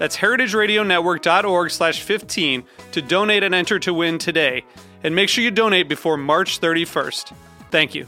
That's 0.00 0.16
heritageradionetwork.org 0.16 1.70
slash 1.70 2.00
15 2.00 2.64
to 2.92 3.02
donate 3.02 3.42
and 3.42 3.54
enter 3.54 3.78
to 3.80 3.92
win 3.92 4.16
today. 4.16 4.64
And 5.04 5.14
make 5.14 5.28
sure 5.28 5.44
you 5.44 5.50
donate 5.50 5.90
before 5.90 6.16
March 6.16 6.58
31st. 6.58 7.34
Thank 7.70 7.94
you. 7.94 8.06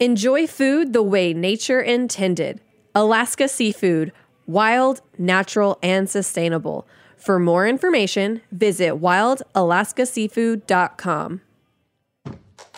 Enjoy 0.00 0.48
food 0.48 0.92
the 0.92 1.04
way 1.04 1.32
nature 1.32 1.80
intended. 1.80 2.60
Alaska 2.96 3.46
Seafood, 3.46 4.10
wild, 4.48 5.00
natural, 5.16 5.78
and 5.84 6.10
sustainable. 6.10 6.88
For 7.16 7.38
more 7.38 7.68
information, 7.68 8.40
visit 8.50 8.94
wildalaskaseafood.com. 8.94 11.42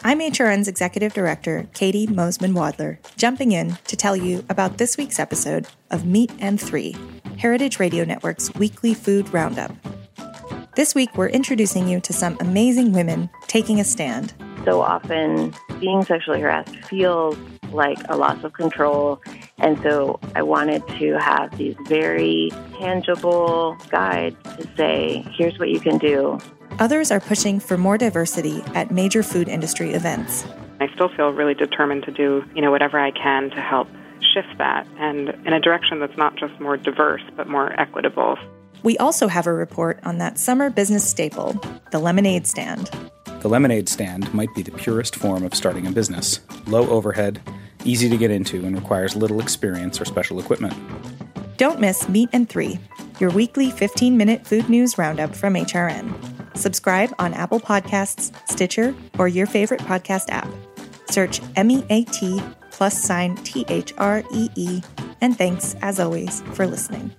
I'm 0.04 0.18
HRN's 0.18 0.66
Executive 0.66 1.14
Director, 1.14 1.68
Caity 1.74 2.08
Moseman 2.08 2.54
Wadler, 2.54 2.98
jumping 3.16 3.52
in 3.52 3.78
to 3.86 3.94
tell 3.94 4.16
you 4.16 4.44
about 4.48 4.76
this 4.76 4.96
week's 4.96 5.20
episode 5.20 5.68
of 5.92 6.04
Meat 6.04 6.32
and 6.40 6.60
Three, 6.60 6.96
Heritage 7.38 7.78
Radio 7.78 8.04
Network's 8.04 8.52
weekly 8.56 8.94
food 8.94 9.32
roundup. 9.32 9.70
This 10.74 10.96
week, 10.96 11.16
we're 11.16 11.28
introducing 11.28 11.86
you 11.86 12.00
to 12.00 12.12
some 12.12 12.36
amazing 12.40 12.92
women 12.92 13.30
taking 13.46 13.78
a 13.78 13.84
stand. 13.84 14.34
So 14.64 14.80
often, 14.80 15.54
being 15.78 16.02
sexually 16.02 16.40
harassed 16.40 16.74
feels 16.86 17.36
like 17.70 17.98
a 18.08 18.16
loss 18.16 18.42
of 18.42 18.54
control. 18.54 19.22
And 19.58 19.80
so 19.84 20.18
I 20.34 20.42
wanted 20.42 20.84
to 20.98 21.16
have 21.20 21.56
these 21.56 21.76
very 21.86 22.50
tangible 22.80 23.76
guides 23.88 24.36
to 24.56 24.68
say, 24.76 25.24
here's 25.30 25.60
what 25.60 25.68
you 25.68 25.78
can 25.78 25.98
do 25.98 26.40
Others 26.78 27.10
are 27.10 27.20
pushing 27.20 27.60
for 27.60 27.76
more 27.76 27.98
diversity 27.98 28.62
at 28.74 28.90
major 28.90 29.22
food 29.22 29.48
industry 29.48 29.92
events. 29.92 30.44
I 30.80 30.88
still 30.94 31.08
feel 31.08 31.30
really 31.30 31.54
determined 31.54 32.04
to 32.04 32.10
do, 32.10 32.44
you 32.54 32.62
know, 32.62 32.70
whatever 32.70 32.98
I 32.98 33.10
can 33.10 33.50
to 33.50 33.60
help 33.60 33.88
shift 34.34 34.56
that 34.58 34.86
and 34.98 35.28
in 35.46 35.52
a 35.52 35.60
direction 35.60 36.00
that's 36.00 36.16
not 36.16 36.36
just 36.36 36.58
more 36.60 36.76
diverse 36.76 37.22
but 37.36 37.46
more 37.46 37.78
equitable. 37.78 38.38
We 38.82 38.96
also 38.98 39.28
have 39.28 39.46
a 39.46 39.52
report 39.52 40.00
on 40.04 40.18
that 40.18 40.38
summer 40.38 40.70
business 40.70 41.08
staple, 41.08 41.60
the 41.90 41.98
lemonade 41.98 42.46
stand. 42.46 42.90
The 43.40 43.48
lemonade 43.48 43.88
stand 43.88 44.32
might 44.32 44.54
be 44.54 44.62
the 44.62 44.72
purest 44.72 45.14
form 45.16 45.44
of 45.44 45.54
starting 45.54 45.86
a 45.86 45.92
business. 45.92 46.40
Low 46.66 46.88
overhead, 46.88 47.42
easy 47.84 48.08
to 48.08 48.16
get 48.16 48.30
into, 48.30 48.64
and 48.64 48.74
requires 48.74 49.16
little 49.16 49.40
experience 49.40 50.00
or 50.00 50.04
special 50.04 50.38
equipment. 50.38 50.74
Don't 51.56 51.80
miss 51.80 52.08
Meat 52.08 52.28
and 52.32 52.48
Three, 52.48 52.78
your 53.20 53.30
weekly 53.30 53.70
15 53.70 54.16
minute 54.16 54.46
food 54.46 54.68
news 54.68 54.98
roundup 54.98 55.34
from 55.34 55.54
HRN. 55.54 56.12
Subscribe 56.56 57.14
on 57.18 57.34
Apple 57.34 57.60
Podcasts, 57.60 58.32
Stitcher, 58.48 58.94
or 59.18 59.28
your 59.28 59.46
favorite 59.46 59.80
podcast 59.80 60.28
app. 60.28 60.48
Search 61.08 61.40
M 61.56 61.70
E 61.70 61.84
A 61.90 62.04
T 62.04 62.40
plus 62.70 63.02
sign 63.02 63.36
T 63.36 63.64
H 63.68 63.92
R 63.98 64.22
E 64.32 64.48
E. 64.56 64.82
And 65.20 65.36
thanks, 65.36 65.76
as 65.82 66.00
always, 66.00 66.40
for 66.54 66.66
listening. 66.66 67.12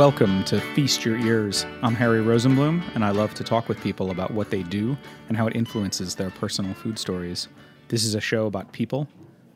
Welcome 0.00 0.44
to 0.44 0.58
Feast 0.58 1.04
Your 1.04 1.18
Ears. 1.18 1.66
I'm 1.82 1.94
Harry 1.94 2.20
Rosenblum, 2.20 2.82
and 2.94 3.04
I 3.04 3.10
love 3.10 3.34
to 3.34 3.44
talk 3.44 3.68
with 3.68 3.78
people 3.82 4.10
about 4.10 4.30
what 4.30 4.48
they 4.48 4.62
do 4.62 4.96
and 5.28 5.36
how 5.36 5.46
it 5.46 5.54
influences 5.54 6.14
their 6.14 6.30
personal 6.30 6.72
food 6.72 6.98
stories. 6.98 7.48
This 7.88 8.02
is 8.06 8.14
a 8.14 8.20
show 8.20 8.46
about 8.46 8.72
people, 8.72 9.08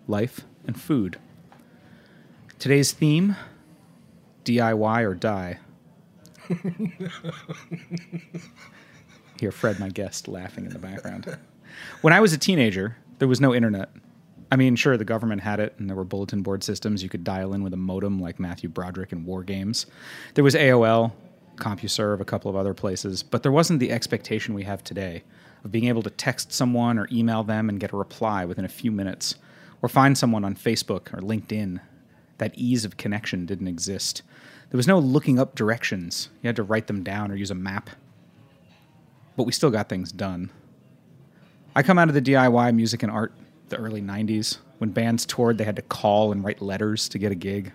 life, 0.07 0.43
and 0.67 0.79
food. 0.79 1.19
Today's 2.59 2.93
theme 2.93 3.37
DIY 4.45 5.03
or 5.05 5.15
die. 5.15 5.61
Hear 9.41 9.51
Fred, 9.51 9.81
my 9.81 9.89
guest, 9.89 10.29
laughing 10.29 10.67
in 10.67 10.75
the 10.75 10.79
background. 10.79 11.39
When 12.03 12.13
I 12.13 12.21
was 12.21 12.35
a 12.35 12.39
teenager, 12.39 12.99
there 13.19 13.29
was 13.29 13.41
no 13.41 13.55
internet. 13.55 13.89
I 14.55 14.57
mean, 14.57 14.77
sure, 14.77 14.97
the 14.97 15.05
government 15.05 15.41
had 15.41 15.59
it, 15.59 15.75
and 15.81 15.91
there 15.91 15.97
were 15.97 16.05
bulletin 16.05 16.43
board 16.43 16.63
systems. 16.63 17.03
You 17.03 17.09
could 17.09 17.25
dial 17.25 17.55
in 17.55 17.65
with 17.65 17.75
a 17.75 17.77
modem 17.77 18.21
like 18.21 18.39
Matthew 18.39 18.69
Broderick 18.69 19.11
in 19.11 19.25
War 19.25 19.43
Games. 19.43 19.87
There 20.35 20.45
was 20.45 20.55
AOL, 20.55 21.11
CompuServe, 21.57 22.21
a 22.21 22.25
couple 22.25 22.53
of 22.53 22.57
other 22.57 22.73
places, 22.73 23.25
but 23.25 23.43
there 23.43 23.51
wasn't 23.51 23.81
the 23.81 23.91
expectation 23.91 24.55
we 24.55 24.63
have 24.63 24.85
today 24.85 25.25
of 25.65 25.73
being 25.73 25.87
able 25.87 26.03
to 26.03 26.11
text 26.11 26.53
someone 26.53 27.01
or 27.01 27.09
email 27.11 27.43
them 27.43 27.69
and 27.69 27.81
get 27.81 27.91
a 27.91 27.97
reply 27.97 28.45
within 28.45 28.65
a 28.65 28.69
few 28.69 28.93
minutes, 28.93 29.35
or 29.83 29.89
find 29.89 30.17
someone 30.17 30.45
on 30.45 30.55
Facebook 30.55 31.13
or 31.13 31.21
LinkedIn. 31.21 31.81
That 32.39 32.55
ease 32.55 32.85
of 32.85 32.97
connection 32.97 33.47
didn't 33.47 33.67
exist. 33.67 34.23
There 34.71 34.79
was 34.79 34.87
no 34.87 35.01
looking 35.01 35.41
up 35.41 35.57
directions. 35.57 36.29
You 36.43 36.47
had 36.47 36.55
to 36.55 36.63
write 36.63 36.87
them 36.87 37.03
down 37.03 37.33
or 37.33 37.35
use 37.35 37.51
a 37.51 37.57
map. 37.57 37.91
But 39.37 39.47
we 39.47 39.53
still 39.53 39.73
got 39.73 39.89
things 39.89 40.13
done. 40.13 40.51
I 41.75 41.83
come 41.83 41.99
out 41.99 42.07
of 42.07 42.15
the 42.15 42.23
DIY 42.23 42.73
music 42.77 43.03
and 43.03 43.11
art 43.11 43.33
the 43.69 43.77
early 43.77 44.03
90s. 44.03 44.59
When 44.79 44.91
bands 44.91 45.25
toured, 45.27 45.59
they 45.59 45.65
had 45.65 45.77
to 45.77 45.83
call 45.83 46.33
and 46.33 46.45
write 46.45 46.61
letters 46.61 47.09
to 47.11 47.19
get 47.19 47.33
a 47.33 47.37
gig. 47.37 47.73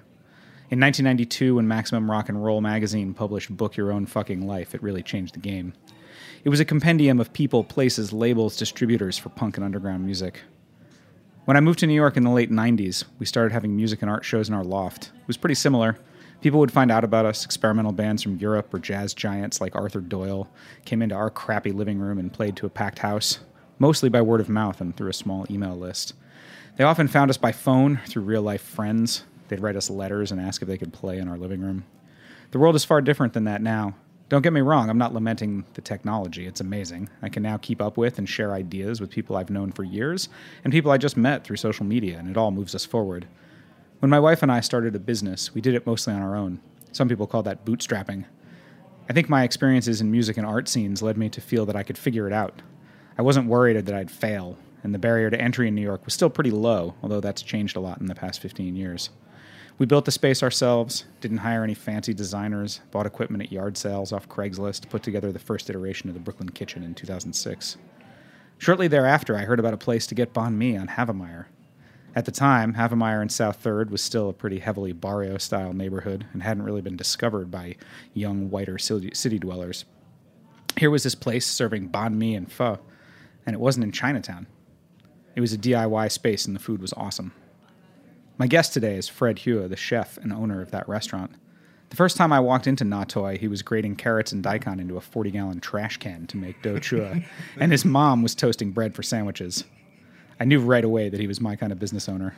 In 0.71 0.79
1992, 0.79 1.55
when 1.55 1.67
Maximum 1.67 2.09
Rock 2.11 2.29
and 2.29 2.43
Roll 2.43 2.61
magazine 2.61 3.13
published 3.13 3.55
Book 3.55 3.75
Your 3.75 3.91
Own 3.91 4.05
Fucking 4.05 4.45
Life, 4.45 4.75
it 4.75 4.83
really 4.83 5.01
changed 5.01 5.33
the 5.33 5.39
game. 5.39 5.73
It 6.43 6.49
was 6.49 6.59
a 6.59 6.65
compendium 6.65 7.19
of 7.19 7.33
people, 7.33 7.63
places, 7.63 8.13
labels, 8.13 8.55
distributors 8.55 9.17
for 9.17 9.29
punk 9.29 9.57
and 9.57 9.65
underground 9.65 10.05
music. 10.05 10.41
When 11.45 11.57
I 11.57 11.61
moved 11.61 11.79
to 11.79 11.87
New 11.87 11.95
York 11.95 12.17
in 12.17 12.23
the 12.23 12.29
late 12.29 12.51
90s, 12.51 13.05
we 13.17 13.25
started 13.25 13.51
having 13.51 13.75
music 13.75 14.03
and 14.03 14.11
art 14.11 14.23
shows 14.23 14.47
in 14.47 14.53
our 14.53 14.63
loft. 14.63 15.11
It 15.15 15.27
was 15.27 15.37
pretty 15.37 15.55
similar. 15.55 15.97
People 16.41 16.59
would 16.59 16.71
find 16.71 16.91
out 16.91 17.03
about 17.03 17.25
us. 17.25 17.43
Experimental 17.43 17.91
bands 17.91 18.21
from 18.21 18.37
Europe 18.37 18.71
or 18.73 18.77
jazz 18.77 19.13
giants 19.15 19.59
like 19.59 19.75
Arthur 19.75 20.01
Doyle 20.01 20.47
came 20.85 21.01
into 21.01 21.15
our 21.15 21.31
crappy 21.31 21.71
living 21.71 21.97
room 21.97 22.19
and 22.19 22.31
played 22.31 22.55
to 22.57 22.67
a 22.67 22.69
packed 22.69 22.99
house 22.99 23.39
mostly 23.79 24.09
by 24.09 24.21
word 24.21 24.41
of 24.41 24.49
mouth 24.49 24.81
and 24.81 24.95
through 24.95 25.09
a 25.09 25.13
small 25.13 25.45
email 25.49 25.75
list. 25.75 26.13
They 26.77 26.83
often 26.83 27.07
found 27.07 27.29
us 27.29 27.37
by 27.37 27.51
phone 27.51 27.99
through 28.07 28.23
real 28.23 28.41
life 28.41 28.61
friends. 28.61 29.23
They'd 29.47 29.59
write 29.59 29.75
us 29.75 29.89
letters 29.89 30.31
and 30.31 30.39
ask 30.39 30.61
if 30.61 30.67
they 30.67 30.77
could 30.77 30.93
play 30.93 31.17
in 31.17 31.27
our 31.27 31.37
living 31.37 31.61
room. 31.61 31.85
The 32.51 32.59
world 32.59 32.75
is 32.75 32.85
far 32.85 33.01
different 33.01 33.33
than 33.33 33.45
that 33.45 33.61
now. 33.61 33.95
Don't 34.29 34.43
get 34.43 34.53
me 34.53 34.61
wrong, 34.61 34.89
I'm 34.89 34.97
not 34.99 35.13
lamenting 35.13 35.65
the 35.73 35.81
technology. 35.81 36.45
It's 36.45 36.61
amazing. 36.61 37.09
I 37.23 37.29
can 37.29 37.41
now 37.41 37.57
keep 37.57 37.81
up 37.81 37.97
with 37.97 38.19
and 38.19 38.29
share 38.29 38.53
ideas 38.53 39.01
with 39.01 39.09
people 39.09 39.35
I've 39.35 39.49
known 39.49 39.71
for 39.71 39.83
years 39.83 40.29
and 40.63 40.71
people 40.71 40.91
I 40.91 40.99
just 40.99 41.17
met 41.17 41.43
through 41.43 41.55
social 41.55 41.85
media, 41.85 42.19
and 42.19 42.29
it 42.29 42.37
all 42.37 42.51
moves 42.51 42.75
us 42.75 42.85
forward. 42.85 43.27
When 43.99 44.11
my 44.11 44.19
wife 44.19 44.43
and 44.43 44.51
I 44.51 44.59
started 44.59 44.95
a 44.95 44.99
business, 44.99 45.53
we 45.55 45.61
did 45.61 45.73
it 45.73 45.87
mostly 45.87 46.13
on 46.13 46.21
our 46.21 46.35
own. 46.35 46.61
Some 46.91 47.09
people 47.09 47.27
call 47.27 47.41
that 47.43 47.65
bootstrapping. 47.65 48.25
I 49.09 49.13
think 49.13 49.29
my 49.29 49.43
experiences 49.43 49.99
in 49.99 50.11
music 50.11 50.37
and 50.37 50.45
art 50.45 50.67
scenes 50.67 51.01
led 51.01 51.17
me 51.17 51.29
to 51.29 51.41
feel 51.41 51.65
that 51.65 51.75
I 51.75 51.83
could 51.83 51.97
figure 51.97 52.27
it 52.27 52.33
out, 52.33 52.61
I 53.19 53.21
wasn't 53.21 53.49
worried 53.49 53.75
that 53.85 53.93
I'd 53.93 54.09
fail, 54.09 54.57
and 54.81 54.95
the 54.95 54.97
barrier 54.97 55.29
to 55.29 55.41
entry 55.41 55.67
in 55.67 55.75
New 55.75 55.81
York 55.81 56.05
was 56.05 56.13
still 56.13 56.29
pretty 56.29 56.51
low, 56.51 56.95
although 57.03 57.19
that's 57.19 57.41
changed 57.41 57.75
a 57.75 57.81
lot 57.81 57.99
in 57.99 58.05
the 58.05 58.15
past 58.15 58.39
15 58.39 58.77
years. 58.77 59.09
We 59.77 59.85
built 59.85 60.05
the 60.05 60.11
space 60.11 60.41
ourselves, 60.41 61.03
didn't 61.19 61.39
hire 61.39 61.65
any 61.65 61.73
fancy 61.73 62.13
designers, 62.13 62.79
bought 62.91 63.05
equipment 63.05 63.43
at 63.43 63.51
yard 63.51 63.75
sales 63.75 64.13
off 64.13 64.29
Craigslist, 64.29 64.87
put 64.87 65.03
together 65.03 65.33
the 65.33 65.37
first 65.37 65.69
iteration 65.69 66.07
of 66.07 66.13
the 66.13 66.21
Brooklyn 66.21 66.47
Kitchen 66.47 66.81
in 66.81 66.95
2006. 66.95 67.75
Shortly 68.57 68.87
thereafter, 68.87 69.35
I 69.35 69.41
heard 69.41 69.59
about 69.59 69.73
a 69.73 69.77
place 69.77 70.07
to 70.07 70.15
get 70.15 70.33
banh 70.33 70.53
mi 70.53 70.77
on 70.77 70.87
Havemeyer. 70.87 71.47
At 72.15 72.23
the 72.23 72.31
time, 72.31 72.75
Havemeyer 72.75 73.21
in 73.21 73.27
South 73.27 73.57
Third 73.57 73.91
was 73.91 74.01
still 74.01 74.29
a 74.29 74.33
pretty 74.33 74.59
heavily 74.59 74.93
barrio 74.93 75.37
style 75.37 75.73
neighborhood 75.73 76.25
and 76.31 76.41
hadn't 76.41 76.63
really 76.63 76.81
been 76.81 76.95
discovered 76.95 77.51
by 77.51 77.75
young, 78.13 78.49
whiter 78.49 78.77
city, 78.77 79.11
city 79.13 79.39
dwellers. 79.39 79.83
Here 80.77 80.89
was 80.89 81.03
this 81.03 81.15
place 81.15 81.45
serving 81.45 81.89
banh 81.89 82.13
mi 82.13 82.33
and 82.33 82.49
pho, 82.49 82.79
and 83.49 83.55
it 83.55 83.59
wasn't 83.59 83.83
in 83.83 83.91
Chinatown. 83.91 84.45
It 85.35 85.41
was 85.41 85.53
a 85.53 85.57
DIY 85.57 86.11
space, 86.11 86.45
and 86.45 86.55
the 86.55 86.59
food 86.59 86.83
was 86.83 86.93
awesome. 86.93 87.33
My 88.37 88.45
guest 88.45 88.73
today 88.73 88.95
is 88.95 89.09
Fred 89.09 89.39
Hua, 89.39 89.67
the 89.67 89.75
chef 89.75 90.19
and 90.19 90.31
owner 90.31 90.61
of 90.61 90.69
that 90.69 90.87
restaurant. 90.87 91.31
The 91.89 91.95
first 91.95 92.15
time 92.15 92.31
I 92.31 92.41
walked 92.41 92.67
into 92.67 92.83
Nha 92.83 93.07
Toi, 93.07 93.37
he 93.37 93.47
was 93.47 93.63
grating 93.63 93.95
carrots 93.95 94.31
and 94.31 94.43
daikon 94.43 94.79
into 94.79 94.97
a 94.97 95.01
40 95.01 95.31
gallon 95.31 95.59
trash 95.59 95.97
can 95.97 96.27
to 96.27 96.37
make 96.37 96.61
do 96.61 96.75
chua, 96.75 97.25
and 97.59 97.71
his 97.71 97.85
mom 97.85 98.21
was 98.21 98.35
toasting 98.35 98.69
bread 98.69 98.93
for 98.93 99.01
sandwiches. 99.01 99.63
I 100.39 100.45
knew 100.45 100.59
right 100.59 100.85
away 100.85 101.09
that 101.09 101.19
he 101.19 101.25
was 101.25 101.41
my 101.41 101.55
kind 101.55 101.71
of 101.71 101.79
business 101.79 102.07
owner. 102.07 102.35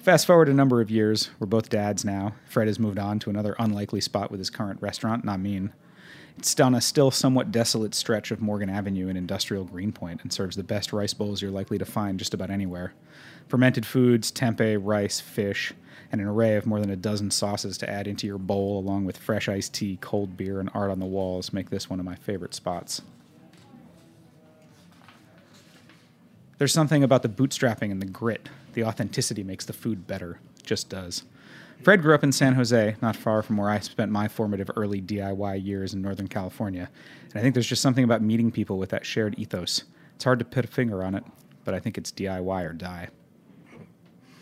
Fast 0.00 0.26
forward 0.26 0.50
a 0.50 0.52
number 0.52 0.82
of 0.82 0.90
years, 0.90 1.30
we're 1.40 1.46
both 1.46 1.70
dads 1.70 2.04
now. 2.04 2.34
Fred 2.44 2.66
has 2.66 2.78
moved 2.78 2.98
on 2.98 3.18
to 3.20 3.30
another 3.30 3.56
unlikely 3.58 4.02
spot 4.02 4.30
with 4.30 4.40
his 4.40 4.50
current 4.50 4.82
restaurant, 4.82 5.24
Nha 5.24 5.40
Minh. 5.40 5.72
It's 6.38 6.58
on 6.58 6.74
a 6.74 6.80
still 6.80 7.10
somewhat 7.10 7.52
desolate 7.52 7.94
stretch 7.94 8.30
of 8.30 8.40
Morgan 8.40 8.70
Avenue 8.70 9.08
in 9.08 9.16
industrial 9.16 9.64
Greenpoint 9.64 10.22
and 10.22 10.32
serves 10.32 10.56
the 10.56 10.64
best 10.64 10.92
rice 10.92 11.14
bowls 11.14 11.40
you're 11.40 11.50
likely 11.50 11.78
to 11.78 11.84
find 11.84 12.18
just 12.18 12.34
about 12.34 12.50
anywhere. 12.50 12.94
Fermented 13.48 13.86
foods, 13.86 14.32
tempeh, 14.32 14.78
rice, 14.80 15.20
fish, 15.20 15.72
and 16.10 16.20
an 16.20 16.26
array 16.26 16.56
of 16.56 16.66
more 16.66 16.80
than 16.80 16.90
a 16.90 16.96
dozen 16.96 17.30
sauces 17.30 17.78
to 17.78 17.88
add 17.88 18.06
into 18.06 18.26
your 18.26 18.38
bowl, 18.38 18.78
along 18.78 19.04
with 19.04 19.16
fresh 19.16 19.48
iced 19.48 19.74
tea, 19.74 19.98
cold 20.00 20.36
beer, 20.36 20.58
and 20.58 20.70
art 20.74 20.90
on 20.90 20.98
the 20.98 21.06
walls, 21.06 21.52
make 21.52 21.70
this 21.70 21.88
one 21.88 22.00
of 22.00 22.06
my 22.06 22.16
favorite 22.16 22.54
spots. 22.54 23.02
There's 26.58 26.72
something 26.72 27.02
about 27.02 27.22
the 27.22 27.28
bootstrapping 27.28 27.90
and 27.90 28.00
the 28.00 28.06
grit. 28.06 28.48
The 28.74 28.84
authenticity 28.84 29.42
makes 29.42 29.64
the 29.64 29.72
food 29.72 30.06
better. 30.06 30.38
Just 30.62 30.88
does. 30.88 31.24
Fred 31.82 32.00
grew 32.02 32.14
up 32.14 32.22
in 32.22 32.30
San 32.32 32.54
Jose, 32.54 32.96
not 33.02 33.16
far 33.16 33.42
from 33.42 33.56
where 33.56 33.68
I 33.68 33.80
spent 33.80 34.10
my 34.12 34.28
formative 34.28 34.70
early 34.76 35.00
DIY 35.02 35.64
years 35.64 35.94
in 35.94 36.02
Northern 36.02 36.28
California. 36.28 36.88
And 37.30 37.36
I 37.36 37.40
think 37.40 37.54
there's 37.54 37.66
just 37.66 37.82
something 37.82 38.04
about 38.04 38.22
meeting 38.22 38.52
people 38.52 38.78
with 38.78 38.90
that 38.90 39.04
shared 39.04 39.38
ethos. 39.38 39.84
It's 40.14 40.24
hard 40.24 40.38
to 40.38 40.44
put 40.44 40.64
a 40.64 40.68
finger 40.68 41.02
on 41.02 41.14
it, 41.14 41.24
but 41.64 41.74
I 41.74 41.80
think 41.80 41.98
it's 41.98 42.12
DIY 42.12 42.64
or 42.68 42.72
die. 42.72 43.08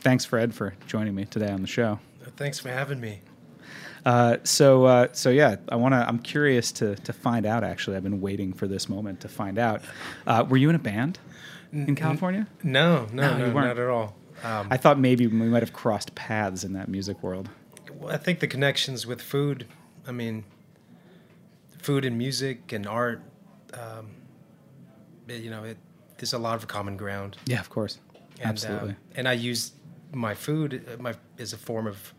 Thanks, 0.01 0.25
Fred, 0.25 0.55
for 0.55 0.75
joining 0.87 1.15
me 1.15 1.25
today 1.25 1.51
on 1.51 1.63
the 1.63 1.67
show. 1.69 1.99
Thanks 2.37 2.59
for 2.59 2.69
having 2.69 3.01
me. 3.01 3.21
Uh, 4.05 4.39
so, 4.45 4.85
uh, 4.85 5.09
so 5.13 5.29
yeah, 5.31 5.57
I 5.69 5.77
want 5.77 5.93
to. 5.93 5.99
I'm 5.99 6.19
curious 6.21 6.73
to 6.73 6.97
to 6.97 7.13
find 7.13 7.45
out. 7.45 7.63
Actually, 7.65 7.99
I've 7.99 8.03
been 8.03 8.23
waiting 8.23 8.55
for 8.55 8.67
this 8.67 8.89
moment 8.89 9.21
to 9.21 9.29
find 9.29 9.59
out. 9.59 9.83
Uh, 10.27 10.45
were 10.49 10.57
you 10.57 10.71
in 10.71 10.75
a 10.75 10.79
band 10.79 11.19
in 11.71 11.95
California? 11.95 12.47
No, 12.63 13.07
no, 13.13 13.33
No, 13.33 13.39
no, 13.39 13.47
you 13.47 13.53
weren't. 13.53 13.67
not 13.69 13.79
at 13.79 13.89
all. 13.91 14.17
Um, 14.45 14.69
I 14.71 14.77
thought 14.77 14.99
maybe 14.99 15.27
we 15.27 15.37
might 15.37 15.63
have 15.63 15.73
crossed 15.73 16.15
paths 16.15 16.65
in 16.65 16.73
that 16.75 16.89
music 16.89 17.23
world. 17.23 17.49
well, 17.99 18.13
I 18.13 18.17
think 18.17 18.41
the 18.41 18.47
connections 18.47 19.07
with 19.07 19.21
food. 19.21 19.67
I 20.07 20.13
mean, 20.13 20.45
food 21.79 22.05
and 22.05 22.17
music 22.19 22.73
and 22.73 22.87
art. 22.87 23.23
Um, 23.75 24.11
you 25.29 25.51
know, 25.51 25.65
it, 25.65 25.77
there's 26.19 26.33
a 26.33 26.39
lot 26.39 26.57
of 26.57 26.67
common 26.69 26.97
ground. 26.97 27.37
Yeah, 27.47 27.61
of 27.61 27.71
course, 27.71 27.99
And, 28.41 28.51
absolutely. 28.51 28.91
um, 28.91 28.97
and 29.15 29.29
I 29.29 29.33
use 29.35 29.73
my 30.13 30.35
food 30.35 30.85
uh, 30.93 31.01
my, 31.01 31.15
as 31.39 31.53
a 31.53 31.57
form 31.57 31.87
of 31.87 32.13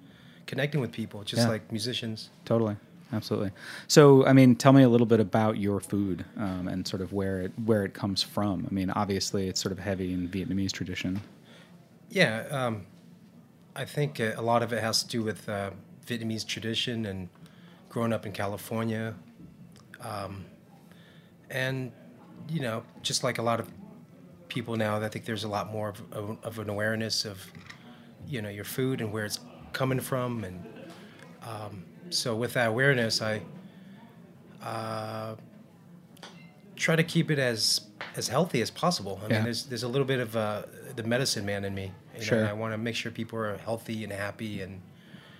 connecting 0.47 0.79
with 0.79 0.91
people, 0.91 1.23
just 1.23 1.41
Yeah. 1.43 1.49
like 1.49 1.71
musicians. 1.71 2.29
Totally, 2.45 2.77
absolutely. 3.11 3.51
So, 3.87 4.25
I 4.25 4.31
mean, 4.33 4.55
tell 4.55 4.71
me 4.73 4.83
a 4.83 4.89
little 4.89 5.05
bit 5.07 5.19
about 5.19 5.57
your 5.57 5.79
food 5.81 6.23
um, 6.37 6.67
and 6.69 6.87
sort 6.87 7.01
of 7.01 7.11
where 7.11 7.41
it 7.41 7.51
where 7.65 7.83
it 7.83 7.93
comes 7.93 8.23
from. 8.23 8.65
I 8.69 8.73
mean, 8.73 8.89
obviously, 8.91 9.47
it's 9.49 9.59
sort 9.61 9.71
of 9.73 9.79
heavy 9.79 10.13
in 10.13 10.29
Vietnamese 10.29 10.71
tradition. 10.71 11.19
Yeah, 12.11 12.43
um, 12.51 12.85
I 13.73 13.85
think 13.85 14.19
uh, 14.19 14.33
a 14.35 14.41
lot 14.41 14.63
of 14.63 14.73
it 14.73 14.83
has 14.83 15.01
to 15.03 15.07
do 15.07 15.23
with 15.23 15.47
uh, 15.47 15.71
Vietnamese 16.05 16.45
tradition 16.45 17.05
and 17.05 17.29
growing 17.87 18.11
up 18.11 18.25
in 18.25 18.33
California. 18.33 19.15
Um, 20.01 20.43
and, 21.49 21.91
you 22.49 22.59
know, 22.59 22.83
just 23.01 23.23
like 23.23 23.37
a 23.37 23.41
lot 23.41 23.61
of 23.61 23.69
people 24.49 24.75
now, 24.75 24.97
I 25.01 25.07
think 25.07 25.23
there's 25.23 25.45
a 25.45 25.47
lot 25.47 25.71
more 25.71 25.89
of, 25.89 26.01
of, 26.11 26.37
of 26.43 26.59
an 26.59 26.69
awareness 26.69 27.23
of, 27.23 27.41
you 28.27 28.41
know, 28.41 28.49
your 28.49 28.65
food 28.65 28.99
and 28.99 29.13
where 29.13 29.23
it's 29.23 29.39
coming 29.71 30.01
from. 30.01 30.43
And 30.43 30.65
um, 31.43 31.85
so 32.09 32.35
with 32.35 32.53
that 32.55 32.67
awareness, 32.67 33.21
I 33.21 33.41
uh, 34.61 35.35
try 36.75 36.97
to 36.97 37.03
keep 37.03 37.31
it 37.31 37.39
as 37.39 37.81
as 38.17 38.27
healthy 38.27 38.61
as 38.61 38.69
possible. 38.69 39.21
I 39.23 39.27
Yeah. 39.27 39.35
mean, 39.35 39.43
there's 39.45 39.65
there's 39.67 39.83
a 39.83 39.87
little 39.87 40.07
bit 40.07 40.19
of 40.19 40.35
uh, 40.35 40.63
the 40.97 41.03
medicine 41.03 41.45
man 41.45 41.63
in 41.63 41.73
me. 41.73 41.91
You 42.21 42.27
Sure. 42.27 42.39
and 42.39 42.47
I 42.47 42.53
want 42.53 42.73
to 42.73 42.77
make 42.77 42.95
sure 42.95 43.11
people 43.11 43.37
are 43.39 43.57
healthy 43.57 44.03
and 44.03 44.13
happy 44.13 44.61
and 44.61 44.81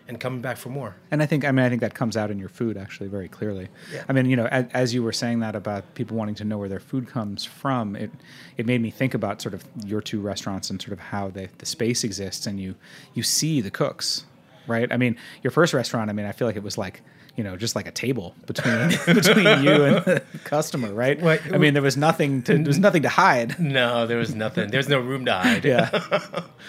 and 0.08 0.20
coming 0.20 0.42
back 0.42 0.58
for 0.58 0.70
more. 0.70 0.96
And 1.12 1.22
I 1.22 1.26
think, 1.26 1.46
I 1.46 1.52
mean, 1.52 1.64
I 1.64 1.70
think 1.70 1.80
that 1.82 1.94
comes 1.94 2.18
out 2.18 2.32
in 2.32 2.40
your 2.40 2.50
food 2.50 2.76
actually 2.76 3.08
very 3.08 3.30
clearly. 3.30 3.70
Yeah. 3.94 4.04
I 4.10 4.14
mean, 4.14 4.26
you 4.26 4.36
know, 4.36 4.48
as, 4.48 4.66
as 4.74 4.94
you 4.94 5.04
were 5.04 5.14
saying 5.14 5.40
that 5.40 5.56
about 5.56 5.94
people 5.96 6.18
wanting 6.18 6.36
to 6.36 6.44
know 6.44 6.58
where 6.58 6.68
their 6.68 6.80
food 6.82 7.08
comes 7.08 7.46
from, 7.46 7.96
it 7.96 8.12
it 8.58 8.66
made 8.66 8.82
me 8.82 8.90
think 8.92 9.14
about 9.14 9.42
sort 9.42 9.54
of 9.54 9.64
your 9.86 10.02
two 10.02 10.20
restaurants 10.20 10.70
and 10.70 10.82
sort 10.82 10.92
of 10.94 11.00
how 11.00 11.30
the 11.30 11.48
the 11.60 11.66
space 11.66 12.04
exists, 12.04 12.46
and 12.48 12.60
you 12.60 12.76
you 13.14 13.24
see 13.24 13.62
the 13.62 13.72
cooks, 13.72 14.26
right? 14.68 14.92
I 14.92 14.98
mean, 14.98 15.16
your 15.44 15.52
first 15.52 15.74
restaurant, 15.74 16.10
I 16.10 16.14
mean, 16.14 16.26
I 16.26 16.32
feel 16.34 16.48
like 16.48 16.58
it 16.58 16.64
was 16.64 16.78
like. 16.78 17.02
You 17.42 17.50
know, 17.50 17.58
just 17.58 17.76
like 17.76 17.88
a 17.88 17.92
table 17.92 18.36
between 18.46 18.90
between 19.16 19.64
you 19.64 19.84
and 19.84 20.06
the 20.06 20.22
customer, 20.44 20.94
right? 20.94 21.20
Well, 21.20 21.40
I 21.52 21.58
mean, 21.58 21.74
there 21.74 21.82
was 21.82 21.98
nothing 21.98 22.44
to 22.44 22.54
there 22.54 22.68
was 22.68 22.78
nothing 22.78 23.02
to 23.02 23.10
hide. 23.10 23.60
No, 23.60 24.06
there 24.06 24.20
was 24.20 24.36
nothing. 24.36 24.70
There's 24.70 24.88
no 24.88 25.00
room 25.00 25.26
to 25.26 25.34
hide. 25.34 25.66
Yeah, 25.66 25.90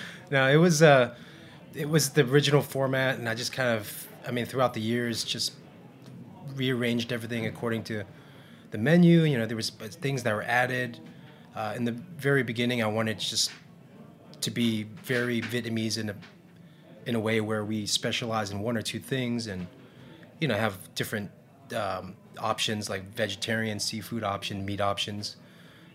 no, 0.30 0.48
it 0.48 0.56
was 0.56 0.82
uh, 0.82 1.14
it 1.74 1.90
was 1.90 2.08
the 2.08 2.22
original 2.22 2.62
format, 2.62 3.18
and 3.18 3.28
I 3.28 3.34
just 3.34 3.52
kind 3.52 3.68
of, 3.68 4.08
I 4.26 4.30
mean, 4.30 4.46
throughout 4.46 4.72
the 4.72 4.80
years, 4.80 5.24
just 5.24 5.52
rearranged 6.56 7.12
everything 7.12 7.44
according 7.44 7.84
to 7.84 8.04
the 8.70 8.78
menu. 8.78 9.24
You 9.24 9.36
know, 9.36 9.44
there 9.44 9.58
was 9.58 9.68
things 9.68 10.22
that 10.22 10.34
were 10.34 10.44
added. 10.44 10.98
Uh, 11.54 11.74
in 11.76 11.84
the 11.84 11.92
very 11.92 12.44
beginning, 12.44 12.82
I 12.82 12.86
wanted 12.86 13.18
just 13.18 13.52
to 14.40 14.50
be 14.50 14.84
very 15.04 15.42
Vietnamese 15.42 15.98
in 15.98 16.08
a 16.08 16.14
in 17.04 17.14
a 17.14 17.20
way 17.20 17.42
where 17.42 17.62
we 17.62 17.84
specialize 17.84 18.50
in 18.50 18.60
one 18.60 18.78
or 18.78 18.82
two 18.82 19.00
things, 19.00 19.48
and 19.48 19.66
you 20.40 20.48
know, 20.48 20.54
have 20.56 20.76
different 20.94 21.30
um, 21.76 22.16
options 22.38 22.88
like 22.90 23.04
vegetarian, 23.14 23.78
seafood 23.80 24.22
option, 24.24 24.64
meat 24.64 24.80
options, 24.80 25.36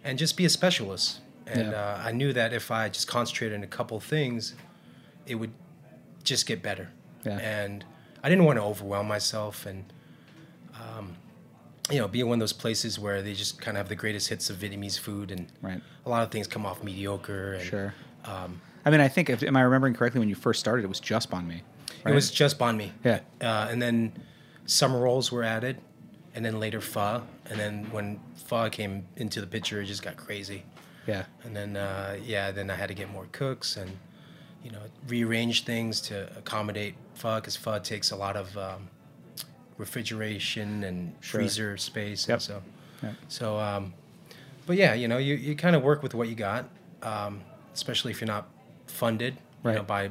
and 0.04 0.18
just 0.18 0.38
be 0.38 0.45
a 0.45 0.50
specialist. 0.50 1.19
And 1.45 1.72
Yeah. 1.72 1.78
uh, 1.81 2.01
I 2.06 2.12
knew 2.12 2.34
that 2.34 2.54
if 2.54 2.72
I 2.72 2.89
just 2.89 3.07
concentrated 3.07 3.57
on 3.57 3.63
a 3.63 3.68
couple 3.68 4.00
things, 4.00 4.54
it 5.25 5.36
would 5.36 5.51
just 6.24 6.45
get 6.45 6.62
better. 6.62 6.89
Yeah. 7.25 7.38
And 7.39 7.84
I 8.24 8.30
didn't 8.30 8.45
want 8.45 8.57
to 8.57 8.63
overwhelm 8.63 9.07
myself 9.07 9.66
and, 9.66 9.86
um, 10.75 11.15
you 11.89 12.00
know, 12.00 12.08
be 12.08 12.20
in 12.20 12.27
one 12.27 12.36
of 12.38 12.39
those 12.41 12.53
places 12.53 13.00
where 13.00 13.22
they 13.22 13.34
just 13.34 13.62
kind 13.62 13.77
of 13.77 13.79
have 13.82 13.89
the 13.89 13.96
greatest 13.96 14.27
hits 14.29 14.50
of 14.50 14.58
Vietnamese 14.58 15.00
food 15.00 15.32
and 15.32 15.48
Right. 15.62 15.82
a 16.06 16.10
lot 16.10 16.24
of 16.24 16.32
things 16.32 16.48
come 16.48 16.65
off 16.65 16.84
mediocre. 16.84 17.53
And, 17.53 17.63
sure. 17.63 17.94
Um, 18.25 18.62
I 18.86 18.89
mean, 18.89 19.00
I 19.01 19.08
think 19.08 19.29
if 19.29 19.44
am 19.44 19.56
I 19.56 19.62
remembering 19.62 19.94
correctly 19.94 20.20
when 20.20 20.29
you 20.29 20.36
first 20.36 20.60
started, 20.60 20.84
it 20.84 20.88
was 20.89 21.00
just 21.00 21.29
banh 21.29 21.46
mi. 21.48 21.63
It 22.09 22.15
was 22.15 22.31
just 22.31 22.57
banh 22.59 22.77
mi. 22.77 22.91
Yeah. 23.03 23.19
Uh, 23.41 23.67
and 23.71 23.81
then 23.81 24.13
summer 24.65 24.99
rolls 24.99 25.31
were 25.31 25.43
added, 25.43 25.77
and 26.35 26.43
then 26.45 26.59
later 26.59 26.81
pho. 26.81 27.23
And 27.49 27.59
then 27.59 27.85
when 27.91 28.19
pho 28.35 28.69
came 28.69 29.05
into 29.15 29.39
the 29.41 29.47
picture, 29.47 29.81
it 29.81 29.85
just 29.85 30.03
got 30.03 30.17
crazy. 30.17 30.63
yeah, 31.07 31.23
And 31.43 31.55
then 31.55 31.77
uh, 31.77 32.17
yeah, 32.23 32.51
then 32.51 32.69
I 32.69 32.75
had 32.75 32.87
to 32.89 32.93
get 32.95 33.09
more 33.11 33.27
cooks 33.31 33.77
and 33.77 33.91
you 34.63 34.71
know 34.71 34.81
rearrange 35.07 35.63
things 35.63 36.01
to 36.01 36.27
accommodate 36.37 36.95
pho 37.15 37.35
because 37.35 37.55
pho 37.55 37.79
takes 37.79 38.11
a 38.11 38.15
lot 38.15 38.35
of 38.35 38.57
um, 38.57 38.89
refrigeration 39.77 40.83
and 40.83 41.13
Sure. 41.21 41.39
freezer 41.41 41.77
space. 41.77 42.27
Yep. 42.27 42.35
And 42.35 42.41
so 42.41 42.61
Yep. 43.03 43.13
so 43.27 43.57
um, 43.59 43.93
but 44.65 44.75
yeah, 44.75 44.93
you 44.93 45.07
know 45.07 45.17
you, 45.17 45.35
you 45.35 45.55
kind 45.55 45.75
of 45.75 45.83
work 45.83 46.03
with 46.03 46.13
what 46.13 46.27
you 46.27 46.35
got, 46.35 46.65
um, 47.03 47.41
especially 47.73 48.11
if 48.11 48.19
you're 48.21 48.27
not 48.27 48.49
funded 48.87 49.37
you 49.65 49.71
know, 49.73 49.83
by 49.83 50.09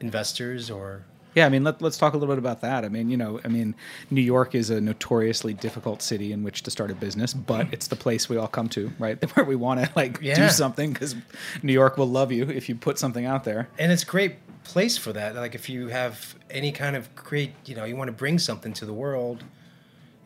investors 0.00 0.70
or 0.70 1.02
Yeah, 1.34 1.46
I 1.46 1.48
mean, 1.50 1.64
let, 1.64 1.82
let's 1.82 1.98
talk 1.98 2.14
a 2.14 2.16
little 2.16 2.34
bit 2.34 2.38
about 2.38 2.60
that. 2.62 2.84
I 2.84 2.88
mean, 2.88 3.10
you 3.10 3.16
know, 3.16 3.40
I 3.44 3.48
mean, 3.48 3.74
New 4.10 4.20
York 4.22 4.54
is 4.54 4.70
a 4.70 4.80
notoriously 4.80 5.52
difficult 5.54 6.00
city 6.02 6.32
in 6.32 6.42
which 6.42 6.62
to 6.62 6.70
start 6.70 6.90
a 6.90 6.94
business, 6.94 7.34
but 7.34 7.66
it's 7.72 7.88
the 7.88 7.96
place 7.96 8.28
we 8.28 8.36
all 8.36 8.48
come 8.48 8.68
to, 8.70 8.90
right? 8.98 9.22
Where 9.36 9.44
we 9.44 9.56
want 9.56 9.80
to 9.84 9.90
like 9.96 10.20
do 10.20 10.48
something 10.48 10.92
because 10.92 11.14
New 11.62 11.72
York 11.74 11.96
will 11.98 12.08
love 12.08 12.32
you 12.32 12.44
if 12.48 12.68
you 12.68 12.74
put 12.74 12.98
something 12.98 13.26
out 13.26 13.44
there. 13.44 13.68
and 13.78 13.92
it's 13.92 14.02
a 14.02 14.06
great 14.06 14.36
place 14.64 14.98
for 14.98 15.12
that 15.12 15.36
like 15.36 15.54
if 15.54 15.68
you 15.68 15.86
have 15.88 16.34
any 16.50 16.72
kind 16.72 16.96
of 16.96 17.14
create, 17.14 17.52
you 17.66 17.76
know 17.76 17.84
you 17.84 17.94
want 17.94 18.08
to 18.08 18.12
bring 18.12 18.36
something 18.36 18.72
to 18.72 18.84
the 18.84 18.92
world 18.92 19.44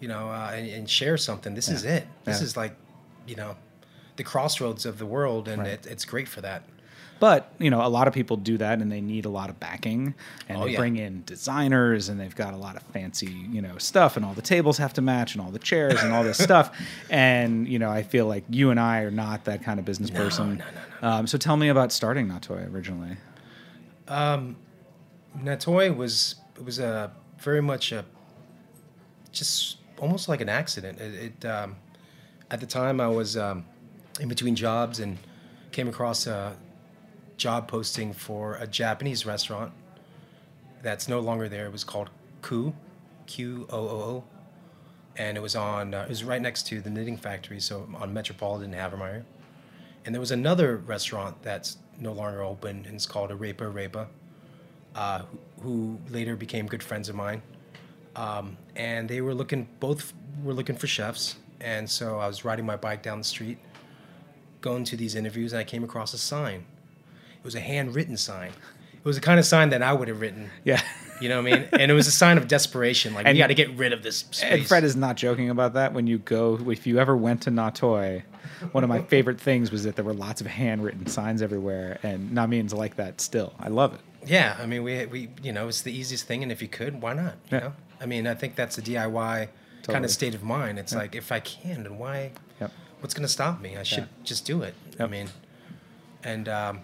you 0.01 0.09
know 0.09 0.31
uh, 0.31 0.51
and, 0.55 0.67
and 0.71 0.89
share 0.89 1.19
something 1.19 1.55
this 1.55 1.69
is 1.69 1.85
it 1.85 2.07
this 2.25 2.39
Yeah. 2.41 2.45
is 2.47 2.57
like 2.57 2.75
you 3.27 3.37
know 3.37 3.57
the 4.17 4.25
crossroads 4.25 4.87
of 4.87 4.97
the 4.99 5.05
world 5.05 5.47
and 5.47 5.61
Right. 5.61 5.73
it, 5.73 5.85
it's 5.87 6.07
great 6.07 6.27
for 6.27 6.41
that 6.41 6.63
But 7.21 7.53
you 7.59 7.71
know, 7.71 7.85
a 7.85 7.89
lot 7.89 8.09
of 8.09 8.15
people 8.15 8.37
do 8.39 8.57
that, 8.59 8.81
and 8.81 8.91
they 8.91 9.01
need 9.03 9.27
a 9.27 9.29
lot 9.29 9.51
of 9.51 9.61
backing, 9.61 10.15
and 10.49 10.59
Oh, 10.59 10.65
they 10.65 10.73
yeah. 10.73 10.79
bring 10.79 10.97
in 10.97 11.23
designers, 11.27 12.09
and 12.09 12.19
they've 12.19 12.35
got 12.35 12.55
a 12.55 12.57
lot 12.57 12.77
of 12.77 12.83
fancy, 12.95 13.27
you 13.31 13.61
know, 13.61 13.77
stuff, 13.79 14.17
and 14.17 14.25
all 14.25 14.33
the 14.35 14.41
tables 14.43 14.79
have 14.79 14.95
to 14.95 15.03
match, 15.03 15.35
and 15.35 15.43
all 15.45 15.51
the 15.51 15.59
chairs, 15.59 16.03
and 16.03 16.13
all 16.13 16.25
this 16.25 16.39
stuff. 16.43 16.77
And 17.11 17.69
you 17.69 17.79
know, 17.79 17.91
I 17.91 18.03
feel 18.03 18.27
like 18.27 18.45
you 18.51 18.71
and 18.71 18.81
I 18.81 19.01
are 19.03 19.11
not 19.11 19.45
that 19.45 19.63
kind 19.63 19.79
of 19.79 19.85
business 19.85 20.11
person. 20.11 20.57
No, 20.57 20.65
no, 21.03 21.09
Um, 21.19 21.27
so 21.27 21.37
tell 21.39 21.57
me 21.57 21.69
about 21.69 21.93
starting 21.93 22.27
Nha 22.29 22.41
Toi 22.41 22.65
originally. 22.73 23.17
Nha 24.09 25.59
Toi 25.59 25.93
was 25.93 26.37
it 26.57 26.65
was 26.65 26.79
a 26.79 27.13
very 27.39 27.61
much 27.63 27.93
a 27.93 28.05
just 29.33 29.77
almost 29.99 30.29
like 30.29 30.41
an 30.41 30.49
accident. 30.49 30.99
It, 31.01 31.35
it 31.43 31.45
um, 31.47 31.77
at 32.51 32.61
the 32.61 32.67
time 32.67 33.01
I 33.01 33.09
was 33.09 33.37
um, 33.37 33.65
in 34.19 34.29
between 34.29 34.57
jobs 34.57 34.99
and 35.01 35.19
came 35.73 35.89
across 35.89 36.27
a 36.27 36.57
job 37.41 37.67
posting 37.67 38.13
for 38.13 38.55
a 38.57 38.67
Japanese 38.67 39.27
restaurant 39.27 39.73
that's 40.83 41.09
no 41.09 41.21
longer 41.21 41.49
there. 41.49 41.67
It 41.67 41.73
was 41.73 41.85
called 41.85 42.11
Ku, 42.43 42.75
Q 43.27 43.67
O 43.71 43.79
O 43.79 43.99
O, 44.13 44.25
and 45.17 45.37
it 45.37 45.41
was 45.41 45.57
on 45.57 45.95
uh, 45.95 46.03
it 46.03 46.09
was 46.09 46.23
right 46.23 46.41
next 46.41 46.67
to 46.69 46.81
the 46.81 46.91
Knitting 46.91 47.17
Factory, 47.17 47.61
so 47.61 47.89
on 47.97 48.13
Metropolitan 48.13 48.73
Havemeyer. 48.73 49.25
And 50.05 50.15
there 50.15 50.21
was 50.21 50.31
another 50.31 50.77
restaurant 50.77 51.43
that's 51.43 51.79
no 51.99 52.13
longer 52.13 52.43
open, 52.43 52.85
and 52.87 52.95
it's 52.95 53.07
called 53.07 53.31
Arepa 53.31 53.73
Arepa 53.73 54.07
uh, 54.95 55.23
who 55.63 55.99
later 56.09 56.37
became 56.37 56.67
good 56.67 56.83
friends 56.83 57.09
of 57.09 57.15
mine. 57.15 57.43
Um, 58.17 58.57
and 58.77 59.09
they 59.09 59.21
were 59.21 59.35
looking, 59.35 59.69
both 59.79 60.13
were 60.43 60.55
looking 60.55 60.77
for 60.77 60.87
chefs. 60.87 61.37
And 61.61 61.89
so 61.89 62.19
I 62.19 62.27
was 62.27 62.45
riding 62.45 62.67
my 62.67 62.77
bike 62.77 63.03
down 63.03 63.19
the 63.19 63.25
street, 63.25 63.59
going 64.61 64.85
to 64.85 64.97
these 64.97 65.15
interviews, 65.15 65.53
and 65.53 65.61
I 65.61 65.65
came 65.65 65.85
across 65.85 66.15
a 66.15 66.19
sign. 66.19 66.65
It 67.41 67.45
was 67.45 67.55
a 67.55 67.61
handwritten 67.61 68.17
sign. 68.17 68.51
It 68.93 69.05
was 69.05 69.17
the 69.17 69.23
kind 69.23 69.39
of 69.41 69.47
sign 69.47 69.71
that 69.71 69.83
I 69.83 69.93
would 69.93 70.09
have 70.09 70.21
written. 70.21 70.51
Yeah. 70.65 70.81
You 71.23 71.29
know 71.29 71.43
what 71.43 71.53
I 71.53 71.57
mean? 71.59 71.69
And 71.73 71.91
it 71.91 71.95
was 71.95 72.07
a 72.07 72.11
sign 72.13 72.39
of 72.39 72.49
desperation. 72.49 73.13
Like, 73.15 73.27
And- 73.27 73.35
we 73.35 73.39
got 73.39 73.49
to 73.49 73.55
get 73.55 73.71
rid 73.77 73.93
of 73.93 74.03
this 74.03 74.19
space. 74.19 74.43
And 74.43 74.67
Fred 74.67 74.85
is 74.85 74.97
not 74.97 75.17
joking 75.17 75.51
about 75.51 75.75
that. 75.75 75.93
When 75.93 76.07
you 76.07 76.19
go, 76.19 76.59
if 76.71 76.87
you 76.87 76.99
ever 76.99 77.15
went 77.17 77.43
to 77.43 77.51
Nha 77.51 77.73
Toi, 77.75 78.23
one 78.73 78.85
of 78.85 78.89
my 78.89 79.03
favorite 79.03 79.39
things 79.41 79.71
was 79.71 79.85
that 79.85 79.97
there 79.97 80.05
were 80.05 80.15
lots 80.15 80.41
of 80.41 80.47
handwritten 80.47 81.07
signs 81.07 81.41
everywhere, 81.43 81.99
and 82.03 82.31
Nha 82.31 82.47
Minh's 82.49 82.73
like 82.75 82.97
that 82.97 83.21
still. 83.21 83.53
I 83.59 83.69
love 83.69 83.95
it. 83.95 84.01
Yeah, 84.27 84.57
I 84.61 84.67
mean, 84.67 84.83
we 84.83 85.07
we 85.07 85.29
you 85.43 85.53
know 85.53 85.69
it's 85.69 85.81
the 85.83 85.93
easiest 85.93 86.27
thing, 86.27 86.43
and 86.43 86.53
if 86.53 86.61
you 86.61 86.69
could, 86.69 87.01
why 87.03 87.15
not? 87.15 87.35
You 87.51 87.57
Yeah. 87.57 87.59
know, 87.61 87.73
I 88.03 88.07
mean, 88.07 88.27
I 88.27 88.35
think 88.35 88.55
that's 88.57 88.77
a 88.79 88.83
DIY 88.83 89.49
kind 89.85 90.05
of 90.05 90.11
state 90.11 90.35
of 90.35 90.43
mind. 90.43 90.79
It's 90.79 90.95
like 90.95 91.15
if 91.15 91.33
I 91.33 91.41
can, 91.41 91.83
then 91.85 91.97
why? 91.99 92.33
Yep. 92.61 92.71
What's 93.01 93.15
going 93.15 93.27
to 93.27 93.33
stop 93.33 93.61
me? 93.63 93.77
I 93.79 93.83
should 93.83 94.09
just 94.25 94.45
do 94.47 94.63
it. 94.63 94.75
I 94.99 95.07
mean, 95.07 95.29
and 96.23 96.49
um, 96.49 96.81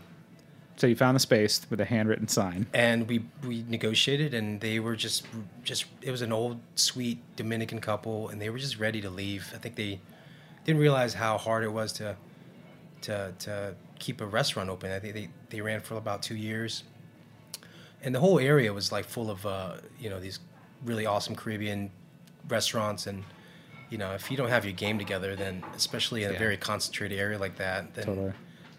So 0.77 0.87
you 0.87 0.95
found 0.95 1.15
the 1.15 1.21
space 1.21 1.67
with 1.71 1.81
a 1.81 1.87
handwritten 1.87 2.29
sign. 2.29 2.67
and 2.75 3.09
we 3.09 3.25
we 3.47 3.65
negotiated, 3.67 4.35
and 4.35 4.61
they 4.61 4.79
were 4.79 4.95
just 4.97 5.27
just 5.65 5.87
it 6.03 6.11
was 6.11 6.23
an 6.23 6.33
old 6.33 6.61
sweet 6.75 7.19
Dominican 7.37 7.81
couple, 7.81 8.29
and 8.29 8.41
they 8.41 8.51
were 8.51 8.59
just 8.59 8.79
ready 8.79 9.01
to 9.01 9.11
leave. 9.11 9.51
I 9.55 9.59
think 9.59 9.77
they 9.77 10.01
didn't 10.65 10.81
realize 10.81 11.15
how 11.15 11.39
hard 11.39 11.65
it 11.65 11.73
was 11.73 11.93
to 11.95 12.17
to 13.03 13.33
to 13.39 13.75
keep 13.99 14.21
a 14.21 14.27
restaurant 14.27 14.69
open. 14.69 14.93
I 14.93 14.99
think 14.99 15.15
they 15.15 15.29
they 15.49 15.61
ran 15.63 15.81
for 15.81 15.97
about 15.97 16.23
two 16.23 16.37
years, 16.37 16.85
and 18.03 18.15
the 18.15 18.21
whole 18.21 18.39
area 18.39 18.73
was 18.73 18.93
like 18.93 19.07
full 19.07 19.31
of 19.31 19.47
uh, 19.47 19.77
you 19.99 20.11
know 20.11 20.21
these 20.21 20.41
really 20.85 21.07
awesome 21.07 21.35
Caribbean 21.37 21.91
restaurants 22.49 23.07
and. 23.07 23.25
You 23.89 23.99
know, 23.99 24.15
if 24.15 24.33
you 24.33 24.37
don't 24.37 24.49
have 24.49 24.65
your 24.65 24.75
game 24.75 24.99
together, 24.99 25.37
then 25.37 25.63
especially 25.77 26.25
in 26.25 26.35
a 26.35 26.39
very 26.39 26.57
concentrated 26.57 27.21
area 27.21 27.39
like 27.39 27.59
that, 27.59 27.95
then 27.95 28.05
Totally. 28.05 28.33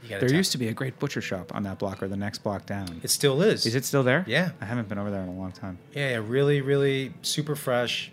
There 0.08 0.34
used 0.34 0.52
to 0.54 0.58
be 0.58 0.68
a 0.68 0.74
great 0.74 1.00
butcher 1.00 1.22
shop 1.22 1.54
on 1.54 1.64
that 1.64 1.80
block 1.80 2.02
or 2.02 2.08
the 2.08 2.18
next 2.18 2.40
block 2.40 2.66
down. 2.66 3.02
It 3.04 3.10
still 3.10 3.42
is. 3.42 3.66
Is 3.66 3.76
it 3.76 3.86
still 3.86 4.04
there? 4.04 4.24
Yeah. 4.28 4.52
I 4.62 4.66
haven't 4.66 4.90
been 4.90 4.98
over 4.98 5.12
there 5.12 5.22
in 5.22 5.30
a 5.30 5.34
long 5.34 5.52
time. 5.52 5.78
Yeah, 5.94 6.12
yeah, 6.12 6.22
really, 6.26 6.62
really 6.62 7.14
super 7.22 7.56
fresh. 7.56 8.12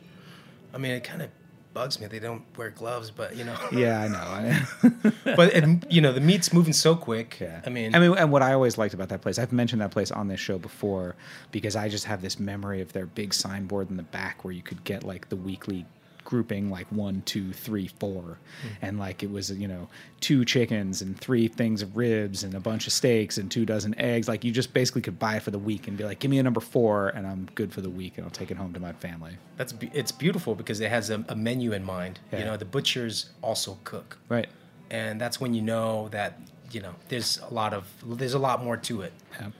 I 0.72 0.78
mean, 0.78 0.92
it 0.92 1.04
kind 1.04 1.22
of 1.22 1.30
bugs 1.74 2.00
me 2.00 2.06
they 2.06 2.20
don't 2.20 2.44
wear 2.56 2.70
gloves, 2.70 3.10
but 3.10 3.36
you 3.36 3.44
know, 3.44 3.56
Yeah, 3.72 4.00
I 4.00 4.08
know. 4.08 5.12
but 5.36 5.52
and, 5.52 5.84
you 5.90 6.00
know, 6.00 6.12
the 6.12 6.20
meat's 6.20 6.52
moving 6.52 6.72
so 6.72 6.94
quick. 6.94 7.38
Yeah. 7.40 7.60
I 7.66 7.70
mean, 7.70 7.94
I 7.94 7.98
mean, 7.98 8.16
and 8.16 8.32
what 8.32 8.42
I 8.42 8.52
always 8.54 8.78
liked 8.78 8.94
about 8.94 9.08
that 9.10 9.20
place, 9.20 9.38
I've 9.38 9.52
mentioned 9.52 9.82
that 9.82 9.90
place 9.90 10.10
on 10.10 10.28
this 10.28 10.40
show 10.40 10.56
before 10.56 11.16
because 11.50 11.76
I 11.76 11.88
just 11.88 12.04
have 12.06 12.22
this 12.22 12.38
memory 12.38 12.80
of 12.80 12.92
their 12.92 13.06
big 13.06 13.34
signboard 13.34 13.90
in 13.90 13.96
the 13.96 14.04
back 14.04 14.44
where 14.44 14.52
you 14.52 14.62
could 14.62 14.84
get 14.84 15.04
like 15.04 15.28
the 15.28 15.36
weekly 15.36 15.84
grouping, 16.24 16.70
like 16.70 16.86
one, 16.90 17.22
two, 17.26 17.52
three, 17.52 17.88
four, 18.00 18.22
Hmm. 18.62 18.68
and 18.82 18.98
like 18.98 19.22
it 19.22 19.30
was, 19.30 19.50
you 19.50 19.68
know, 19.68 19.88
two 20.20 20.44
chickens 20.44 21.02
and 21.02 21.18
three 21.18 21.48
things 21.48 21.82
of 21.82 21.96
ribs 21.96 22.44
and 22.44 22.54
a 22.54 22.60
bunch 22.60 22.86
of 22.86 22.92
steaks 22.92 23.36
and 23.38 23.50
two 23.50 23.64
dozen 23.66 23.94
eggs. 24.00 24.26
Like 24.28 24.42
you 24.44 24.50
just 24.50 24.72
basically 24.72 25.02
could 25.02 25.18
buy 25.18 25.36
it 25.36 25.42
for 25.42 25.50
the 25.50 25.58
week 25.58 25.86
and 25.88 25.96
be 25.96 26.04
like, 26.04 26.18
give 26.18 26.30
me 26.30 26.38
a 26.38 26.42
number 26.42 26.60
four 26.60 27.08
and 27.10 27.26
I'm 27.26 27.48
good 27.54 27.72
for 27.72 27.80
the 27.82 27.90
week 27.90 28.14
and 28.16 28.24
I'll 28.24 28.30
take 28.30 28.50
it 28.50 28.56
home 28.56 28.72
to 28.72 28.80
my 28.80 28.92
family. 28.92 29.36
that's 29.56 29.72
be- 29.72 29.90
it's 29.92 30.10
beautiful 30.12 30.54
because 30.54 30.80
it 30.80 30.90
has 30.90 31.10
a, 31.10 31.24
a 31.28 31.36
menu 31.36 31.72
in 31.72 31.84
mind. 31.84 32.18
You 32.32 32.44
know, 32.44 32.56
the 32.56 32.64
butchers 32.64 33.30
also 33.42 33.78
cook, 33.84 34.18
Right. 34.28 34.48
and 34.90 35.20
that's 35.20 35.40
when 35.40 35.54
you 35.54 35.62
know 35.62 36.08
that 36.10 36.40
you 36.72 36.80
know 36.80 36.94
there's 37.08 37.38
a 37.50 37.54
lot 37.54 37.72
of 37.72 37.84
there's 38.04 38.34
a 38.34 38.38
lot 38.38 38.64
more 38.64 38.76
to 38.76 39.02
it 39.02 39.12
Yeah. 39.40 39.50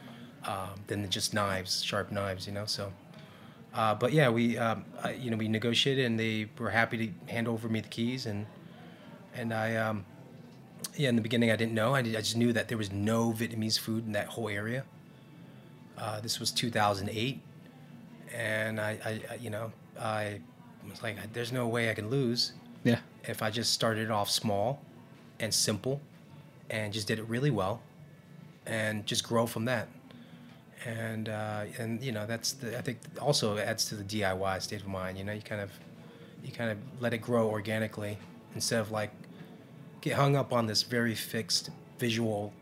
um, 0.45 0.71
than 0.89 1.09
just 1.11 1.33
knives, 1.35 1.83
sharp 1.85 2.11
knives. 2.11 2.47
You 2.47 2.53
know, 2.55 2.65
so. 2.67 2.93
Uh, 3.75 3.95
but 3.95 4.13
yeah, 4.13 4.29
we 4.29 4.57
um, 4.57 4.85
I, 5.03 5.13
you 5.13 5.31
know 5.31 5.37
we 5.37 5.49
negotiated, 5.49 6.05
and 6.07 6.19
they 6.19 6.47
were 6.59 6.71
happy 6.71 6.97
to 7.09 7.33
hand 7.33 7.49
over 7.49 7.69
me 7.69 7.81
the 7.81 7.89
keys, 7.89 8.25
and 8.27 8.47
and 9.35 9.53
I 9.53 9.75
um, 9.77 10.05
yeah 10.97 11.09
in 11.09 11.17
the 11.17 11.23
beginning 11.23 11.51
I 11.51 11.57
didn't 11.57 11.75
know 11.75 11.93
I, 11.95 12.03
did, 12.03 12.15
I 12.15 12.21
just 12.21 12.37
knew 12.37 12.53
that 12.53 12.69
there 12.69 12.79
was 12.79 12.93
no 12.93 13.33
Vietnamese 13.33 13.79
food 13.79 14.07
in 14.07 14.13
that 14.13 14.29
whole 14.29 14.49
area. 14.49 14.85
Uh, 15.99 16.21
this 16.21 16.39
was 16.39 16.51
2008, 16.53 17.41
and 18.33 18.81
I, 18.81 18.99
I, 19.05 19.21
I 19.33 19.35
you 19.37 19.51
know 19.51 19.73
I 20.01 20.41
was 20.89 21.03
like 21.03 21.17
there's 21.33 21.53
no 21.53 21.67
way 21.67 21.91
I 21.91 21.95
can 21.95 22.11
lose 22.11 22.53
Yeah. 22.85 22.99
if 23.25 23.43
I 23.43 23.51
just 23.51 23.73
started 23.73 24.11
off 24.11 24.31
small 24.31 24.83
and 25.41 25.53
simple 25.53 26.01
and 26.71 26.93
just 26.93 27.09
did 27.09 27.19
it 27.19 27.25
really 27.29 27.51
well 27.51 27.81
and 28.67 29.05
just 29.07 29.25
grow 29.25 29.47
from 29.47 29.65
that. 29.67 29.89
And 30.85 31.29
uh, 31.29 31.65
and 31.79 32.03
you 32.03 32.13
know 32.13 32.27
that's 32.27 32.53
the 32.53 32.77
I 32.77 32.83
think 32.83 32.99
also 33.21 33.57
adds 33.57 33.87
to 33.87 33.95
the 33.95 34.05
DIY 34.05 34.61
state 34.63 34.81
of 34.81 34.87
mind. 34.87 35.19
You 35.19 35.25
know 35.25 35.33
you 35.33 35.41
kind 35.43 35.61
of 35.61 35.71
you 36.45 36.53
kind 36.53 36.71
of 36.71 36.79
let 37.01 37.15
it 37.15 37.19
grow 37.19 37.49
organically 37.49 38.19
instead 38.55 38.81
of 38.81 38.91
like 38.91 39.11
get 40.03 40.15
hung 40.15 40.37
up 40.37 40.53
on 40.53 40.67
this 40.67 40.83
very 40.83 41.15
fixed 41.15 41.71
visual 41.99 42.53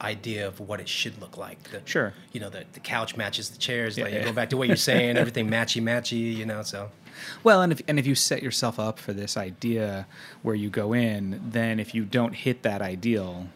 idea 0.00 0.46
of 0.46 0.60
what 0.60 0.80
it 0.80 0.88
should 0.88 1.20
look 1.20 1.36
like. 1.36 1.62
The, 1.70 1.82
Sure. 1.84 2.14
You 2.32 2.40
know 2.40 2.48
the, 2.48 2.64
the 2.72 2.80
couch 2.80 3.16
matches 3.16 3.50
the 3.50 3.58
chairs. 3.58 3.98
Yeah, 3.98 4.04
like 4.04 4.14
yeah. 4.14 4.20
you 4.20 4.24
go 4.24 4.32
back 4.32 4.50
to 4.50 4.56
what 4.56 4.68
you're 4.68 4.76
saying. 4.76 5.16
everything 5.18 5.48
matchy 5.48 5.82
matchy. 5.82 6.34
You 6.34 6.46
know 6.46 6.62
so. 6.62 6.90
Well, 7.44 7.62
and 7.62 7.72
if 7.72 7.82
and 7.86 7.98
if 7.98 8.06
you 8.06 8.14
set 8.14 8.42
yourself 8.42 8.78
up 8.78 8.98
for 8.98 9.12
this 9.12 9.36
idea 9.36 10.06
where 10.42 10.54
you 10.54 10.70
go 10.70 10.92
in, 10.92 11.40
then 11.44 11.78
if 11.78 11.94
you 11.94 12.04
don't 12.04 12.34
hit 12.34 12.62
that 12.62 12.80
ideal, 12.80 13.48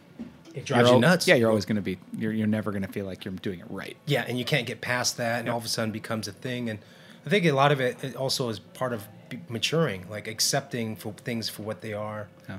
It 0.54 0.64
drives 0.64 0.88
you're 0.88 0.94
you 0.96 1.00
nuts. 1.00 1.26
Yeah, 1.26 1.34
you're 1.34 1.48
always 1.50 1.64
going 1.64 1.76
to 1.76 1.82
be. 1.82 1.98
You're 2.16 2.32
you're 2.32 2.46
never 2.46 2.70
going 2.70 2.82
to 2.82 2.88
feel 2.92 3.04
like 3.06 3.24
you're 3.24 3.34
doing 3.34 3.60
it 3.60 3.66
right. 3.68 3.96
Yeah, 4.06 4.24
and 4.26 4.38
you 4.38 4.44
can't 4.44 4.66
get 4.66 4.80
past 4.80 5.16
that, 5.16 5.40
and 5.40 5.48
all 5.48 5.58
of 5.58 5.64
a 5.64 5.68
sudden 5.68 5.90
becomes 5.90 6.28
a 6.28 6.32
thing. 6.32 6.70
And 6.70 6.78
I 7.26 7.30
think 7.30 7.44
a 7.44 7.52
lot 7.52 7.72
of 7.72 7.80
it 7.80 8.02
it 8.04 8.14
also 8.16 8.48
is 8.48 8.60
part 8.60 8.92
of 8.92 9.06
maturing, 9.48 10.08
like 10.08 10.28
accepting 10.28 10.94
for 10.96 11.12
things 11.12 11.48
for 11.48 11.62
what 11.62 11.80
they 11.80 11.92
are. 11.92 12.28
Yeah. 12.48 12.58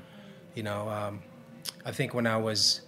You 0.55 0.63
know, 0.63 0.89
um, 0.89 1.21
I 1.85 1.91
think 1.91 2.13
when 2.13 2.27
I 2.27 2.37
was 2.37 2.81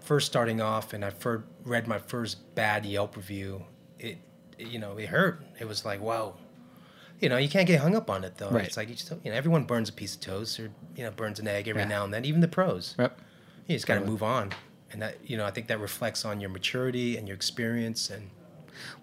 first 0.00 0.26
starting 0.26 0.60
off 0.60 0.92
and 0.94 1.04
I 1.04 1.10
first 1.10 1.44
read 1.64 1.86
my 1.86 1.98
first 1.98 2.54
bad 2.54 2.86
Yelp 2.86 3.16
review, 3.16 3.64
it, 3.98 4.18
it, 4.56 4.68
you 4.68 4.78
know, 4.78 4.96
it 4.96 5.08
hurt. 5.08 5.42
It 5.58 5.66
was 5.66 5.84
like, 5.84 6.00
whoa. 6.00 6.36
You 7.20 7.28
know, 7.30 7.38
you 7.38 7.48
can't 7.48 7.66
get 7.66 7.80
hung 7.80 7.96
up 7.96 8.08
on 8.10 8.24
it 8.24 8.36
though. 8.36 8.50
Right. 8.50 8.64
It's 8.66 8.76
like 8.76 8.88
you 8.88 8.94
just, 8.94 9.10
you 9.24 9.30
know, 9.30 9.36
everyone 9.36 9.64
burns 9.64 9.88
a 9.88 9.92
piece 9.92 10.14
of 10.14 10.20
toast 10.20 10.58
or 10.60 10.70
you 10.96 11.04
know 11.04 11.10
burns 11.10 11.38
an 11.38 11.48
egg 11.48 11.66
every 11.68 11.82
Yeah. 11.82 11.88
now 11.88 12.04
and 12.04 12.12
then, 12.14 12.24
even 12.24 12.40
the 12.40 12.48
pros. 12.48 12.94
Yep. 12.98 13.20
You 13.66 13.76
just 13.76 13.86
got 13.86 13.96
to 13.96 14.04
move 14.04 14.22
on, 14.22 14.52
and 14.92 15.02
that 15.02 15.16
you 15.24 15.36
know, 15.36 15.44
I 15.44 15.50
think 15.50 15.66
that 15.68 15.80
reflects 15.80 16.24
on 16.24 16.40
your 16.40 16.50
maturity 16.50 17.16
and 17.16 17.26
your 17.26 17.34
experience 17.34 18.10
and. 18.10 18.30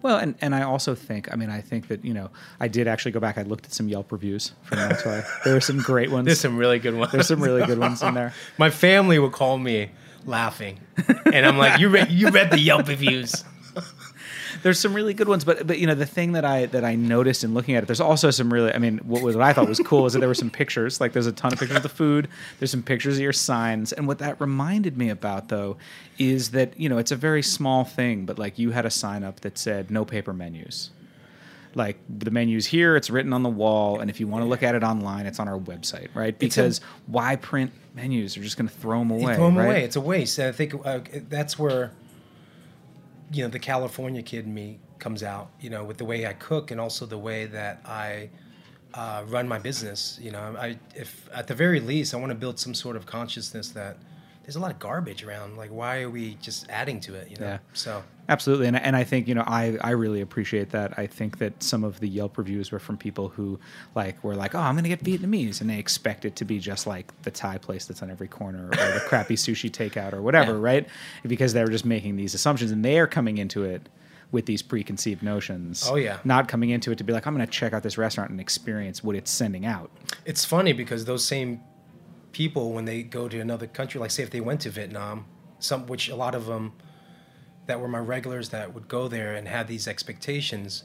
Well, 0.02 0.18
and, 0.18 0.36
and 0.40 0.54
I 0.54 0.62
also 0.62 0.94
think, 0.94 1.32
I 1.32 1.36
mean, 1.36 1.50
I 1.50 1.60
think 1.60 1.88
that, 1.88 2.04
you 2.04 2.14
know, 2.14 2.30
I 2.60 2.68
did 2.68 2.86
actually 2.86 3.10
go 3.10 3.18
back. 3.18 3.38
I 3.38 3.42
looked 3.42 3.66
at 3.66 3.72
some 3.72 3.88
Yelp 3.88 4.12
reviews 4.12 4.52
from 4.62 4.78
Nha 4.78 5.02
Toi. 5.02 5.22
there 5.44 5.56
are 5.56 5.60
some 5.60 5.78
great 5.78 6.12
ones. 6.12 6.26
There's 6.26 6.38
some 6.38 6.56
really 6.56 6.78
good 6.78 6.94
ones. 6.94 7.10
There's 7.10 7.26
some 7.26 7.42
really 7.42 7.66
good 7.66 7.80
ones 7.80 8.00
in 8.00 8.14
there. 8.14 8.32
My 8.58 8.70
family 8.70 9.18
would 9.18 9.32
call 9.32 9.58
me 9.58 9.90
laughing, 10.26 10.78
and 11.26 11.44
I'm 11.44 11.58
like, 11.58 11.80
"You 11.80 11.88
read, 11.88 12.10
you 12.12 12.28
read 12.28 12.50
the 12.50 12.60
Yelp 12.60 12.86
reviews." 12.86 13.44
There's 14.64 14.80
some 14.80 14.94
really 14.94 15.14
good 15.14 15.28
ones, 15.28 15.44
but 15.44 15.66
but 15.66 15.78
you 15.78 15.86
know 15.86 15.94
the 15.94 16.06
thing 16.06 16.32
that 16.32 16.44
I 16.44 16.66
that 16.66 16.84
I 16.84 16.94
noticed 16.96 17.44
in 17.44 17.54
looking 17.54 17.76
at 17.76 17.82
it, 17.82 17.86
there's 17.86 18.00
also 18.00 18.30
some 18.30 18.52
really. 18.52 18.72
I 18.72 18.78
mean, 18.78 18.98
what 19.04 19.22
was 19.22 19.36
what 19.36 19.44
I 19.44 19.52
thought 19.52 19.68
was 19.68 19.78
cool 19.78 20.06
is 20.06 20.14
that 20.14 20.20
there 20.20 20.28
were 20.28 20.34
some 20.34 20.50
pictures. 20.50 21.00
Like 21.00 21.12
there's 21.12 21.26
a 21.26 21.32
ton 21.32 21.52
of 21.52 21.58
pictures 21.58 21.76
of 21.76 21.82
the 21.82 21.88
food. 21.90 22.28
There's 22.58 22.70
some 22.70 22.82
pictures 22.82 23.16
of 23.16 23.20
your 23.20 23.32
signs, 23.34 23.92
and 23.92 24.08
what 24.08 24.18
that 24.18 24.40
reminded 24.40 24.96
me 24.96 25.10
about 25.10 25.48
though 25.48 25.76
is 26.18 26.50
that 26.52 26.80
you 26.80 26.88
know 26.88 26.98
it's 26.98 27.12
a 27.12 27.16
very 27.16 27.42
small 27.42 27.84
thing, 27.84 28.24
but 28.24 28.38
like 28.38 28.58
you 28.58 28.70
had 28.72 28.86
a 28.86 28.90
sign 28.90 29.22
up 29.22 29.40
that 29.40 29.58
said 29.58 29.90
no 29.90 30.04
paper 30.04 30.32
menus. 30.32 30.90
Like 31.76 31.98
the 32.08 32.30
menu's 32.30 32.66
here, 32.66 32.96
it's 32.96 33.10
written 33.10 33.32
on 33.32 33.42
the 33.42 33.48
wall, 33.50 33.98
and 34.00 34.08
if 34.08 34.20
you 34.20 34.28
want 34.28 34.44
to 34.44 34.48
look 34.48 34.62
at 34.62 34.74
it 34.76 34.84
online, 34.84 35.26
it's 35.26 35.40
on 35.40 35.48
our 35.48 35.58
website, 35.58 36.08
right? 36.14 36.34
It's 36.38 36.56
a- 36.56 36.62
Because 36.62 36.80
why 37.06 37.36
print 37.36 37.72
menus? 37.94 38.34
They're 38.34 38.44
just 38.44 38.56
going 38.56 38.68
to 38.68 38.74
throw 38.74 39.00
them 39.00 39.10
away. 39.10 39.34
Throw 39.34 39.46
them 39.46 39.58
right? 39.58 39.64
away. 39.66 39.84
It's 39.84 39.96
a 39.96 40.00
waste. 40.00 40.38
And 40.38 40.48
I 40.48 40.52
think 40.52 40.74
uh, 40.84 41.00
that's 41.28 41.58
where, 41.58 41.90
you 43.32 43.42
know, 43.42 43.48
the 43.48 43.58
California 43.58 44.22
kid 44.22 44.46
in 44.46 44.54
me 44.54 44.78
comes 44.98 45.22
out. 45.22 45.50
You 45.60 45.70
know, 45.70 45.84
with 45.84 45.98
the 45.98 46.04
way 46.04 46.26
I 46.26 46.32
cook 46.34 46.70
and 46.70 46.80
also 46.80 47.06
the 47.06 47.18
way 47.18 47.46
that 47.46 47.80
I 47.84 48.30
uh, 48.94 49.24
run 49.26 49.48
my 49.48 49.58
business. 49.58 50.18
You 50.22 50.30
know, 50.30 50.56
I 50.58 50.78
if 50.94 51.28
at 51.32 51.46
the 51.46 51.54
very 51.54 51.80
least 51.80 52.14
I 52.14 52.16
want 52.16 52.30
to 52.30 52.36
build 52.36 52.58
some 52.58 52.74
sort 52.74 52.96
of 52.96 53.06
consciousness 53.06 53.70
that 53.70 53.96
there's 54.44 54.56
a 54.56 54.60
lot 54.60 54.70
of 54.70 54.78
garbage 54.78 55.24
around. 55.24 55.56
Like, 55.56 55.70
why 55.70 56.02
are 56.02 56.10
we 56.10 56.34
just 56.40 56.68
adding 56.70 57.00
to 57.00 57.14
it? 57.14 57.30
You 57.30 57.36
know, 57.38 57.46
Yeah. 57.46 57.58
so. 57.72 58.02
Absolutely, 58.26 58.68
and 58.68 58.76
and 58.80 58.96
I 58.96 59.04
think 59.04 59.28
you 59.28 59.34
know 59.34 59.44
I 59.46 59.76
I 59.82 59.90
really 59.90 60.22
appreciate 60.22 60.70
that. 60.70 60.98
I 60.98 61.06
think 61.06 61.38
that 61.38 61.62
some 61.62 61.84
of 61.84 62.00
the 62.00 62.08
Yelp 62.08 62.38
reviews 62.38 62.72
were 62.72 62.78
from 62.78 62.96
people 62.96 63.28
who 63.28 63.58
like 63.94 64.22
were 64.24 64.34
like, 64.34 64.54
oh, 64.54 64.60
I'm 64.60 64.76
gonna 64.76 64.88
get 64.88 65.04
Vietnamese, 65.04 65.60
and 65.60 65.68
they 65.68 65.78
expect 65.78 66.24
it 66.24 66.34
to 66.36 66.44
be 66.46 66.58
just 66.58 66.86
like 66.86 67.12
the 67.22 67.30
Thai 67.30 67.58
place 67.58 67.84
that's 67.84 68.02
on 68.02 68.10
every 68.10 68.28
corner 68.28 68.66
or 68.68 68.70
the 68.70 69.02
crappy 69.08 69.34
sushi 69.36 69.70
takeout 69.70 70.14
or 70.14 70.22
whatever, 70.22 70.52
Yeah. 70.52 70.58
right? 70.60 70.88
Because 71.26 71.52
they're 71.52 71.68
just 71.68 71.84
making 71.84 72.16
these 72.16 72.32
assumptions, 72.32 72.70
and 72.70 72.82
they 72.82 72.98
are 72.98 73.06
coming 73.06 73.36
into 73.36 73.62
it 73.64 73.90
with 74.32 74.46
these 74.46 74.62
preconceived 74.62 75.22
notions. 75.22 75.86
Oh, 75.88 75.96
yeah. 75.96 76.16
not 76.24 76.48
coming 76.48 76.70
into 76.70 76.90
it 76.90 76.96
to 76.98 77.04
be 77.04 77.12
like, 77.12 77.26
I'm 77.26 77.34
gonna 77.34 77.46
check 77.46 77.74
out 77.74 77.82
this 77.82 77.98
restaurant 77.98 78.30
and 78.30 78.40
experience 78.40 79.04
what 79.04 79.16
it's 79.16 79.30
sending 79.30 79.66
out. 79.66 79.90
It's 80.24 80.46
funny 80.46 80.72
because 80.72 81.04
those 81.04 81.24
same 81.26 81.60
people, 82.34 82.72
when 82.72 82.84
they 82.84 83.02
go 83.02 83.28
to 83.28 83.40
another 83.40 83.66
country, 83.66 83.98
like 83.98 84.10
say 84.10 84.22
if 84.22 84.30
they 84.30 84.40
went 84.40 84.60
to 84.60 84.70
Vietnam, 84.70 85.24
some 85.58 85.86
which 85.86 86.10
a 86.10 86.16
lot 86.16 86.34
of 86.34 86.44
them 86.46 86.72
that 87.66 87.80
were 87.80 87.88
my 87.88 87.98
regulars 87.98 88.50
that 88.50 88.74
would 88.74 88.88
go 88.88 89.08
there 89.08 89.34
and 89.34 89.48
had 89.48 89.66
these 89.68 89.88
expectations, 89.88 90.84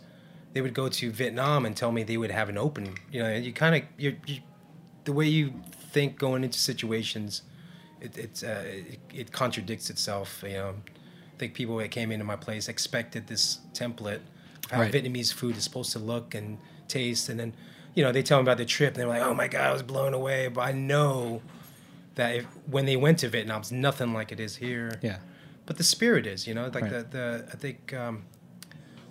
they 0.54 0.62
would 0.62 0.74
go 0.74 0.88
to 0.88 1.12
Vietnam 1.12 1.66
and 1.66 1.76
tell 1.76 1.92
me 1.92 2.04
they 2.04 2.18
would 2.18 2.32
have 2.32 2.48
an 2.48 2.58
open. 2.58 2.96
You 3.12 3.24
know, 3.24 3.36
you 3.36 3.52
kind 3.52 3.76
of 3.76 3.82
you, 3.98 4.16
the 5.04 5.12
way 5.12 5.28
you 5.28 5.54
think 5.94 6.18
going 6.18 6.44
into 6.44 6.60
situations, 6.60 7.42
it 8.00 8.18
it's, 8.18 8.44
uh, 8.44 8.64
it, 8.66 9.00
it 9.14 9.32
contradicts 9.32 9.90
itself. 9.90 10.44
You 10.48 10.54
know, 10.54 10.76
I 11.34 11.38
think 11.38 11.54
people 11.54 11.78
that 11.78 11.92
came 11.92 12.12
into 12.12 12.26
my 12.26 12.38
place 12.38 12.70
expected 12.70 13.28
this 13.28 13.60
template 13.74 14.22
of 14.66 14.72
how 14.72 14.82
Right. 14.82 14.94
Vietnamese 14.94 15.34
food 15.34 15.58
is 15.58 15.64
supposed 15.64 15.92
to 15.94 16.00
look 16.00 16.36
and 16.36 16.58
taste, 16.88 17.30
and 17.30 17.40
then 17.40 17.54
you 18.00 18.06
know 18.06 18.14
they 18.14 18.24
tell 18.24 18.38
me 18.38 18.44
about 18.44 18.56
the 18.58 18.66
trip, 18.66 18.94
and 18.94 19.02
they're 19.02 19.10
like, 19.10 19.22
"Oh 19.22 19.34
my 19.34 19.50
god, 19.50 19.66
I 19.70 19.74
was 19.74 19.84
blown 19.84 20.14
away." 20.14 20.48
But 20.48 20.62
I 20.62 20.72
know 20.72 21.42
that 22.16 22.34
if, 22.38 22.46
when 22.66 22.86
they 22.86 22.96
went 22.96 23.20
to 23.20 23.28
Vietnam, 23.28 23.60
it's 23.60 23.74
nothing 23.74 24.14
like 24.14 24.32
it 24.32 24.40
is 24.40 24.56
here. 24.56 24.98
Yeah. 25.02 25.18
But 25.66 25.76
the 25.76 25.84
spirit 25.84 26.26
is, 26.26 26.48
you 26.48 26.54
know, 26.54 26.72
like 26.74 26.84
Right. 26.84 26.92
the, 26.92 27.04
the 27.18 27.46
I 27.52 27.58
think 27.58 27.94
um, 27.94 28.24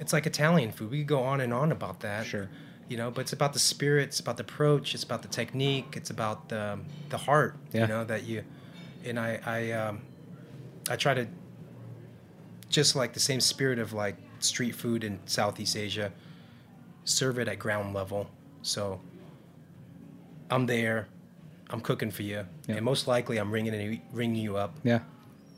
it's 0.01 0.15
like 0.15 0.27
Italian 0.27 0.73
food. 0.73 0.91
We 0.91 1.01
could 1.01 1.07
go 1.07 1.23
on 1.23 1.43
and 1.43 1.53
on 1.53 1.71
about 1.71 2.01
that. 2.01 2.25
Sure. 2.25 2.49
You 2.89 2.97
know, 2.97 3.11
but 3.11 3.21
it's 3.21 3.35
about 3.35 3.53
the 3.53 3.59
spirit, 3.59 4.05
it's 4.09 4.21
about 4.21 4.39
the 4.39 4.45
approach, 4.45 4.95
it's 4.95 5.05
about 5.05 5.21
the 5.21 5.29
technique, 5.29 5.93
it's 5.95 6.09
about 6.09 6.49
the 6.49 6.79
the 7.11 7.19
heart. 7.19 7.57
Yeah. 7.75 7.83
You 7.83 7.89
know 7.89 8.05
that 8.07 8.25
you, 8.25 8.43
and 9.05 9.21
I 9.21 9.39
I 9.45 9.73
um, 9.73 10.01
I 10.89 10.97
try 10.97 11.13
to 11.13 11.27
just 12.71 12.97
like 12.97 13.13
the 13.13 13.21
same 13.21 13.41
spirit 13.41 13.79
of 13.79 13.93
like 13.93 14.17
street 14.39 14.75
food 14.75 15.05
in 15.05 15.19
Southeast 15.27 15.77
Asia, 15.77 16.11
serve 17.05 17.39
it 17.39 17.49
at 17.49 17.59
ground 17.59 17.93
level. 17.93 18.31
So 18.63 19.01
I'm 20.51 20.67
there, 20.67 21.09
I'm 21.71 21.81
cooking 21.81 22.11
for 22.11 22.23
you, 22.23 22.45
Yeah. 22.67 22.77
and 22.77 22.85
most 22.85 23.07
likely 23.07 23.39
I'm 23.39 23.51
ringing 23.51 23.75
you, 23.75 24.01
ringing 24.13 24.43
you 24.43 24.57
up, 24.57 24.75
Yeah. 24.83 25.01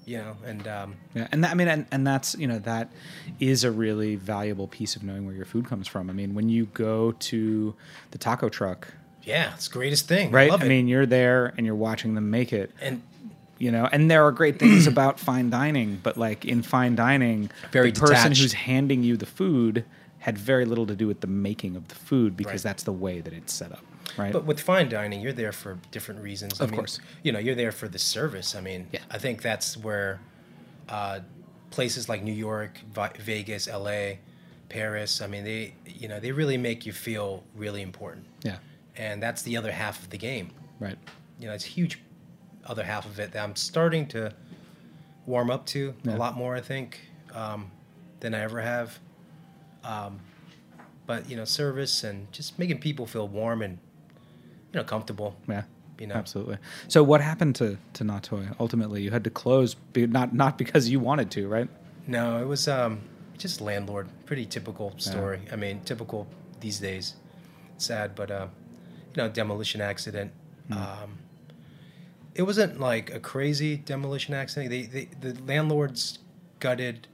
you 0.04 0.19
know, 0.19 0.37
and 0.45 0.66
um, 0.66 0.95
Yeah, 1.14 1.28
and 1.33 1.45
that, 1.45 1.50
I 1.52 1.54
mean, 1.54 1.69
and, 1.69 1.87
and 1.92 2.07
that's 2.07 2.35
you 2.37 2.47
know 2.47 2.59
that 2.61 2.90
is 3.38 3.62
a 3.64 3.71
really 3.71 4.16
valuable 4.16 4.66
piece 4.66 4.97
of 4.97 5.02
knowing 5.02 5.26
where 5.26 5.35
your 5.35 5.45
food 5.45 5.66
comes 5.66 5.87
from. 5.87 6.11
I 6.11 6.12
mean, 6.12 6.35
when 6.35 6.49
you 6.49 6.66
go 6.66 7.12
to 7.12 7.75
the 8.11 8.19
taco 8.19 8.49
truck, 8.49 8.88
yeah, 9.23 9.54
it's 9.54 9.69
the 9.69 9.73
greatest 9.75 10.09
thing. 10.09 10.30
right? 10.33 10.49
I, 10.49 10.50
love 10.50 10.62
I 10.62 10.69
mean, 10.69 10.88
you're 10.88 11.07
there 11.07 11.52
and 11.57 11.64
you're 11.66 11.75
watching 11.76 12.14
them 12.14 12.30
make 12.30 12.52
it, 12.52 12.73
and 12.80 13.02
you 13.59 13.71
know. 13.71 13.88
And 13.92 14.11
there 14.11 14.25
are 14.25 14.33
great 14.33 14.59
things 14.59 14.87
about 14.87 15.21
fine 15.21 15.50
dining, 15.50 16.00
but 16.02 16.16
like 16.16 16.45
in 16.45 16.62
fine 16.62 16.97
dining, 16.97 17.50
Very 17.71 17.92
the 17.92 18.00
person 18.00 18.33
who's 18.33 18.54
handing 18.54 19.02
you 19.04 19.16
the 19.16 19.26
food 19.26 19.85
had 20.20 20.38
very 20.38 20.64
little 20.64 20.86
to 20.86 20.94
do 20.94 21.06
with 21.06 21.20
the 21.20 21.26
making 21.26 21.76
of 21.76 21.88
the 21.88 21.94
food 21.94 22.36
because 22.36 22.52
Right. 22.52 22.62
that's 22.62 22.82
the 22.84 22.92
way 22.92 23.20
that 23.20 23.32
it's 23.32 23.52
set 23.52 23.72
up, 23.72 23.84
right? 24.16 24.32
But 24.32 24.44
with 24.44 24.60
fine 24.60 24.88
dining, 24.88 25.20
you're 25.20 25.32
there 25.32 25.52
for 25.52 25.78
different 25.90 26.20
reasons. 26.22 26.60
I 26.60 26.64
Of 26.64 26.70
mean, 26.70 26.78
course. 26.78 27.00
You 27.22 27.32
know, 27.32 27.38
you're 27.38 27.54
there 27.54 27.72
for 27.72 27.88
the 27.88 27.98
service. 27.98 28.54
I 28.54 28.60
mean, 28.60 28.86
Yeah. 28.92 29.00
I 29.10 29.18
think 29.18 29.42
that's 29.42 29.76
where 29.76 30.20
uh, 30.88 31.20
places 31.70 32.08
like 32.08 32.22
New 32.22 32.32
York, 32.34 32.78
Vi- 32.92 33.12
Vegas, 33.20 33.66
LA, 33.68 34.18
Paris, 34.68 35.20
I 35.20 35.26
mean, 35.28 35.44
they, 35.44 35.74
you 35.86 36.08
know, 36.08 36.18
they 36.20 36.32
really 36.32 36.56
make 36.56 36.84
you 36.84 36.92
feel 36.92 37.44
really 37.54 37.80
important. 37.82 38.26
yeah, 38.42 38.58
And 38.96 39.22
that's 39.22 39.42
the 39.42 39.56
other 39.56 39.72
half 39.72 40.02
of 40.02 40.10
the 40.10 40.18
game. 40.18 40.50
right. 40.80 40.98
You 41.38 41.46
know, 41.46 41.54
it's 41.54 41.64
a 41.64 41.68
huge 41.68 41.98
other 42.66 42.85
half 42.85 43.06
of 43.06 43.18
it 43.18 43.33
that 43.33 43.42
I'm 43.42 43.56
starting 43.56 44.06
to 44.09 44.35
warm 45.26 45.50
up 45.50 45.64
to 45.66 45.94
Yeah. 46.04 46.16
a 46.16 46.18
lot 46.18 46.37
more, 46.37 46.54
I 46.56 46.61
think, 46.61 47.00
um, 47.33 47.70
than 48.20 48.35
I 48.35 48.40
ever 48.40 48.61
have. 48.61 48.98
Um, 49.85 50.21
but, 51.07 51.29
you 51.29 51.37
know, 51.37 51.45
service 51.45 52.05
and 52.05 52.31
just 52.33 52.59
making 52.59 52.79
people 52.79 53.07
feel 53.07 53.27
warm 53.27 53.62
and, 53.62 53.79
you 54.73 54.79
know, 54.79 54.85
comfortable. 54.85 55.37
Yeah. 55.49 55.62
You 55.99 56.07
know. 56.07 56.14
Absolutely. 56.14 56.57
So, 56.88 57.03
what 57.03 57.21
happened 57.21 57.57
to 57.57 57.77
to 57.93 58.05
Nha 58.05 58.23
Toi? 58.23 58.47
Ultimately, 58.59 59.03
you 59.03 59.11
had 59.11 59.23
to 59.25 59.31
close, 59.31 59.75
be, 59.75 60.07
not 60.07 60.33
not 60.33 60.57
because 60.57 60.88
you 60.88 60.99
wanted 60.99 61.31
to, 61.33 61.47
right? 61.47 61.69
No, 62.07 62.40
it 62.40 62.47
was 62.47 62.66
um, 62.69 63.01
just 63.37 63.61
landlord. 63.61 64.09
Pretty 64.25 64.47
typical 64.47 64.95
story. 64.97 65.43
I 65.53 65.57
mean, 65.57 65.81
typical 65.81 66.27
these 66.61 66.79
days. 66.79 67.16
Sad, 67.77 68.14
but 68.14 68.31
uh, 68.31 68.47
you 69.14 69.23
know, 69.23 69.29
demolition 69.29 69.83
accident. 69.83 70.33
Um, 70.71 71.19
it 72.35 72.43
wasn't 72.43 72.81
like 72.81 73.12
a 73.12 73.21
crazy 73.21 73.77
demolition 73.77 74.35
accident. 74.35 74.71
They, 74.71 74.83
they 74.83 75.09
the 75.21 75.38
landlords 75.43 76.19
gutted 76.61 77.09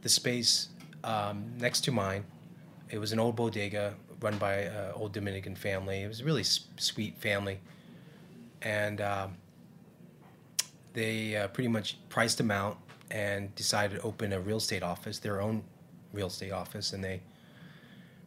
the 0.00 0.08
space 0.08 0.68
um, 1.04 1.52
next 1.58 1.82
to 1.84 1.92
mine. 1.92 2.24
It 2.90 2.98
was 2.98 3.12
an 3.12 3.18
old 3.18 3.36
bodega 3.36 3.94
run 4.20 4.38
by 4.38 4.54
an 4.54 4.92
old 4.94 5.12
Dominican 5.12 5.54
family. 5.54 6.02
It 6.02 6.08
was 6.08 6.20
a 6.20 6.24
really 6.24 6.40
s- 6.42 6.60
sweet 6.76 7.16
family, 7.18 7.60
and. 8.62 9.00
Um, 9.00 9.36
they 10.94 11.36
uh, 11.36 11.48
pretty 11.48 11.68
much 11.68 11.96
priced 12.08 12.38
them 12.38 12.50
out 12.50 12.78
and 13.10 13.54
decided 13.54 13.96
to 13.96 14.02
open 14.02 14.32
a 14.32 14.40
real 14.40 14.56
estate 14.56 14.82
office, 14.82 15.18
their 15.18 15.40
own 15.40 15.62
real 16.12 16.26
estate 16.26 16.50
office, 16.50 16.92
and 16.92 17.04
they 17.04 17.20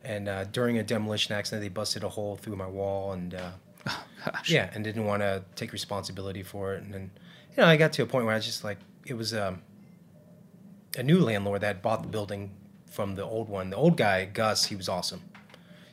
and 0.04 0.30
uh, 0.30 0.46
during 0.46 0.78
a 0.78 0.84
demolition 0.84 1.36
accident, 1.36 1.62
they 1.62 1.70
busted 1.70 2.04
a 2.04 2.10
hole 2.10 2.36
through 2.38 2.56
my 2.56 2.68
wall 2.68 3.12
and 3.12 3.34
uh, 3.36 3.52
Gosh. 4.26 4.50
yeah, 4.50 4.70
and 4.74 4.84
didn't 4.84 5.06
want 5.06 5.22
to 5.22 5.44
take 5.56 5.74
responsibility 5.74 6.44
for 6.44 6.74
it. 6.76 6.84
And 6.84 6.94
then 6.94 7.12
you 7.52 7.58
know, 7.62 7.66
I 7.68 7.76
got 7.76 7.92
to 7.94 8.04
a 8.04 8.06
point 8.06 8.26
where 8.26 8.34
I 8.34 8.38
was 8.38 8.46
just 8.46 8.64
like, 8.64 8.78
it 9.06 9.16
was 9.16 9.34
um, 9.34 9.62
a 10.98 11.04
new 11.04 11.20
landlord 11.20 11.62
that 11.62 11.82
bought 11.82 12.04
the 12.04 12.08
building 12.10 12.52
from 12.92 13.16
the 13.16 13.24
old 13.24 13.50
one. 13.50 13.72
The 13.72 13.76
old 13.78 13.98
guy, 13.98 14.26
Gus, 14.26 14.66
he 14.66 14.76
was 14.76 14.88
awesome. 14.88 15.22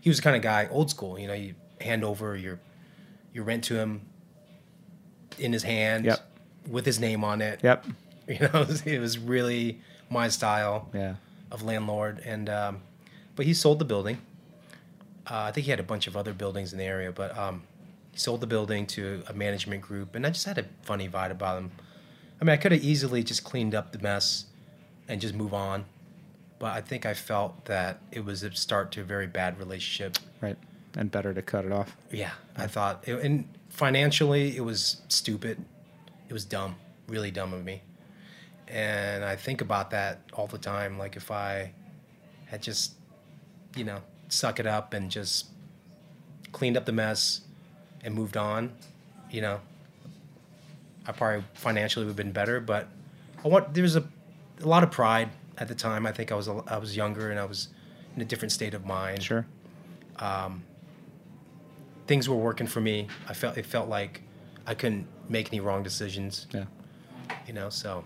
He 0.02 0.10
was 0.10 0.18
the 0.18 0.22
kind 0.22 0.36
of 0.36 0.42
guy, 0.42 0.68
old 0.70 0.90
school. 0.90 1.18
You 1.18 1.28
know, 1.28 1.34
you 1.34 1.54
hand 1.80 2.04
over 2.04 2.36
your 2.36 2.60
your 3.32 3.44
rent 3.44 3.64
to 3.64 3.76
him 3.76 4.02
in 5.38 5.52
his 5.52 5.62
hand 5.62 6.04
Yep. 6.04 6.20
with 6.68 6.84
his 6.84 6.98
name 7.00 7.24
on 7.24 7.40
it. 7.40 7.60
Yep. 7.62 7.86
You 8.28 8.40
know, 8.40 8.60
it 8.60 8.68
was, 8.68 8.82
it 8.86 8.98
was 8.98 9.16
really 9.18 9.80
my 10.10 10.28
style 10.28 10.90
Yeah. 10.92 11.14
of 11.50 11.62
landlord. 11.62 12.20
And 12.26 12.50
um, 12.50 12.82
but 13.36 13.46
he 13.46 13.54
sold 13.54 13.78
the 13.78 13.86
building. 13.86 14.18
Uh, 15.26 15.44
I 15.48 15.52
think 15.52 15.64
he 15.64 15.70
had 15.70 15.80
a 15.80 15.84
bunch 15.84 16.06
of 16.06 16.14
other 16.14 16.34
buildings 16.34 16.72
in 16.72 16.78
the 16.78 16.84
area, 16.84 17.10
but 17.10 17.36
um, 17.38 17.62
he 18.12 18.18
sold 18.18 18.42
the 18.42 18.46
building 18.46 18.86
to 18.88 19.22
a 19.28 19.32
management 19.32 19.80
group, 19.82 20.14
and 20.14 20.26
I 20.26 20.30
just 20.30 20.44
had 20.46 20.58
a 20.58 20.64
funny 20.82 21.08
vibe 21.08 21.30
about 21.30 21.56
him. 21.58 21.70
I 22.40 22.44
mean, 22.44 22.52
I 22.52 22.56
could 22.58 22.72
have 22.72 22.82
easily 22.84 23.22
just 23.22 23.44
cleaned 23.44 23.74
up 23.74 23.92
the 23.92 23.98
mess 23.98 24.44
and 25.06 25.20
just 25.20 25.34
move 25.34 25.52
on, 25.54 25.84
but 26.58 26.72
I 26.72 26.80
think 26.80 27.06
I 27.06 27.14
felt 27.14 27.66
that 27.66 28.00
it 28.10 28.24
was 28.24 28.42
a 28.42 28.52
start 28.52 28.92
to 28.92 29.02
a 29.02 29.04
very 29.04 29.26
bad 29.26 29.58
relationship. 29.58 30.18
Right. 30.40 30.56
And 30.96 31.10
better 31.10 31.32
to 31.32 31.42
cut 31.42 31.64
it 31.64 31.72
off. 31.72 31.96
Yeah, 32.10 32.32
I 32.56 32.66
thought, 32.66 33.06
it, 33.06 33.14
and 33.22 33.48
financially, 33.68 34.56
it 34.56 34.64
was 34.64 35.02
stupid. 35.08 35.64
It 36.28 36.32
was 36.32 36.44
dumb, 36.44 36.76
really 37.06 37.30
dumb 37.30 37.52
of 37.52 37.64
me. 37.64 37.82
And 38.66 39.24
I 39.24 39.36
think 39.36 39.60
about 39.60 39.90
that 39.90 40.20
all 40.32 40.46
the 40.46 40.58
time. 40.58 40.98
Like 40.98 41.16
if 41.16 41.30
I 41.30 41.72
had 42.46 42.62
just, 42.62 42.92
you 43.76 43.84
know, 43.84 44.00
suck 44.28 44.58
it 44.60 44.66
up 44.66 44.92
and 44.92 45.10
just 45.10 45.46
cleaned 46.52 46.76
up 46.76 46.84
the 46.84 46.92
mess 46.92 47.42
and 48.02 48.14
moved 48.14 48.36
on, 48.36 48.72
you 49.30 49.40
know, 49.40 49.60
I 51.06 51.12
probably 51.12 51.44
financially 51.54 52.04
would 52.04 52.10
have 52.10 52.16
been 52.16 52.32
better. 52.32 52.60
But 52.60 52.88
I 53.44 53.48
want 53.48 53.72
there 53.72 53.82
was 53.82 53.96
a, 53.96 54.04
a 54.62 54.66
lot 54.66 54.82
of 54.82 54.90
pride 54.90 55.30
at 55.58 55.68
the 55.68 55.74
time. 55.74 56.06
I 56.06 56.12
think 56.12 56.32
I 56.32 56.34
was 56.34 56.48
I 56.48 56.78
was 56.78 56.96
younger 56.96 57.30
and 57.30 57.38
I 57.38 57.44
was 57.44 57.68
in 58.16 58.22
a 58.22 58.24
different 58.24 58.52
state 58.52 58.74
of 58.74 58.84
mind 58.86 59.22
Sure. 59.22 59.46
Um, 60.18 60.62
things 62.06 62.28
were 62.28 62.36
working 62.36 62.66
for 62.66 62.80
me. 62.80 63.06
I 63.28 63.34
felt 63.34 63.56
it 63.58 63.66
felt 63.66 63.88
like 63.88 64.22
I 64.66 64.74
couldn't 64.74 65.06
make 65.28 65.48
any 65.52 65.60
wrong 65.60 65.82
decisions. 65.82 66.46
Yeah. 66.52 66.64
You 67.46 67.52
know, 67.54 67.68
so 67.70 68.04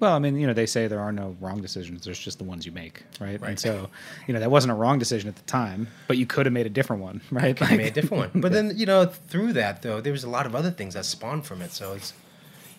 Well, 0.00 0.12
I 0.14 0.18
mean, 0.18 0.36
you 0.38 0.46
know, 0.46 0.52
they 0.54 0.66
say 0.66 0.86
there 0.88 1.00
are 1.00 1.12
no 1.12 1.36
wrong 1.40 1.60
decisions. 1.60 2.04
There's 2.04 2.18
just 2.18 2.38
the 2.38 2.44
ones 2.44 2.66
you 2.66 2.72
make, 2.72 3.02
right? 3.20 3.40
right. 3.40 3.50
And 3.50 3.58
so, 3.60 3.88
you 4.26 4.34
know, 4.34 4.40
that 4.40 4.50
wasn't 4.50 4.72
a 4.72 4.74
wrong 4.74 4.98
decision 4.98 5.28
at 5.28 5.36
the 5.36 5.42
time, 5.42 5.88
but 6.08 6.16
you 6.18 6.26
could 6.26 6.46
have 6.46 6.52
made 6.52 6.66
a 6.66 6.70
different 6.70 7.02
one, 7.02 7.20
right? 7.30 7.60
I 7.62 7.76
made 7.76 7.88
a 7.88 7.90
different 8.00 8.32
one. 8.34 8.40
But 8.42 8.52
then, 8.52 8.72
you 8.76 8.86
know, 8.86 9.04
through 9.06 9.52
that 9.54 9.82
though, 9.82 10.00
there 10.00 10.12
was 10.12 10.24
a 10.24 10.30
lot 10.30 10.46
of 10.46 10.54
other 10.54 10.70
things 10.70 10.94
that 10.94 11.04
spawned 11.04 11.46
from 11.46 11.62
it. 11.62 11.72
So 11.72 11.92
it's, 11.92 12.12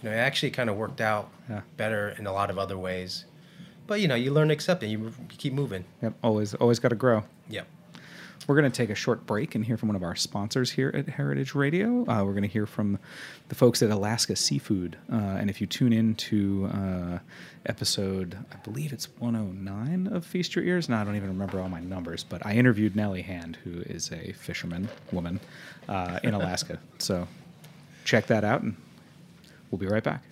you 0.01 0.09
know, 0.09 0.15
it 0.15 0.19
actually 0.19 0.51
kind 0.51 0.69
of 0.69 0.75
worked 0.75 1.01
out 1.01 1.29
Yeah. 1.49 1.61
better 1.77 2.09
in 2.19 2.27
a 2.27 2.33
lot 2.33 2.49
of 2.49 2.57
other 2.59 2.77
ways. 2.77 3.25
But 3.87 4.01
you 4.01 4.07
know, 4.07 4.15
you 4.15 4.31
learn 4.31 4.49
to 4.49 4.53
accept 4.53 4.83
it. 4.83 4.87
You, 4.87 4.99
you 4.99 5.37
keep 5.37 5.53
moving. 5.53 5.85
Yep, 6.01 6.13
always, 6.23 6.53
always 6.55 6.79
got 6.79 6.89
to 6.89 6.95
grow. 6.95 7.23
Yep. 7.49 7.67
We're 8.47 8.55
going 8.55 8.71
to 8.71 8.75
take 8.75 8.89
a 8.89 8.95
short 8.95 9.25
break 9.25 9.55
and 9.55 9.65
hear 9.65 9.75
from 9.75 9.89
one 9.89 9.97
of 9.97 10.03
our 10.03 10.15
sponsors 10.15 10.71
here 10.71 10.89
at 10.95 11.09
Heritage 11.09 11.53
Radio. 11.53 12.09
Uh, 12.09 12.23
we're 12.23 12.31
going 12.31 12.43
to 12.43 12.47
hear 12.47 12.65
from 12.65 12.97
the 13.49 13.55
folks 13.55 13.81
at 13.81 13.89
Alaska 13.89 14.37
Seafood. 14.37 14.97
Uh, 15.11 15.15
and 15.15 15.49
if 15.49 15.59
you 15.59 15.67
tune 15.67 15.91
in 15.91 16.15
to 16.15 16.69
uh, 16.73 17.19
episode, 17.65 18.37
I 18.53 18.55
believe 18.57 18.93
it's 18.93 19.09
109 19.19 20.07
of 20.13 20.25
Feast 20.25 20.55
Your 20.55 20.63
Ears. 20.63 20.87
Now, 20.87 21.01
I 21.01 21.03
don't 21.03 21.17
even 21.17 21.27
remember 21.27 21.59
all 21.59 21.67
my 21.67 21.81
numbers, 21.81 22.23
but 22.23 22.45
I 22.45 22.53
interviewed 22.53 22.95
Nellie 22.95 23.21
Hand, 23.21 23.57
who 23.65 23.81
is 23.81 24.11
a 24.13 24.31
fisherman 24.31 24.87
woman 25.11 25.41
uh, 25.89 26.19
in 26.23 26.33
Alaska. 26.33 26.79
so 26.99 27.27
check 28.05 28.27
that 28.27 28.45
out, 28.45 28.61
and 28.61 28.77
we'll 29.71 29.79
be 29.79 29.87
right 29.87 30.03
back. 30.03 30.23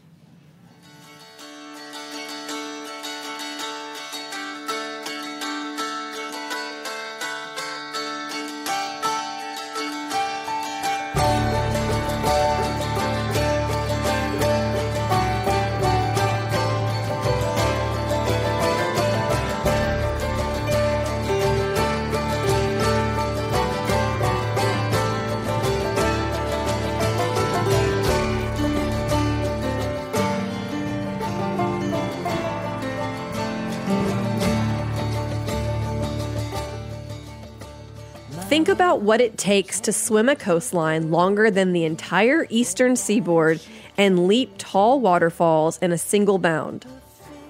About 38.75 39.01
what 39.01 39.21
it 39.21 39.37
takes 39.37 39.79
to 39.79 39.93
swim 39.93 40.27
a 40.27 40.35
coastline 40.35 41.09
longer 41.09 41.49
than 41.49 41.71
the 41.71 41.85
entire 41.85 42.45
eastern 42.49 42.93
seaboard 42.97 43.61
and 43.97 44.27
leap 44.27 44.53
tall 44.57 44.99
waterfalls 44.99 45.77
in 45.77 45.93
a 45.93 45.97
single 45.97 46.37
bound. 46.37 46.83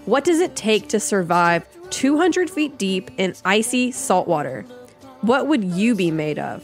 What 0.06 0.24
does 0.24 0.40
it 0.40 0.56
take 0.56 0.88
to 0.90 1.00
survive 1.00 1.66
200 1.90 2.48
feet 2.48 2.78
deep 2.78 3.10
in 3.18 3.34
icy 3.44 3.92
saltwater? 3.92 4.68
What 5.22 5.48
would 5.48 5.64
you 5.64 5.96
be 5.96 6.12
made 6.12 6.38
of? 6.38 6.64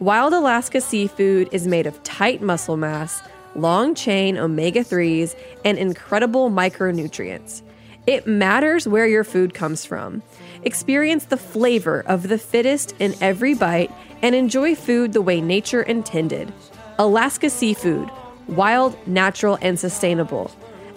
Wild 0.00 0.32
Alaska 0.32 0.80
seafood 0.80 1.48
is 1.52 1.68
made 1.68 1.86
of 1.86 2.02
tight 2.02 2.42
muscle 2.42 2.76
mass, 2.76 3.22
long 3.54 3.94
chain 3.94 4.36
omega 4.36 4.80
3s, 4.80 5.36
and 5.64 5.78
incredible 5.78 6.50
micronutrients. 6.50 7.62
It 8.08 8.26
matters 8.26 8.88
where 8.88 9.06
your 9.06 9.22
food 9.22 9.54
comes 9.54 9.84
from. 9.84 10.22
Experience 10.62 11.26
the 11.26 11.36
flavor 11.36 12.02
of 12.06 12.28
the 12.28 12.38
fittest 12.38 12.94
in 12.98 13.14
every 13.20 13.54
bite 13.54 13.90
and 14.22 14.34
enjoy 14.34 14.74
food 14.74 15.12
the 15.12 15.22
way 15.22 15.40
nature 15.40 15.82
intended. 15.82 16.52
Alaska 16.98 17.50
Seafood 17.50 18.10
wild, 18.48 18.96
natural, 19.06 19.58
and 19.60 19.78
sustainable. 19.78 20.50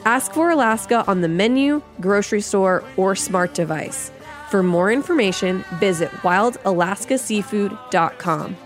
Ask 0.06 0.32
for 0.34 0.50
Alaska 0.52 1.04
on 1.08 1.20
the 1.22 1.28
menu, 1.28 1.82
grocery 2.00 2.40
store, 2.42 2.84
or 2.96 3.16
smart 3.16 3.54
device. 3.54 4.12
For 4.50 4.64
more 4.64 4.90
information, 4.92 5.64
visit 5.80 6.10
wildalaskaseafood.com. 6.22 8.58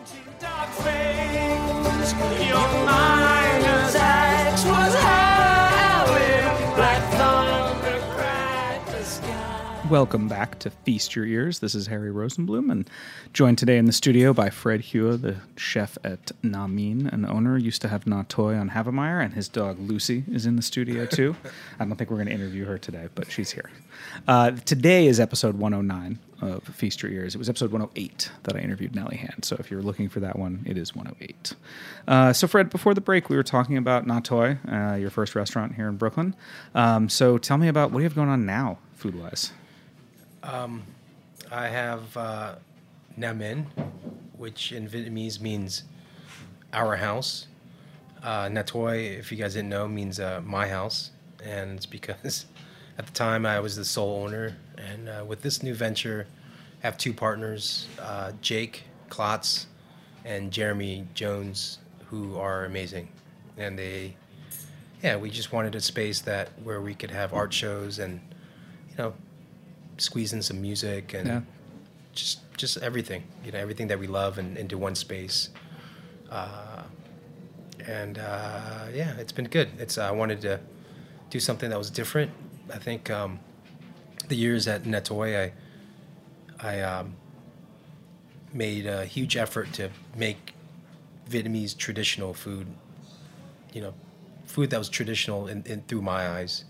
Welcome 9.93 10.27
back 10.27 10.58
to 10.58 10.71
Feast 10.71 11.15
Your 11.15 11.23
Ears. 11.23 11.60
This 11.60 11.75
is 11.75 11.86
Harry 11.86 12.10
Rosenblum, 12.10 12.71
and 12.71 12.89
joined 13.32 13.60
today 13.60 13.77
in 13.77 13.86
the 13.86 13.91
studio 13.91 14.34
by 14.34 14.49
Fred 14.49 14.86
Hua, 14.86 15.17
the 15.17 15.36
chef 15.56 15.99
at 16.03 16.32
Nha 16.41 16.67
Minh, 16.67 17.13
an 17.13 17.27
owner. 17.27 17.60
Used 17.60 17.84
to 17.84 17.88
have 17.88 18.06
Nha 18.06 18.27
Toi 18.27 18.56
on 18.56 18.71
Havemeyer, 18.71 19.23
and 19.23 19.36
his 19.36 19.47
dog 19.47 19.77
Lucy 19.79 20.23
is 20.32 20.47
in 20.47 20.56
the 20.56 20.63
studio 20.63 21.06
too. 21.12 21.36
I 21.79 21.86
don't 21.86 21.95
think 21.95 22.10
we're 22.10 22.17
going 22.17 22.29
to 22.29 22.34
interview 22.34 22.65
her 22.65 22.79
today, 22.79 23.08
but 23.13 23.32
she's 23.32 23.51
here. 23.51 23.69
Uh, 24.27 24.49
today 24.65 25.06
is 25.06 25.19
episode 25.19 25.60
109 25.60 26.17
of 26.41 26.63
Feast 26.63 27.03
Your 27.03 27.12
Ears. 27.12 27.36
It 27.36 27.38
was 27.38 27.47
episode 27.47 27.71
108 27.71 28.32
that 28.45 28.56
I 28.56 28.62
interviewed 28.62 28.95
Nellie 28.95 29.17
Hand. 29.17 29.45
So 29.45 29.58
if 29.60 29.69
you're 29.69 29.84
looking 29.84 30.10
for 30.10 30.21
that 30.21 30.39
one, 30.39 30.63
it 30.65 30.75
is 30.75 30.95
108. 30.95 31.53
Uh, 32.08 32.34
so 32.34 32.47
Fred, 32.47 32.71
before 32.71 32.95
the 32.95 33.01
break, 33.01 33.29
we 33.29 33.36
were 33.36 33.43
talking 33.43 33.77
about 33.77 34.08
Nha 34.08 34.23
Toi, 34.23 34.58
uh, 34.67 34.95
your 34.95 35.12
first 35.12 35.36
restaurant 35.36 35.75
here 35.75 35.88
in 35.88 35.97
Brooklyn. 35.97 36.36
Um, 36.73 37.10
so 37.10 37.38
tell 37.38 37.60
me 37.60 37.67
about 37.67 37.91
what 37.91 37.99
do 37.99 38.01
you 38.01 38.10
have 38.10 38.15
going 38.15 38.29
on 38.29 38.47
now, 38.47 38.79
food 38.95 39.13
wise? 39.13 39.51
I 40.43 41.67
have 41.67 42.17
uh, 42.17 42.56
Nha 43.17 43.34
Minh, 43.34 43.65
which 44.38 44.73
in 44.73 44.89
Vietnamese 44.89 45.39
means 45.39 45.84
our 46.73 46.97
house. 46.97 47.47
Uh, 48.21 48.49
if 48.53 49.32
you 49.32 49.38
guys 49.38 49.53
didn't 49.53 49.69
know, 49.69 49.88
means 49.88 50.19
uh, 50.19 50.41
my 50.43 50.67
house. 50.67 51.12
And 51.43 51.77
it's 51.77 51.86
because 51.86 52.45
at 52.97 53.06
the 53.06 53.12
time 53.13 53.45
I 53.45 53.60
was 53.62 53.77
the 53.77 53.86
sole 53.86 54.23
owner. 54.23 54.58
And 54.77 55.08
uh, 55.08 55.23
with 55.25 55.41
this 55.41 55.63
new 55.63 55.73
venture, 55.73 56.27
I 56.84 56.88
have 56.88 56.97
two 56.97 57.13
partners, 57.13 57.88
uh, 58.01 58.34
Jake 58.41 58.84
Klotz 59.10 59.67
and 60.25 60.51
Jeremy 60.51 61.08
Jones, 61.13 61.79
who 62.08 62.38
are 62.38 62.65
amazing. 62.65 63.08
And 63.58 63.79
they, 63.79 64.17
yeah, 65.01 65.15
we 65.15 65.29
just 65.29 65.53
wanted 65.53 65.75
a 65.75 65.82
space 65.82 66.19
that 66.21 66.49
where 66.63 66.82
we 66.82 66.95
could 66.95 67.12
have 67.12 67.34
art 67.34 67.53
shows 67.53 67.99
and, 67.99 68.19
you 68.89 68.97
know, 68.97 69.13
squeeze 69.97 70.34
in 70.34 70.41
some 70.41 70.62
music 70.62 71.13
and 71.13 71.27
Yeah. 71.27 71.41
just 72.13 72.39
just 72.58 72.77
everything 72.77 73.23
you 73.45 73.51
know 73.51 73.60
everything 73.60 73.88
that 73.88 73.99
we 73.99 74.08
love 74.08 74.38
and 74.38 74.58
into 74.58 74.77
one 74.77 74.95
space. 74.95 75.49
Uh, 76.29 76.84
and 77.88 78.17
uh, 78.17 78.86
yeah 78.93 79.13
it's 79.17 79.32
been 79.32 79.47
good. 79.47 79.69
It's 79.79 79.97
i 79.97 80.12
wanted 80.12 80.41
to 80.41 80.60
do 81.29 81.39
something 81.39 81.69
that 81.69 81.77
was 81.77 81.89
different. 81.89 82.32
I 82.73 82.77
think 82.77 83.10
um, 83.10 83.39
the 84.27 84.36
years 84.36 84.67
at 84.67 84.84
Nha 84.84 85.01
Toi 85.03 85.29
i 85.43 85.51
i 86.60 86.82
um, 86.82 87.15
made 88.53 88.86
a 88.86 89.06
huge 89.06 89.36
effort 89.36 89.73
to 89.73 89.89
make 90.15 90.53
vietnamese 91.29 91.75
traditional 91.75 92.34
food 92.34 92.67
you 93.73 93.82
know 93.82 93.93
food 94.45 94.69
that 94.69 94.77
was 94.77 94.89
traditional 94.89 95.47
in, 95.47 95.63
in 95.65 95.82
through 95.88 96.01
my 96.01 96.27
eyes. 96.38 96.65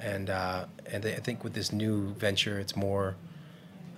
And 0.00 0.28
uh, 0.28 0.66
and 0.92 1.04
I 1.04 1.14
think 1.16 1.44
with 1.44 1.54
this 1.54 1.72
new 1.72 2.12
venture, 2.14 2.58
it's 2.58 2.76
more, 2.76 3.16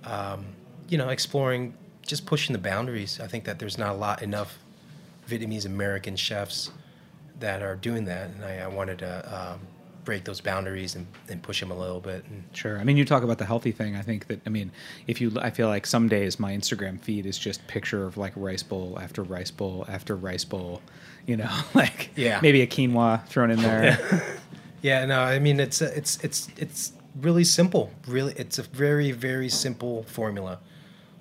um, 0.05 0.47
you 0.89 0.99
know, 0.99 1.09
exploring, 1.09 1.75
just 2.07 2.27
pushing 2.27 2.53
the 2.53 2.59
boundaries. 2.59 3.21
I 3.21 3.27
think 3.27 3.45
that 3.45 3.59
there's 3.59 3.79
not 3.79 3.91
a 3.91 3.99
lot 3.99 4.23
enough 4.23 4.59
Vietnamese 5.29 5.67
American 5.67 6.17
chefs 6.17 6.71
that 7.41 7.63
are 7.63 7.77
doing 7.77 8.05
that, 8.07 8.31
and 8.31 8.45
I, 8.45 8.59
I 8.61 8.67
wanted 8.67 8.99
to 9.01 9.53
um, 9.53 9.61
break 10.05 10.25
those 10.25 10.41
boundaries 10.41 10.95
and, 10.97 11.07
and 11.29 11.43
push 11.43 11.61
them 11.61 11.71
a 11.71 11.79
little 11.79 12.01
bit. 12.01 12.25
And 12.25 12.43
Sure. 12.55 12.79
I 12.79 12.85
mean, 12.85 12.97
you 12.97 13.05
talk 13.05 13.23
about 13.23 13.37
the 13.39 13.45
healthy 13.45 13.73
thing. 13.73 13.95
I 13.95 14.01
think 14.03 14.27
that, 14.29 14.41
I 14.47 14.49
mean, 14.51 14.73
if 15.07 15.21
you, 15.21 15.33
I 15.41 15.51
feel 15.51 15.69
like 15.69 15.87
some 15.87 16.09
days 16.09 16.41
my 16.41 16.53
Instagram 16.57 16.99
feed 16.99 17.27
is 17.27 17.39
just 17.39 17.65
picture 17.69 18.05
of 18.07 18.17
like 18.17 18.33
rice 18.35 18.63
bowl 18.63 18.99
after 19.01 19.23
rice 19.23 19.51
bowl 19.51 19.85
after 19.87 20.17
rice 20.17 20.45
bowl, 20.45 20.81
you 21.27 21.37
know, 21.37 21.51
like 21.75 22.11
Yeah. 22.17 22.41
maybe 22.43 22.63
a 22.63 22.67
quinoa 22.67 23.25
thrown 23.27 23.51
in 23.51 23.61
there. 23.61 23.99
yeah, 24.83 25.05
no, 25.05 25.21
I 25.21 25.39
mean 25.39 25.61
it's 25.61 25.83
uh, 25.83 25.93
it's 25.95 26.23
it's 26.23 26.49
it's 26.57 26.93
really 27.17 27.45
simple. 27.45 27.91
Really, 28.07 28.35
it's 28.37 28.59
a 28.59 28.63
very 28.63 29.13
very 29.13 29.49
simple 29.49 30.05
formula: 30.05 30.61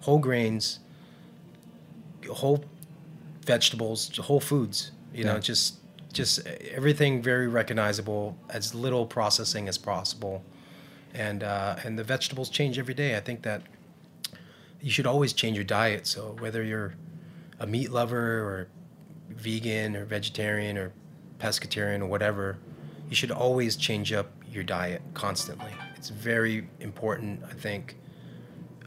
whole 0.01 0.19
grains, 0.19 0.79
whole 2.29 2.63
vegetables, 3.45 4.15
whole 4.17 4.39
foods. 4.39 4.91
You 5.13 5.23
know, 5.23 5.39
just 5.39 5.77
just 6.13 6.45
everything 6.71 7.21
very 7.21 7.47
recognizable, 7.47 8.37
as 8.49 8.75
little 8.75 9.05
processing 9.05 9.67
as 9.67 9.77
possible, 9.77 10.43
and 11.13 11.43
uh, 11.43 11.77
and 11.83 11.97
the 11.97 12.03
vegetables 12.03 12.49
change 12.49 12.77
every 12.77 12.93
day. 12.93 13.15
I 13.15 13.19
think 13.19 13.41
that 13.43 13.63
you 14.81 14.91
should 14.91 15.07
always 15.07 15.33
change 15.33 15.55
your 15.55 15.63
diet. 15.63 16.05
So 16.05 16.35
whether 16.39 16.63
you're 16.63 16.93
a 17.59 17.65
meat 17.65 17.91
lover 17.91 18.39
or 18.41 18.67
vegan 19.29 19.95
or 19.95 20.05
vegetarian 20.05 20.77
or 20.77 20.91
pescatarian 21.39 22.01
or 22.01 22.05
whatever, 22.05 22.57
you 23.09 23.15
should 23.15 23.31
always 23.31 23.75
change 23.75 24.13
up 24.13 24.31
your 24.51 24.63
diet 24.63 25.01
constantly. 25.13 25.71
It's 25.95 26.09
very 26.09 26.67
important, 26.79 27.43
I 27.49 27.53
think, 27.53 27.95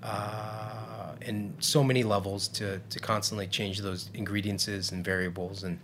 uh, 0.02 1.14
in 1.22 1.54
so 1.58 1.82
many 1.84 2.02
levels 2.02 2.48
to, 2.48 2.78
to 2.78 2.98
constantly 2.98 3.46
change 3.46 3.80
those 3.80 4.10
ingredients 4.14 4.68
and 4.68 5.04
variables, 5.04 5.64
and 5.64 5.78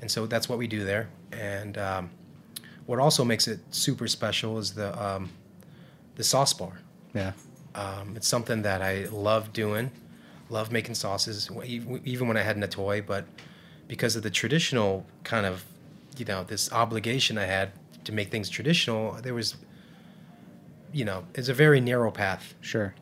and 0.00 0.10
so 0.10 0.26
that's 0.26 0.48
what 0.48 0.58
we 0.58 0.66
do 0.66 0.84
there. 0.84 1.08
And 1.32 1.78
um, 1.78 2.10
what 2.86 2.98
also 2.98 3.24
makes 3.24 3.48
it 3.48 3.60
super 3.70 4.08
special 4.08 4.58
is 4.58 4.74
the 4.74 4.90
um, 5.02 5.30
the 6.16 6.24
sauce 6.24 6.52
bar. 6.52 6.80
Yeah. 7.14 7.32
Um, 7.74 8.14
it's 8.16 8.28
something 8.28 8.62
that 8.62 8.82
I 8.82 9.06
love 9.10 9.52
doing, 9.52 9.90
love 10.48 10.70
making 10.70 10.94
sauces, 10.94 11.50
even 11.64 12.28
when 12.28 12.36
I 12.36 12.42
had 12.42 12.56
Nha 12.56 12.70
Toi. 12.70 13.00
But 13.00 13.24
because 13.88 14.16
of 14.16 14.22
the 14.22 14.30
traditional 14.30 15.04
kind 15.24 15.46
of, 15.46 15.64
you 16.16 16.24
know, 16.24 16.44
this 16.44 16.72
obligation 16.72 17.38
I 17.38 17.44
had 17.44 17.72
to 18.04 18.12
make 18.12 18.30
things 18.30 18.48
traditional, 18.48 19.12
there 19.22 19.34
was, 19.34 19.56
you 20.92 21.04
know, 21.04 21.24
it's 21.34 21.48
a 21.48 21.54
very 21.54 21.80
narrow 21.80 22.10
path. 22.10 22.54
Sure. 22.60 22.94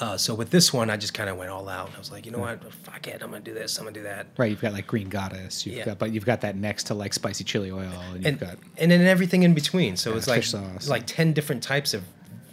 Uh, 0.00 0.16
so 0.16 0.34
with 0.34 0.50
this 0.50 0.72
one, 0.72 0.90
I 0.90 0.96
just 0.96 1.14
kind 1.14 1.28
of 1.30 1.36
went 1.36 1.50
all 1.50 1.68
out. 1.68 1.90
I 1.94 1.98
was 1.98 2.10
like, 2.10 2.26
you 2.26 2.32
know 2.32 2.38
what, 2.38 2.72
fuck 2.72 3.06
it, 3.06 3.22
I'm 3.22 3.30
gonna 3.30 3.42
do 3.42 3.54
this, 3.54 3.78
I'm 3.78 3.84
gonna 3.84 3.94
do 3.94 4.02
that. 4.04 4.26
Right. 4.36 4.50
You've 4.50 4.60
got 4.60 4.72
like 4.72 4.86
green 4.86 5.08
goddess. 5.08 5.64
You've 5.66 5.76
Yeah. 5.76 5.84
got, 5.84 5.98
but 5.98 6.10
you've 6.10 6.24
got 6.24 6.40
that 6.40 6.56
next 6.56 6.84
to 6.84 6.94
like 6.94 7.12
spicy 7.12 7.44
chili 7.44 7.70
oil, 7.70 7.82
and 7.82 8.16
you've 8.16 8.26
and 8.26 8.40
got 8.40 8.58
and 8.78 8.90
then 8.90 9.02
everything 9.02 9.42
in 9.42 9.54
between. 9.54 9.96
So 9.96 10.10
Yeah, 10.10 10.16
it's 10.16 10.26
like 10.26 10.42
sauce. 10.42 10.88
like 10.88 11.06
ten 11.06 11.32
different 11.32 11.62
types 11.62 11.94
of, 11.94 12.02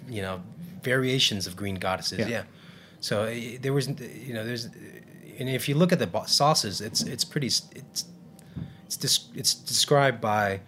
you 0.10 0.22
know, 0.22 0.44
variations 0.84 1.48
of 1.48 1.56
green 1.56 1.76
goddesses. 1.76 2.20
Yeah. 2.20 2.28
Yeah. 2.28 2.44
So 3.00 3.24
uh, 3.24 3.34
there 3.62 3.74
was, 3.74 3.88
you 3.88 4.34
know, 4.34 4.46
there's, 4.46 4.66
and 5.40 5.50
if 5.50 5.68
you 5.68 5.74
look 5.76 5.92
at 5.92 5.98
the 6.00 6.24
sauces, 6.28 6.82
it's 6.82 7.02
it's 7.02 7.24
pretty, 7.24 7.48
it's 7.48 8.06
it's 8.92 8.98
des- 8.98 9.40
it's 9.40 9.54
described 9.54 10.20
by 10.20 10.62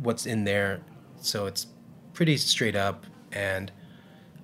what's 0.00 0.26
in 0.26 0.44
there. 0.44 0.80
So 1.20 1.46
it's 1.46 1.66
pretty 2.14 2.36
straight 2.36 2.76
up, 2.76 3.04
and 3.30 3.70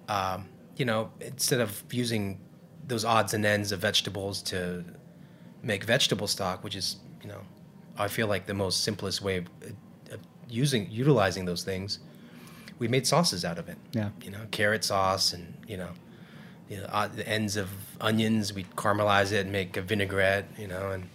um, 0.08 0.48
you 0.76 0.84
know, 0.84 1.10
instead 1.20 1.60
of 1.60 1.82
using 1.90 2.38
those 2.86 3.04
odds 3.04 3.34
and 3.34 3.44
ends 3.44 3.72
of 3.72 3.80
vegetables 3.80 4.42
to 4.42 4.84
make 5.62 5.84
vegetable 5.84 6.26
stock, 6.26 6.64
which 6.64 6.76
is, 6.76 6.96
you 7.22 7.28
know, 7.28 7.40
I 7.98 8.08
feel 8.08 8.26
like 8.26 8.46
the 8.46 8.54
most 8.54 8.84
simplest 8.84 9.20
way 9.22 9.38
of, 9.38 9.46
of 10.10 10.20
using 10.48 10.90
utilizing 10.90 11.44
those 11.46 11.64
things, 11.64 12.00
we 12.78 12.88
made 12.88 13.06
sauces 13.06 13.44
out 13.44 13.58
of 13.58 13.68
it. 13.68 13.78
Yeah. 13.92 14.10
You 14.22 14.30
know, 14.30 14.40
carrot 14.50 14.84
sauce 14.84 15.32
and 15.32 15.54
you 15.66 15.78
know, 15.78 15.90
you 16.68 16.76
know, 16.76 16.86
uh, 16.90 17.08
the 17.08 17.26
ends 17.26 17.56
of 17.56 17.70
onions. 18.00 18.52
We 18.52 18.64
caramelize 18.64 19.32
it 19.32 19.40
and 19.40 19.52
make 19.52 19.78
a 19.78 19.82
vinaigrette. 19.82 20.46
You 20.58 20.68
know, 20.68 20.90
and 20.90 21.08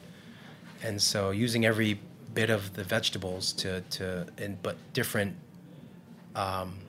and 0.84 1.02
so 1.02 1.32
using 1.32 1.66
every 1.66 2.00
bit 2.34 2.50
of 2.50 2.74
the 2.74 2.84
vegetables 2.84 3.54
to 3.54 3.82
to 3.82 4.26
and 4.38 4.62
but 4.62 4.76
different 4.94 5.36
um, 6.36 6.80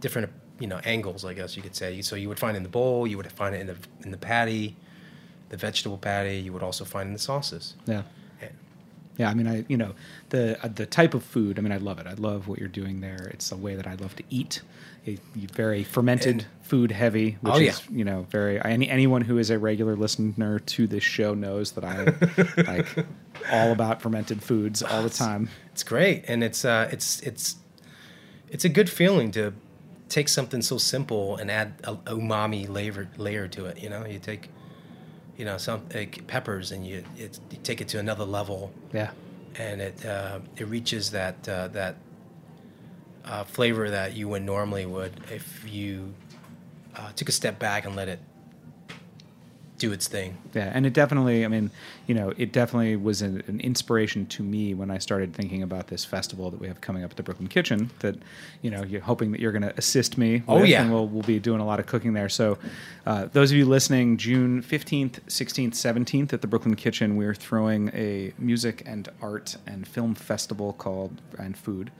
different 0.00 0.30
you 0.58 0.66
know 0.66 0.80
angles, 0.84 1.24
I 1.24 1.34
guess 1.34 1.56
you 1.56 1.62
could 1.62 1.74
say. 1.76 2.00
So 2.02 2.16
you 2.16 2.28
would 2.28 2.38
find 2.38 2.56
in 2.56 2.62
the 2.62 2.68
bowl, 2.68 3.06
you 3.06 3.16
would 3.16 3.30
find 3.32 3.54
it 3.54 3.60
in 3.60 3.66
the 3.66 3.76
in 4.04 4.10
the 4.10 4.18
patty, 4.18 4.76
the 5.48 5.56
vegetable 5.56 5.98
patty. 5.98 6.38
You 6.38 6.52
would 6.52 6.62
also 6.62 6.84
find 6.84 7.08
in 7.08 7.12
the 7.12 7.18
sauces. 7.18 7.74
yeah. 7.86 8.02
Yeah, 9.18 9.30
I 9.30 9.34
mean, 9.34 9.46
I 9.46 9.64
you 9.68 9.76
know 9.76 9.94
the 10.30 10.62
uh, 10.64 10.68
the 10.68 10.84
type 10.86 11.14
of 11.14 11.22
food. 11.24 11.58
I 11.58 11.62
mean, 11.62 11.72
I 11.72 11.78
love 11.78 11.98
it. 11.98 12.06
I 12.06 12.14
love 12.14 12.48
what 12.48 12.58
you're 12.58 12.68
doing 12.68 13.00
there. 13.00 13.30
It's 13.32 13.50
a 13.52 13.56
way 13.56 13.74
that 13.74 13.86
I 13.86 13.94
love 13.94 14.14
to 14.16 14.22
eat. 14.30 14.62
It, 15.06 15.20
very 15.34 15.84
fermented, 15.84 16.32
And- 16.32 16.46
food 16.62 16.90
heavy. 16.90 17.38
Which 17.40 17.54
Oh, 17.54 17.58
yeah. 17.58 17.70
is, 17.70 17.82
you 17.90 18.04
know, 18.04 18.26
very. 18.30 18.60
Any 18.62 18.90
anyone 18.90 19.22
who 19.22 19.38
is 19.38 19.50
a 19.50 19.58
regular 19.58 19.96
listener 19.96 20.58
to 20.58 20.86
this 20.86 21.04
show 21.04 21.32
knows 21.32 21.72
that 21.72 21.84
I 21.84 22.04
like 22.70 23.06
all 23.52 23.72
about 23.72 24.02
fermented 24.02 24.42
foods 24.42 24.82
all 24.82 25.02
the 25.02 25.10
time. 25.10 25.48
It's 25.72 25.82
great, 25.84 26.24
and 26.28 26.42
it's 26.44 26.64
uh, 26.64 26.88
it's 26.92 27.20
it's 27.20 27.56
it's 28.48 28.64
a 28.64 28.68
good 28.68 28.90
feeling 28.90 29.30
to 29.32 29.54
take 30.08 30.28
something 30.28 30.60
so 30.62 30.76
simple 30.78 31.36
and 31.36 31.50
add 31.50 31.74
a 31.84 31.94
umami 32.14 32.68
layer 32.68 33.08
layer 33.16 33.48
to 33.48 33.64
it. 33.66 33.78
You 33.82 33.88
know, 33.88 34.04
you 34.04 34.18
take 34.18 34.50
you 35.36 35.44
know 35.44 35.58
some 35.58 35.82
like 35.94 36.26
peppers 36.26 36.72
and 36.72 36.86
you, 36.86 37.04
it, 37.18 37.38
you 37.50 37.58
take 37.62 37.80
it 37.80 37.88
to 37.88 37.98
another 37.98 38.24
level, 38.24 38.72
Yeah, 38.92 39.10
and 39.58 39.80
it 39.80 40.04
uh, 40.04 40.40
it 40.56 40.66
reaches 40.68 41.10
that 41.12 41.48
uh, 41.48 41.68
that 41.68 41.96
uh, 43.24 43.44
flavor 43.44 43.90
that 43.90 44.14
you 44.14 44.28
would 44.28 44.42
normally 44.42 44.86
would 44.86 45.12
if 45.30 45.64
you 45.68 46.14
uh, 46.94 47.12
took 47.12 47.28
a 47.28 47.32
step 47.32 47.58
back 47.58 47.84
and 47.84 47.96
let 47.96 48.08
it 48.08 48.20
do 49.78 49.92
its 49.92 50.08
thing. 50.08 50.38
yeah, 50.54 50.70
and 50.74 50.86
it 50.86 50.92
definitely. 50.92 51.44
I 51.44 51.48
mean, 51.48 51.70
you 52.06 52.14
know, 52.14 52.32
it 52.36 52.52
definitely 52.52 52.96
was 52.96 53.22
an, 53.22 53.42
an 53.46 53.60
inspiration 53.60 54.26
to 54.26 54.42
me 54.42 54.74
when 54.74 54.90
I 54.90 54.98
started 54.98 55.34
thinking 55.34 55.62
about 55.62 55.88
this 55.88 56.04
festival 56.04 56.50
that 56.50 56.60
we 56.60 56.68
have 56.68 56.80
coming 56.80 57.04
up 57.04 57.10
at 57.10 57.16
the 57.16 57.22
Brooklyn 57.22 57.48
Kitchen. 57.48 57.90
That 58.00 58.16
you 58.62 58.70
know, 58.70 58.82
you're 58.82 59.00
hoping 59.02 59.32
that 59.32 59.40
you're 59.40 59.52
going 59.52 59.62
to 59.62 59.76
assist 59.76 60.16
me. 60.18 60.42
Oh, 60.48 60.62
yeah. 60.62 60.82
and 60.82 60.92
we'll 60.92 61.08
we'll 61.08 61.22
be 61.22 61.38
doing 61.38 61.60
a 61.60 61.66
lot 61.66 61.80
of 61.80 61.86
cooking 61.86 62.14
there. 62.14 62.28
So, 62.28 62.58
uh, 63.06 63.26
those 63.32 63.50
of 63.50 63.56
you 63.56 63.66
listening, 63.66 64.16
June 64.16 64.62
fifteenth, 64.62 65.20
sixteenth, 65.28 65.74
seventeenth 65.74 66.32
at 66.32 66.40
the 66.40 66.46
Brooklyn 66.46 66.76
Kitchen, 66.76 67.16
we're 67.16 67.34
throwing 67.34 67.90
a 67.94 68.32
music 68.38 68.82
and 68.86 69.08
art 69.20 69.56
and 69.66 69.86
film 69.86 70.14
festival 70.14 70.72
called 70.72 71.20
and 71.38 71.56
food 71.56 71.90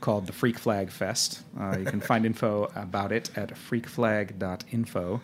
called 0.00 0.26
the 0.26 0.32
Freak 0.32 0.58
Flag 0.58 0.90
Fest. 0.90 1.42
Uh, 1.58 1.76
you 1.78 1.84
can 1.84 2.00
find 2.00 2.24
info 2.26 2.70
about 2.74 3.12
it 3.12 3.30
at 3.36 3.50
freakflag.info. 3.54 5.20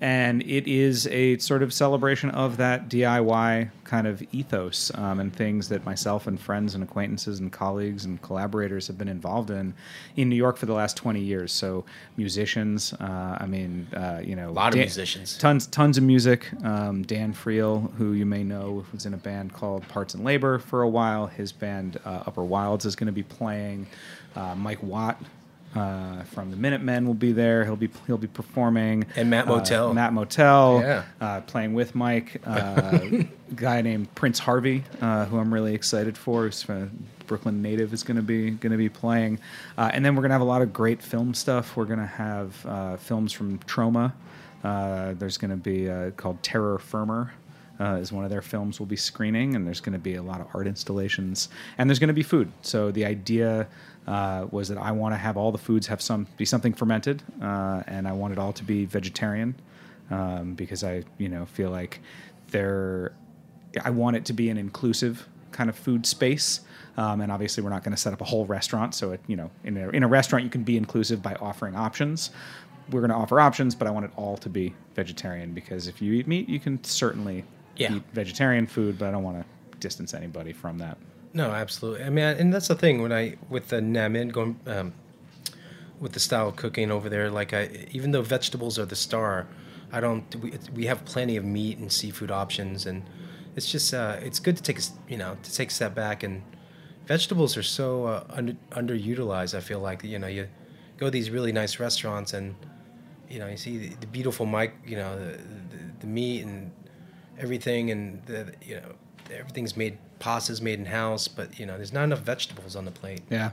And 0.00 0.42
it 0.42 0.66
is 0.66 1.06
a 1.06 1.38
sort 1.38 1.62
of 1.62 1.72
celebration 1.72 2.30
of 2.30 2.56
that 2.56 2.88
DIY 2.88 3.70
kind 3.84 4.08
of 4.08 4.20
ethos 4.32 4.90
um, 4.96 5.20
and 5.20 5.32
things 5.32 5.68
that 5.68 5.84
myself 5.84 6.26
and 6.26 6.40
friends 6.40 6.74
and 6.74 6.82
acquaintances 6.82 7.38
and 7.38 7.52
colleagues 7.52 8.04
and 8.04 8.20
collaborators 8.20 8.88
have 8.88 8.98
been 8.98 9.06
involved 9.06 9.50
in 9.50 9.74
in 10.16 10.28
New 10.28 10.34
York 10.34 10.56
for 10.56 10.66
the 10.66 10.72
last 10.72 10.96
20 10.96 11.20
years. 11.20 11.52
So, 11.52 11.84
musicians, 12.16 12.92
uh, 12.94 13.36
I 13.38 13.46
mean, 13.46 13.86
uh, 13.94 14.20
you 14.24 14.34
know, 14.34 14.48
A 14.48 14.50
lot 14.50 14.72
of 14.72 14.78
musicians. 14.80 15.38
tons 15.38 15.68
tons 15.68 15.98
of 15.98 16.02
music. 16.02 16.48
Um, 16.64 17.02
Dan 17.02 17.32
Friel, 17.32 17.92
who 17.94 18.12
you 18.14 18.26
may 18.26 18.42
know, 18.42 18.84
was 18.92 19.06
in 19.06 19.14
a 19.14 19.18
band 19.18 19.52
called 19.52 19.86
Parts 19.86 20.14
and 20.14 20.24
Labor 20.24 20.58
for 20.58 20.82
a 20.82 20.88
while. 20.88 21.28
His 21.28 21.52
band 21.52 22.00
uh, 22.04 22.24
Upper 22.26 22.42
Wilds 22.42 22.86
is 22.86 22.96
going 22.96 23.06
to 23.06 23.12
be 23.12 23.22
playing. 23.22 23.86
Uh, 24.36 24.54
Mike 24.54 24.82
Watt 24.82 25.20
uh, 25.74 26.22
from 26.24 26.50
the 26.50 26.56
Minutemen 26.56 27.06
will 27.06 27.14
be 27.14 27.32
there. 27.32 27.64
He'll 27.64 27.76
be 27.76 27.88
he'll 28.06 28.18
be 28.18 28.26
performing. 28.26 29.06
And 29.16 29.30
Matt 29.30 29.46
Uh, 29.48 29.56
Motel. 29.56 29.94
Matt 29.94 30.12
Motel. 30.12 30.80
Yeah. 30.82 31.04
Uh, 31.20 31.40
playing 31.42 31.74
with 31.74 31.94
Mike. 31.94 32.40
Uh, 32.46 32.98
a 33.02 33.28
guy 33.54 33.80
named 33.82 34.14
Prince 34.14 34.38
Harvey, 34.38 34.84
uh, 35.00 35.24
who 35.26 35.38
I'm 35.38 35.52
really 35.52 35.74
excited 35.74 36.16
for. 36.18 36.44
Who's 36.44 36.68
a 36.68 36.88
Brooklyn 37.26 37.62
native 37.62 37.94
is 37.94 38.02
going 38.02 38.16
to 38.16 38.22
be 38.22 38.50
going 38.50 38.72
to 38.72 38.76
be 38.78 38.88
playing. 38.90 39.38
Uh, 39.78 39.90
and 39.92 40.04
then 40.04 40.14
we're 40.14 40.22
going 40.22 40.30
to 40.30 40.34
have 40.34 40.42
a 40.42 40.44
lot 40.44 40.60
of 40.62 40.72
great 40.72 41.00
film 41.02 41.32
stuff. 41.34 41.76
We're 41.76 41.86
going 41.86 42.00
to 42.00 42.06
have 42.06 42.66
uh, 42.66 42.96
films 42.98 43.32
from 43.32 43.58
Troma. 43.60 44.12
Uh, 44.62 45.14
there's 45.14 45.38
going 45.38 45.50
to 45.50 45.56
be 45.56 45.88
uh, 45.90 46.10
called 46.12 46.42
Terror 46.42 46.78
Firmer. 46.78 47.32
Uh, 47.80 47.94
is 47.96 48.12
one 48.12 48.22
of 48.22 48.30
their 48.30 48.42
films 48.42 48.78
we'll 48.78 48.86
be 48.86 48.94
screening, 48.96 49.56
and 49.56 49.66
there's 49.66 49.80
going 49.80 49.94
to 49.94 49.98
be 49.98 50.14
a 50.14 50.22
lot 50.22 50.40
of 50.40 50.46
art 50.54 50.68
installations, 50.68 51.48
and 51.78 51.88
there's 51.90 51.98
going 51.98 52.08
to 52.08 52.14
be 52.14 52.22
food. 52.22 52.52
So 52.60 52.92
the 52.92 53.04
idea 53.04 53.66
uh, 54.06 54.46
was 54.50 54.68
that 54.68 54.78
I 54.78 54.92
want 54.92 55.14
to 55.14 55.18
have 55.18 55.36
all 55.36 55.52
the 55.52 55.58
foods 55.58 55.86
have 55.86 56.00
some 56.02 56.26
be 56.36 56.44
something 56.44 56.72
fermented, 56.72 57.22
uh, 57.40 57.82
and 57.86 58.06
I 58.08 58.12
want 58.12 58.32
it 58.32 58.38
all 58.38 58.52
to 58.54 58.64
be 58.64 58.84
vegetarian 58.84 59.54
um, 60.10 60.54
because 60.54 60.82
I 60.84 61.04
you 61.18 61.28
know 61.28 61.46
feel 61.46 61.70
like 61.70 62.00
they're 62.50 63.12
I 63.84 63.90
want 63.90 64.16
it 64.16 64.24
to 64.26 64.32
be 64.32 64.50
an 64.50 64.58
inclusive 64.58 65.28
kind 65.52 65.70
of 65.70 65.76
food 65.76 66.06
space. 66.06 66.60
Um, 66.96 67.22
and 67.22 67.32
obviously, 67.32 67.62
we're 67.62 67.70
not 67.70 67.84
going 67.84 67.94
to 67.94 68.00
set 68.00 68.12
up 68.12 68.20
a 68.20 68.24
whole 68.24 68.44
restaurant. 68.44 68.94
So, 68.94 69.12
it, 69.12 69.20
you 69.26 69.34
know, 69.34 69.50
in 69.64 69.78
a, 69.78 69.88
in 69.90 70.02
a 70.02 70.08
restaurant, 70.08 70.44
you 70.44 70.50
can 70.50 70.62
be 70.62 70.76
inclusive 70.76 71.22
by 71.22 71.34
offering 71.36 71.74
options. 71.74 72.28
We're 72.90 73.00
going 73.00 73.08
to 73.10 73.16
offer 73.16 73.40
options, 73.40 73.74
but 73.74 73.88
I 73.88 73.90
want 73.90 74.04
it 74.04 74.10
all 74.16 74.36
to 74.36 74.50
be 74.50 74.74
vegetarian 74.94 75.54
because 75.54 75.88
if 75.88 76.02
you 76.02 76.12
eat 76.12 76.26
meat, 76.28 76.50
you 76.50 76.60
can 76.60 76.84
certainly 76.84 77.44
Yeah. 77.76 77.94
eat 77.94 78.02
vegetarian 78.12 78.66
food, 78.66 78.98
but 78.98 79.08
I 79.08 79.10
don't 79.12 79.22
want 79.22 79.38
to 79.42 79.78
distance 79.78 80.12
anybody 80.12 80.52
from 80.52 80.76
that. 80.78 80.98
No, 81.34 81.50
absolutely. 81.50 82.04
I 82.04 82.10
mean, 82.10 82.24
and 82.24 82.52
that's 82.52 82.68
the 82.68 82.74
thing 82.74 83.00
when 83.00 83.12
I 83.12 83.36
with 83.48 83.68
the 83.68 83.76
Nha 83.80 84.10
Minh 84.10 84.32
going 84.32 84.60
um, 84.66 84.92
with 85.98 86.12
the 86.12 86.20
style 86.20 86.48
of 86.48 86.56
cooking 86.56 86.90
over 86.90 87.08
there. 87.08 87.30
Like 87.30 87.54
I, 87.54 87.86
even 87.92 88.10
though 88.10 88.22
vegetables 88.22 88.78
are 88.78 88.84
the 88.84 88.96
star, 88.96 89.46
I 89.90 90.00
don't. 90.00 90.34
We, 90.36 90.52
we 90.74 90.86
have 90.86 91.04
plenty 91.06 91.36
of 91.36 91.44
meat 91.44 91.78
and 91.78 91.90
seafood 91.90 92.30
options, 92.30 92.84
and 92.84 93.02
it's 93.56 93.70
just 93.70 93.94
uh, 93.94 94.16
it's 94.20 94.40
good 94.40 94.56
to 94.58 94.62
take 94.62 94.78
a 94.78 94.82
you 95.08 95.16
know 95.16 95.38
to 95.42 95.54
take 95.54 95.70
a 95.70 95.72
step 95.72 95.94
back 95.94 96.22
and 96.22 96.42
vegetables 97.06 97.56
are 97.56 97.62
so 97.62 98.06
uh, 98.06 98.24
under, 98.30 98.54
underutilized. 98.70 99.54
I 99.54 99.60
feel 99.60 99.80
like 99.80 100.04
you 100.04 100.18
know 100.18 100.26
you 100.26 100.48
go 100.98 101.06
to 101.06 101.10
these 101.10 101.30
really 101.30 101.52
nice 101.52 101.80
restaurants 101.80 102.34
and 102.34 102.54
you 103.28 103.38
know 103.38 103.48
you 103.48 103.56
see 103.56 103.78
the, 103.78 103.96
the 103.96 104.06
beautiful 104.06 104.44
mic, 104.44 104.74
you 104.86 104.96
know 104.96 105.18
the, 105.18 105.32
the 105.38 105.78
the 106.00 106.06
meat 106.06 106.44
and 106.44 106.70
everything, 107.38 107.90
and 107.90 108.22
the 108.26 108.52
you 108.62 108.76
know 108.76 108.92
everything's 109.30 109.76
made 109.76 109.96
pasta's 110.22 110.62
made 110.62 110.78
in 110.78 110.86
house, 110.86 111.26
but 111.28 111.58
you 111.58 111.66
know 111.66 111.76
there's 111.76 111.92
not 111.92 112.04
enough 112.04 112.20
vegetables 112.20 112.76
on 112.76 112.84
the 112.84 112.90
plate. 112.92 113.20
Yeah. 113.30 113.50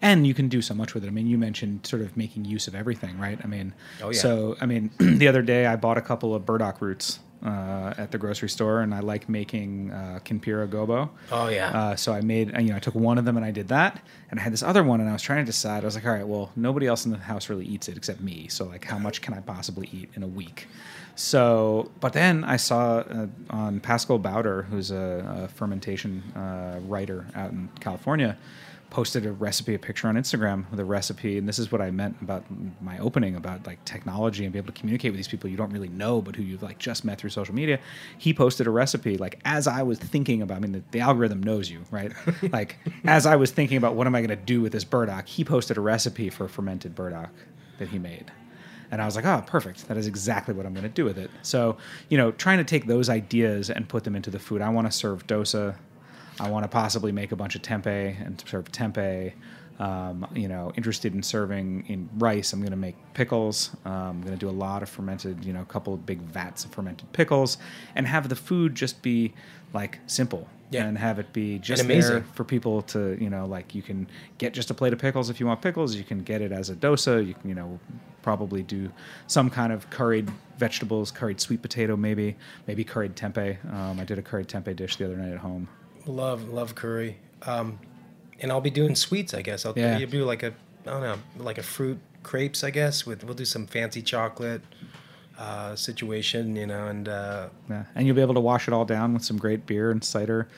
And 0.00 0.26
you 0.26 0.34
can 0.34 0.48
do 0.48 0.60
so 0.62 0.74
much 0.74 0.94
with 0.94 1.04
it. 1.04 1.08
I 1.08 1.10
mean, 1.10 1.26
you 1.26 1.38
mentioned 1.38 1.86
sort 1.86 2.02
of 2.02 2.16
making 2.16 2.44
use 2.44 2.68
of 2.68 2.74
everything, 2.74 3.18
right? 3.18 3.38
I 3.42 3.46
mean, 3.46 3.72
Oh, 4.02 4.10
yeah. 4.10 4.20
so, 4.20 4.56
I 4.60 4.66
mean, 4.66 4.90
the 4.98 5.28
other 5.28 5.40
day 5.42 5.66
I 5.66 5.76
bought 5.76 5.98
a 5.98 6.02
couple 6.02 6.34
of 6.34 6.44
burdock 6.44 6.80
roots 6.80 7.20
uh, 7.44 7.94
at 7.96 8.10
the 8.10 8.18
grocery 8.18 8.48
store, 8.48 8.80
and 8.82 8.94
I 8.94 9.00
like 9.00 9.28
making 9.28 9.92
uh, 9.92 10.20
kimpira 10.24 10.68
gobo. 10.68 11.10
Oh, 11.32 11.48
yeah. 11.48 11.68
Uh, 11.78 11.96
so 11.96 12.12
I 12.12 12.20
made, 12.20 12.48
you 12.58 12.70
know, 12.70 12.76
I 12.76 12.80
took 12.80 12.94
one 12.94 13.18
of 13.18 13.24
them 13.24 13.36
and 13.36 13.44
I 13.46 13.50
did 13.50 13.68
that, 13.68 14.00
and 14.30 14.38
I 14.40 14.42
had 14.42 14.52
this 14.52 14.62
other 14.62 14.82
one, 14.82 15.00
and 15.00 15.08
I 15.08 15.12
was 15.12 15.22
trying 15.22 15.44
to 15.44 15.46
decide. 15.46 15.84
I 15.84 15.86
was 15.86 15.94
like, 15.94 16.04
all 16.06 16.12
right, 16.12 16.26
well, 16.26 16.50
nobody 16.56 16.86
else 16.86 17.04
in 17.06 17.12
the 17.12 17.18
house 17.18 17.48
really 17.48 17.66
eats 17.66 17.88
it 17.88 17.96
except 17.96 18.20
me. 18.20 18.48
So, 18.48 18.64
like, 18.64 18.84
how 18.84 18.98
much 18.98 19.22
can 19.22 19.32
I 19.34 19.40
possibly 19.40 19.88
eat 19.92 20.10
in 20.14 20.22
a 20.22 20.28
week? 20.28 20.66
So, 21.16 21.90
but 22.00 22.12
then 22.12 22.44
I 22.44 22.56
saw 22.56 22.98
uh, 22.98 23.26
on 23.50 23.80
Pascal 23.80 24.18
Baudar, 24.18 24.64
who's 24.66 24.90
a, 24.90 25.44
a 25.44 25.48
fermentation 25.48 26.22
uh, 26.34 26.80
writer 26.86 27.26
out 27.34 27.52
in 27.52 27.68
California, 27.80 28.36
posted 28.90 29.26
a 29.26 29.32
recipe, 29.32 29.74
a 29.74 29.78
picture 29.78 30.06
on 30.06 30.14
Instagram 30.14 30.70
with 30.70 30.78
a 30.78 30.84
recipe, 30.84 31.36
and 31.36 31.48
this 31.48 31.58
is 31.58 31.72
what 31.72 31.80
I 31.80 31.90
meant 31.90 32.16
about 32.20 32.44
my 32.80 32.98
opening 32.98 33.34
about 33.34 33.66
like 33.66 33.84
technology 33.84 34.44
and 34.44 34.52
be 34.52 34.58
able 34.58 34.72
to 34.72 34.80
communicate 34.80 35.10
with 35.10 35.16
these 35.16 35.26
people 35.26 35.50
you 35.50 35.56
don't 35.56 35.72
really 35.72 35.88
know, 35.88 36.20
but 36.20 36.36
who 36.36 36.42
you've 36.42 36.62
like 36.62 36.78
just 36.78 37.04
met 37.04 37.18
through 37.18 37.30
social 37.30 37.54
media. 37.54 37.80
He 38.18 38.32
posted 38.32 38.66
a 38.68 38.70
recipe 38.70 39.16
like 39.16 39.40
as 39.44 39.66
I 39.66 39.82
was 39.82 39.98
thinking 39.98 40.42
about. 40.42 40.58
I 40.58 40.60
mean, 40.60 40.72
the, 40.72 40.82
the 40.92 41.00
algorithm 41.00 41.42
knows 41.42 41.70
you, 41.70 41.84
right? 41.90 42.12
like 42.52 42.78
as 43.04 43.26
I 43.26 43.34
was 43.34 43.50
thinking 43.50 43.78
about 43.78 43.96
what 43.96 44.06
am 44.06 44.14
I 44.14 44.20
going 44.20 44.36
to 44.36 44.44
do 44.44 44.60
with 44.60 44.72
this 44.72 44.84
burdock, 44.84 45.26
he 45.26 45.44
posted 45.44 45.76
a 45.76 45.80
recipe 45.80 46.30
for 46.30 46.46
fermented 46.46 46.94
burdock 46.94 47.30
that 47.78 47.88
he 47.88 47.98
made. 47.98 48.30
And 48.90 49.02
I 49.02 49.06
was 49.06 49.16
like, 49.16 49.24
oh, 49.24 49.42
perfect. 49.46 49.88
That 49.88 49.96
is 49.96 50.06
exactly 50.06 50.54
what 50.54 50.66
I'm 50.66 50.72
going 50.72 50.84
to 50.84 50.88
do 50.88 51.04
with 51.04 51.18
it. 51.18 51.30
So, 51.42 51.76
you 52.08 52.18
know, 52.18 52.32
trying 52.32 52.58
to 52.58 52.64
take 52.64 52.86
those 52.86 53.08
ideas 53.08 53.70
and 53.70 53.88
put 53.88 54.04
them 54.04 54.14
into 54.14 54.30
the 54.30 54.38
food. 54.38 54.62
I 54.62 54.68
want 54.68 54.86
to 54.86 54.92
serve 54.92 55.26
dosa. 55.26 55.76
I 56.40 56.50
want 56.50 56.64
to 56.64 56.68
possibly 56.68 57.12
make 57.12 57.32
a 57.32 57.36
bunch 57.36 57.54
of 57.54 57.62
tempeh 57.62 58.24
and 58.24 58.42
serve 58.46 58.70
tempeh. 58.70 59.32
Um, 59.80 60.24
you 60.32 60.46
know, 60.46 60.70
interested 60.76 61.14
in 61.14 61.22
serving 61.24 61.86
in 61.88 62.08
rice. 62.18 62.52
I'm 62.52 62.60
going 62.60 62.70
to 62.70 62.76
make 62.76 62.94
pickles. 63.12 63.70
Um, 63.84 63.92
I'm 63.92 64.20
going 64.20 64.34
to 64.34 64.38
do 64.38 64.48
a 64.48 64.54
lot 64.54 64.84
of 64.84 64.88
fermented, 64.88 65.44
you 65.44 65.52
know, 65.52 65.62
a 65.62 65.64
couple 65.64 65.92
of 65.92 66.06
big 66.06 66.20
vats 66.20 66.64
of 66.64 66.70
fermented 66.70 67.12
pickles, 67.12 67.58
and 67.96 68.06
have 68.06 68.28
the 68.28 68.36
food 68.36 68.76
just 68.76 69.02
be 69.02 69.34
like 69.72 69.98
simple. 70.06 70.48
Yeah. 70.70 70.86
And 70.86 70.98
have 70.98 71.18
it 71.18 71.32
be 71.32 71.58
just 71.58 71.82
amazing. 71.84 72.10
there 72.10 72.24
for 72.34 72.42
people 72.44 72.82
to, 72.82 73.16
you 73.22 73.30
know, 73.30 73.46
like 73.46 73.74
you 73.74 73.82
can 73.82 74.08
get 74.38 74.52
just 74.54 74.70
a 74.70 74.74
plate 74.74 74.92
of 74.92 74.98
pickles 74.98 75.30
if 75.30 75.38
you 75.38 75.46
want 75.46 75.62
pickles. 75.62 75.94
You 75.94 76.02
can 76.04 76.22
get 76.22 76.40
it 76.42 76.50
as 76.52 76.70
a 76.70 76.74
dosa. 76.74 77.24
You 77.24 77.34
can, 77.34 77.48
you 77.48 77.54
know, 77.54 77.78
probably 78.22 78.62
do 78.62 78.90
some 79.26 79.50
kind 79.50 79.72
of 79.72 79.88
curried 79.90 80.30
vegetables, 80.58 81.10
curried 81.10 81.40
sweet 81.40 81.62
potato, 81.62 81.96
maybe, 81.96 82.36
maybe 82.66 82.82
curried 82.82 83.14
tempeh. 83.14 83.56
Um, 83.72 84.00
I 84.00 84.04
did 84.04 84.18
a 84.18 84.22
curried 84.22 84.48
tempeh 84.48 84.74
dish 84.74 84.96
the 84.96 85.04
other 85.04 85.16
night 85.16 85.32
at 85.32 85.38
home. 85.38 85.68
Love 86.06 86.48
love 86.48 86.74
curry. 86.74 87.18
Um, 87.42 87.78
and 88.40 88.50
I'll 88.50 88.60
be 88.60 88.70
doing 88.70 88.96
sweets. 88.96 89.32
I 89.34 89.42
guess 89.42 89.64
I'll 89.64 89.74
Yeah. 89.76 89.98
do 90.06 90.24
like 90.24 90.42
a 90.42 90.48
I 90.86 90.90
don't 90.90 91.02
know 91.02 91.16
like 91.36 91.58
a 91.58 91.62
fruit 91.62 91.98
crepes. 92.22 92.64
I 92.64 92.70
guess 92.70 93.06
with 93.06 93.22
we'll 93.22 93.34
do 93.34 93.44
some 93.44 93.66
fancy 93.66 94.02
chocolate 94.02 94.62
uh, 95.38 95.74
situation. 95.76 96.56
You 96.56 96.66
know, 96.66 96.86
and 96.88 97.08
uh, 97.08 97.48
Yeah. 97.68 97.84
And 97.94 98.06
you'll 98.06 98.16
be 98.16 98.22
able 98.22 98.34
to 98.34 98.40
wash 98.40 98.68
it 98.68 98.74
all 98.74 98.84
down 98.84 99.14
with 99.14 99.24
some 99.24 99.38
great 99.38 99.66
beer 99.66 99.90
and 99.90 100.02
cider. 100.02 100.48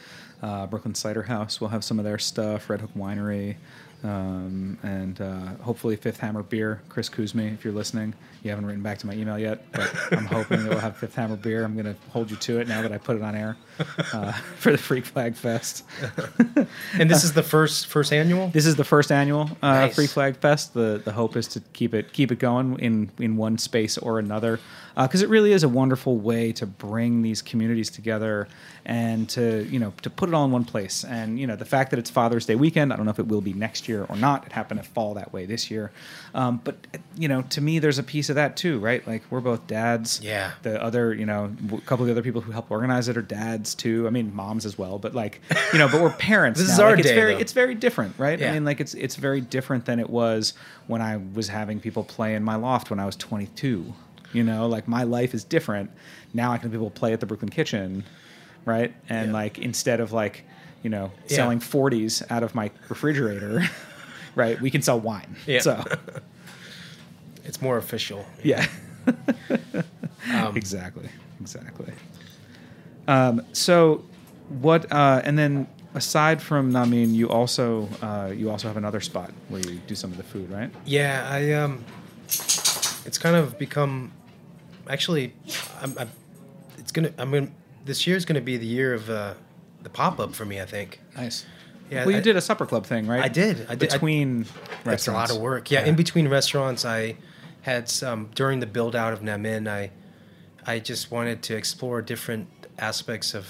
Uh, 0.43 0.67
Brooklyn 0.67 0.95
Cider 0.95 1.23
House 1.25 1.61
will 1.61 1.69
have 1.69 1.83
some 1.83 1.99
of 1.99 2.05
their 2.05 2.19
stuff. 2.19 2.69
Red 2.69 2.83
Hook 2.83 2.91
Winery, 2.97 3.57
um, 4.05 4.79
and 4.83 5.21
uh, 5.21 5.55
hopefully 5.63 5.97
Fifth 5.97 6.21
Hammer 6.21 6.43
Beer. 6.43 6.83
Chris 6.91 7.09
Cuzme, 7.09 7.55
if 7.55 7.65
you're 7.65 7.73
listening, 7.73 8.15
you 8.43 8.51
haven't 8.51 8.67
written 8.67 8.83
back 8.83 8.99
to 8.99 9.07
my 9.07 9.15
email 9.15 9.39
yet, 9.39 9.71
but 9.73 9.93
I'm 10.13 10.27
hoping 10.27 10.63
that 10.63 10.69
we'll 10.69 10.79
have 10.79 10.97
Fifth 10.97 11.15
Hammer 11.15 11.37
Beer. 11.37 11.65
I'm 11.65 11.75
going 11.75 11.87
to 11.87 11.97
hold 12.11 12.31
you 12.31 12.37
to 12.37 12.61
it 12.61 12.69
now 12.69 12.83
that 12.83 12.93
I 12.93 12.99
put 12.99 13.17
it 13.17 13.23
on 13.23 13.35
air 13.35 13.57
uh, 14.13 14.33
for 14.59 14.73
the 14.73 14.79
Freak 14.79 15.05
Flag 15.05 15.35
Fest. 15.35 15.85
and 16.95 17.11
this 17.11 17.25
is 17.25 17.33
the 17.33 17.43
first 17.43 17.87
first 17.89 18.13
annual. 18.13 18.49
This 18.49 18.67
is 18.67 18.77
the 18.77 18.85
first 18.85 19.11
annual 19.11 19.51
uh, 19.63 19.73
Nice. 19.73 19.95
Freak 19.95 20.11
Flag 20.11 20.37
Fest. 20.37 20.75
The 20.75 21.01
the 21.05 21.13
hope 21.13 21.37
is 21.37 21.49
to 21.49 21.61
keep 21.73 21.95
it 21.95 22.13
keep 22.13 22.31
it 22.33 22.39
going 22.39 22.79
in 22.79 23.11
in 23.19 23.37
one 23.37 23.59
space 23.59 23.99
or 23.99 24.19
another, 24.19 24.61
because 24.97 25.23
it 25.23 25.29
really 25.29 25.53
is 25.53 25.63
a 25.63 25.69
wonderful 25.69 26.19
way 26.19 26.53
to 26.53 26.67
bring 26.67 27.23
these 27.23 27.43
communities 27.43 27.91
together 27.91 28.49
and 28.85 29.29
to 29.31 29.65
you 29.65 29.79
know 29.79 29.93
to 30.03 30.11
put 30.11 30.29
it 30.29 30.35
all 30.35 30.45
in 30.45 30.51
one 30.51 30.65
place. 30.65 31.05
And 31.05 31.39
you 31.39 31.47
know 31.47 31.57
the 31.57 31.65
fact 31.65 31.91
that 31.91 31.99
it's 31.99 32.11
Father's 32.11 32.47
Day 32.47 32.55
weekend. 32.55 32.93
I 32.93 32.97
don't 32.97 33.05
know 33.05 33.11
if 33.11 33.19
it 33.19 33.29
will 33.29 33.41
be 33.41 33.53
next 33.53 33.89
year 33.89 34.05
or 34.09 34.17
not. 34.17 34.47
It 34.47 34.53
happened 34.53 34.83
to 34.83 34.89
fall 34.89 35.15
that 35.15 35.33
way 35.33 35.47
this 35.47 35.71
year, 35.71 35.93
um, 36.35 36.61
but 36.65 36.77
you 37.17 37.29
know 37.29 37.43
to 37.43 37.61
me 37.61 37.79
there's 37.79 37.99
a 37.99 38.03
piece 38.03 38.26
of 38.29 38.37
that 38.37 38.57
too, 38.57 38.79
right? 38.79 39.07
Like 39.07 39.23
we're 39.31 39.41
both 39.41 39.67
dads. 39.67 40.21
Yeah. 40.23 40.53
The 40.63 40.83
other 40.83 41.15
you 41.15 41.27
know 41.27 41.55
a 41.73 41.81
couple 41.83 42.05
of 42.05 42.07
the 42.09 42.13
other 42.13 42.23
people 42.23 42.41
who 42.41 42.53
help 42.53 42.71
organize 42.71 43.09
it 43.09 43.17
are 43.17 43.23
dads 43.23 43.75
too. 43.75 44.07
I 44.07 44.11
mean 44.11 44.35
moms 44.35 44.65
as 44.67 44.77
well, 44.79 44.99
but 44.99 45.15
like 45.15 45.41
you 45.73 45.79
know 45.79 45.89
but 45.89 46.01
we're 46.01 46.11
parents. 46.11 46.61
This 46.61 46.71
is 46.73 46.79
our 46.81 46.91
Like, 46.91 47.01
it's 47.01 47.09
day, 47.09 47.15
very 47.15 47.35
though. 47.35 47.41
it's 47.41 47.53
very 47.53 47.75
different, 47.75 48.15
right? 48.19 48.43
I 48.43 48.53
mean, 48.53 48.65
like 48.65 48.81
it's 48.81 48.95
it's 48.95 49.17
very 49.17 49.41
different 49.41 49.85
than 49.87 49.99
it 50.01 50.11
was 50.11 50.55
when 50.87 51.01
I 51.03 51.19
was 51.35 51.49
having 51.49 51.81
people 51.81 52.05
play 52.05 52.35
in 52.35 52.43
my 52.43 52.57
loft 52.57 52.91
when 52.91 52.99
I 53.01 53.07
was 53.07 53.17
22. 53.17 53.93
You 54.33 54.43
know, 54.43 54.67
like 54.67 54.87
my 54.89 55.05
life 55.05 55.33
is 55.35 55.45
different 55.45 55.91
now. 56.35 56.53
I 56.53 56.59
can 56.59 56.65
have 56.65 56.73
people 56.73 56.91
play 56.91 57.13
at 57.13 57.21
the 57.21 57.27
Brooklyn 57.27 57.49
Kitchen, 57.51 58.05
right? 58.65 58.93
And 59.09 59.29
Yeah. 59.29 59.33
like 59.33 59.59
instead 59.59 60.01
of 60.01 60.13
like 60.13 60.45
you 60.83 60.91
know 60.91 61.11
Yeah. 61.29 61.37
selling 61.37 61.61
40s 61.61 62.23
out 62.31 62.43
of 62.43 62.55
my 62.55 62.71
refrigerator, 62.89 63.65
right? 64.35 64.61
We 64.61 64.71
can 64.71 64.83
sell 64.83 65.01
wine. 65.01 65.37
Yeah. 65.47 65.61
So 65.61 65.83
It's 67.47 67.63
more 67.63 67.77
official. 67.79 68.27
yeah. 68.43 68.67
Um, 70.35 70.57
exactly. 70.57 71.09
Exactly. 71.41 71.93
Um, 73.07 73.43
so 73.53 74.05
what? 74.61 74.91
Uh, 74.91 75.23
and 75.25 75.39
then 75.39 75.69
aside 75.95 76.43
from 76.43 76.73
Nha 76.73 76.85
Minh, 76.85 77.15
you 77.15 77.29
also 77.29 77.89
uh, 78.03 78.33
you 78.35 78.51
also 78.51 78.67
have 78.67 78.77
another 78.77 79.01
spot 79.01 79.31
where 79.49 79.61
you 79.61 79.77
do 79.87 79.95
some 79.95 80.11
of 80.11 80.17
the 80.17 80.25
food, 80.25 80.51
right? 80.51 80.71
Yeah, 80.85 81.29
I 81.31 81.53
um, 81.53 81.85
it's 82.27 83.19
kind 83.19 83.37
of 83.37 83.57
become, 83.59 84.11
actually, 84.91 85.33
I'm, 85.81 85.97
I'm 85.99 86.11
it's 86.79 86.91
gonna, 86.91 87.13
I'm 87.19 87.31
gonna, 87.31 87.49
this 87.85 88.07
year's 88.07 88.25
gonna 88.25 88.41
be 88.41 88.57
the 88.57 88.67
year 88.67 88.95
of 88.95 89.09
uh, 89.09 89.35
the 89.85 89.91
pop 89.91 90.19
up 90.19 90.35
for 90.35 90.45
me. 90.45 90.61
I 90.61 90.65
think. 90.67 91.01
Nice. 91.17 91.47
Yeah, 91.89 92.01
well, 92.05 92.11
you 92.11 92.19
I- 92.19 92.23
did 92.23 92.35
a 92.37 92.41
supper 92.41 92.67
club 92.67 92.85
thing, 92.85 93.07
right? 93.07 93.23
I 93.23 93.29
did. 93.29 93.65
I 93.69 93.77
did. 93.77 93.91
I- 93.91 93.93
Between 93.95 94.47
That's 94.83 95.07
a 95.07 95.13
lot 95.13 95.31
of 95.31 95.39
work. 95.39 95.71
Yeah, 95.71 95.85
in 95.85 95.95
between 95.95 96.27
restaurants, 96.29 96.85
I 96.85 97.15
had 97.67 97.89
some 97.89 98.31
during 98.33 98.61
the 98.61 98.67
build 98.67 98.95
out 98.95 99.13
of 99.13 99.21
Nha 99.23 99.37
Minh. 99.41 99.69
I 99.69 99.91
I 100.65 100.79
just 100.79 101.11
wanted 101.11 101.43
to 101.43 101.57
explore 101.57 102.01
different 102.01 102.49
aspects 102.79 103.35
of 103.35 103.47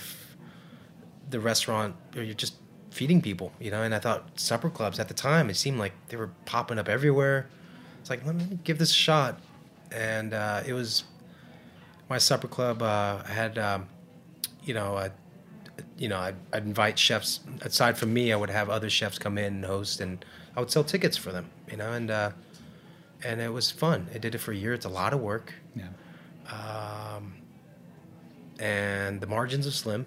the 1.28 1.38
restaurant. 1.38 1.96
Or 2.16 2.22
you're 2.22 2.34
just 2.34 2.54
feeding 2.90 3.20
people, 3.20 3.52
you 3.60 3.70
know. 3.70 3.82
And 3.82 3.94
I 3.94 3.98
thought 3.98 4.40
supper 4.40 4.70
clubs 4.70 4.98
at 4.98 5.08
the 5.08 5.14
time 5.14 5.50
it 5.50 5.56
seemed 5.56 5.78
like 5.78 5.92
they 6.08 6.16
were 6.16 6.30
popping 6.46 6.78
up 6.78 6.88
everywhere. 6.88 7.46
It's 8.00 8.08
like 8.08 8.24
let 8.24 8.36
me 8.36 8.58
give 8.64 8.78
this 8.78 8.90
a 8.90 8.94
shot, 8.94 9.38
and 9.92 10.32
uh, 10.32 10.62
it 10.66 10.72
was 10.72 11.04
my 12.08 12.16
supper 12.16 12.48
club. 12.48 12.82
Uh, 12.82 13.22
I 13.22 13.32
had 13.32 13.58
um, 13.58 13.86
you 14.64 14.74
know. 14.74 14.96
I, 14.96 15.10
you 15.98 16.08
know, 16.08 16.18
I'd, 16.18 16.36
I'd 16.54 16.64
invite 16.64 16.98
chefs. 16.98 17.40
Aside 17.60 17.98
from 17.98 18.14
me, 18.14 18.32
I 18.32 18.36
would 18.36 18.48
have 18.48 18.70
other 18.70 18.88
chefs 18.88 19.18
come 19.18 19.36
in 19.36 19.56
and 19.56 19.64
host, 19.64 20.00
and 20.00 20.24
I 20.56 20.60
would 20.60 20.70
sell 20.70 20.84
tickets 20.84 21.18
for 21.18 21.32
them. 21.32 21.50
You 21.70 21.76
know, 21.76 21.92
and 21.92 22.10
uh, 22.10 22.30
and 23.24 23.40
it 23.40 23.52
was 23.52 23.70
fun. 23.70 24.08
I 24.14 24.18
did 24.18 24.34
it 24.34 24.38
for 24.38 24.52
a 24.52 24.56
year. 24.56 24.72
It's 24.74 24.86
a 24.86 24.90
lot 24.90 25.12
of 25.12 25.20
work, 25.20 25.52
Yeah. 25.74 25.88
um, 26.50 27.34
and 28.58 29.20
the 29.20 29.26
margins 29.26 29.66
are 29.66 29.70
slim, 29.72 30.06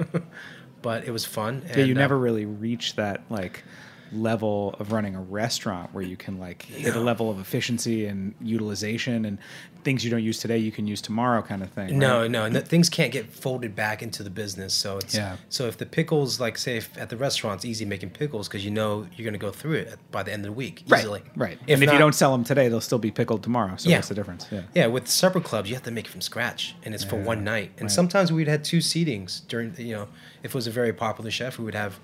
but 0.82 1.04
it 1.04 1.10
was 1.10 1.24
fun. 1.24 1.64
Yeah, 1.68 1.78
you 1.78 1.84
and, 1.90 1.98
uh, 1.98 2.00
never 2.02 2.18
really 2.18 2.44
reach 2.46 2.96
that 2.96 3.22
like 3.30 3.64
level 4.12 4.74
of 4.78 4.92
running 4.92 5.14
a 5.14 5.20
restaurant 5.20 5.92
where 5.92 6.04
you 6.04 6.16
can 6.16 6.38
like 6.38 6.62
hit 6.62 6.94
a 6.96 7.00
level 7.00 7.30
of 7.30 7.38
efficiency 7.40 8.06
and 8.06 8.34
utilization 8.40 9.24
and 9.24 9.38
things 9.84 10.04
you 10.04 10.10
don't 10.10 10.22
use 10.24 10.38
today 10.40 10.58
you 10.58 10.72
can 10.72 10.86
use 10.86 11.00
tomorrow 11.00 11.40
kind 11.40 11.62
of 11.62 11.70
thing. 11.70 11.98
No, 11.98 12.22
right? 12.22 12.30
no, 12.30 12.44
and 12.44 12.54
th- 12.54 12.66
things 12.66 12.88
can't 12.90 13.12
get 13.12 13.32
folded 13.32 13.74
back 13.76 14.02
into 14.02 14.22
the 14.22 14.30
business. 14.30 14.74
So 14.74 14.98
it's 14.98 15.14
Yeah. 15.14 15.36
so 15.48 15.66
if 15.66 15.78
the 15.78 15.86
pickles, 15.86 16.40
like 16.40 16.58
say 16.58 16.76
if 16.78 16.96
at 16.98 17.10
the 17.10 17.16
restaurant, 17.16 17.56
it's 17.58 17.64
easy 17.64 17.84
making 17.84 18.10
pickles 18.10 18.48
because 18.48 18.64
you 18.64 18.70
know 18.70 19.06
you're 19.16 19.24
going 19.24 19.32
to 19.32 19.38
go 19.38 19.50
through 19.52 19.74
it 19.74 19.98
by 20.10 20.22
the 20.22 20.32
end 20.32 20.44
of 20.44 20.50
the 20.50 20.56
week 20.56 20.82
Right. 20.88 21.00
easily. 21.00 21.22
Right. 21.36 21.58
If 21.66 21.74
and 21.74 21.82
if 21.82 21.92
you 21.92 21.98
don't 21.98 22.14
sell 22.14 22.32
them 22.32 22.44
today, 22.44 22.68
they'll 22.68 22.80
still 22.80 22.98
be 22.98 23.10
pickled 23.10 23.42
tomorrow. 23.42 23.76
So 23.76 23.88
Yeah. 23.88 23.96
what's 23.98 24.08
the 24.08 24.14
difference? 24.14 24.46
Yeah. 24.50 24.62
Yeah, 24.74 24.86
with 24.86 25.08
supper 25.08 25.40
clubs, 25.40 25.68
you 25.68 25.74
have 25.76 25.84
to 25.84 25.90
make 25.90 26.06
it 26.06 26.10
from 26.10 26.20
scratch, 26.22 26.74
and 26.84 26.94
it's 26.94 27.04
for 27.04 27.16
one 27.16 27.44
night. 27.44 27.70
And 27.76 27.82
right. 27.82 27.90
sometimes 27.90 28.32
we'd 28.32 28.48
had 28.48 28.64
two 28.64 28.78
seatings 28.78 29.46
during. 29.48 29.74
You 29.78 29.94
know, 29.94 30.08
if 30.42 30.50
it 30.50 30.54
was 30.54 30.66
a 30.66 30.70
very 30.72 30.92
popular 30.92 31.30
chef, 31.30 31.58
we 31.58 31.64
would 31.64 31.74
have 31.74 31.98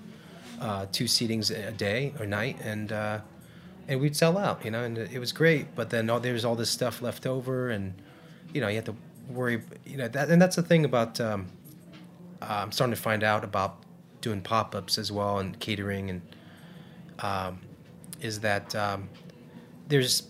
uh, 0.59 0.85
two 0.91 1.05
seatings 1.05 1.51
a 1.51 1.71
day 1.71 2.13
or 2.19 2.25
night, 2.25 2.57
and 2.63 2.91
uh, 2.91 3.19
and 3.87 3.99
we'd 3.99 4.15
sell 4.15 4.37
out. 4.37 4.63
You 4.65 4.71
know, 4.71 4.83
and 4.83 4.97
it 4.97 5.19
was 5.19 5.31
great. 5.31 5.75
But 5.75 5.89
then 5.89 6.09
all, 6.09 6.19
there's 6.19 6.45
all 6.45 6.55
this 6.55 6.69
stuff 6.69 7.01
left 7.01 7.25
over, 7.25 7.69
and 7.69 7.93
you 8.53 8.61
know, 8.61 8.67
you 8.67 8.75
have 8.75 8.85
to 8.85 8.95
worry. 9.29 9.61
You 9.85 9.97
know, 9.97 10.07
that 10.07 10.29
and 10.29 10.41
that's 10.41 10.55
the 10.55 10.63
thing 10.63 10.85
about. 10.85 11.19
Um, 11.19 11.47
uh, 12.41 12.61
I'm 12.63 12.71
starting 12.71 12.95
to 12.95 13.01
find 13.01 13.23
out 13.23 13.43
about 13.43 13.77
doing 14.21 14.41
pop 14.41 14.75
ups 14.75 14.97
as 14.97 15.11
well 15.11 15.39
and 15.39 15.59
catering, 15.59 16.09
and 16.09 16.21
um, 17.19 17.59
is 18.21 18.41
that 18.41 18.75
um, 18.75 19.09
there's 19.87 20.23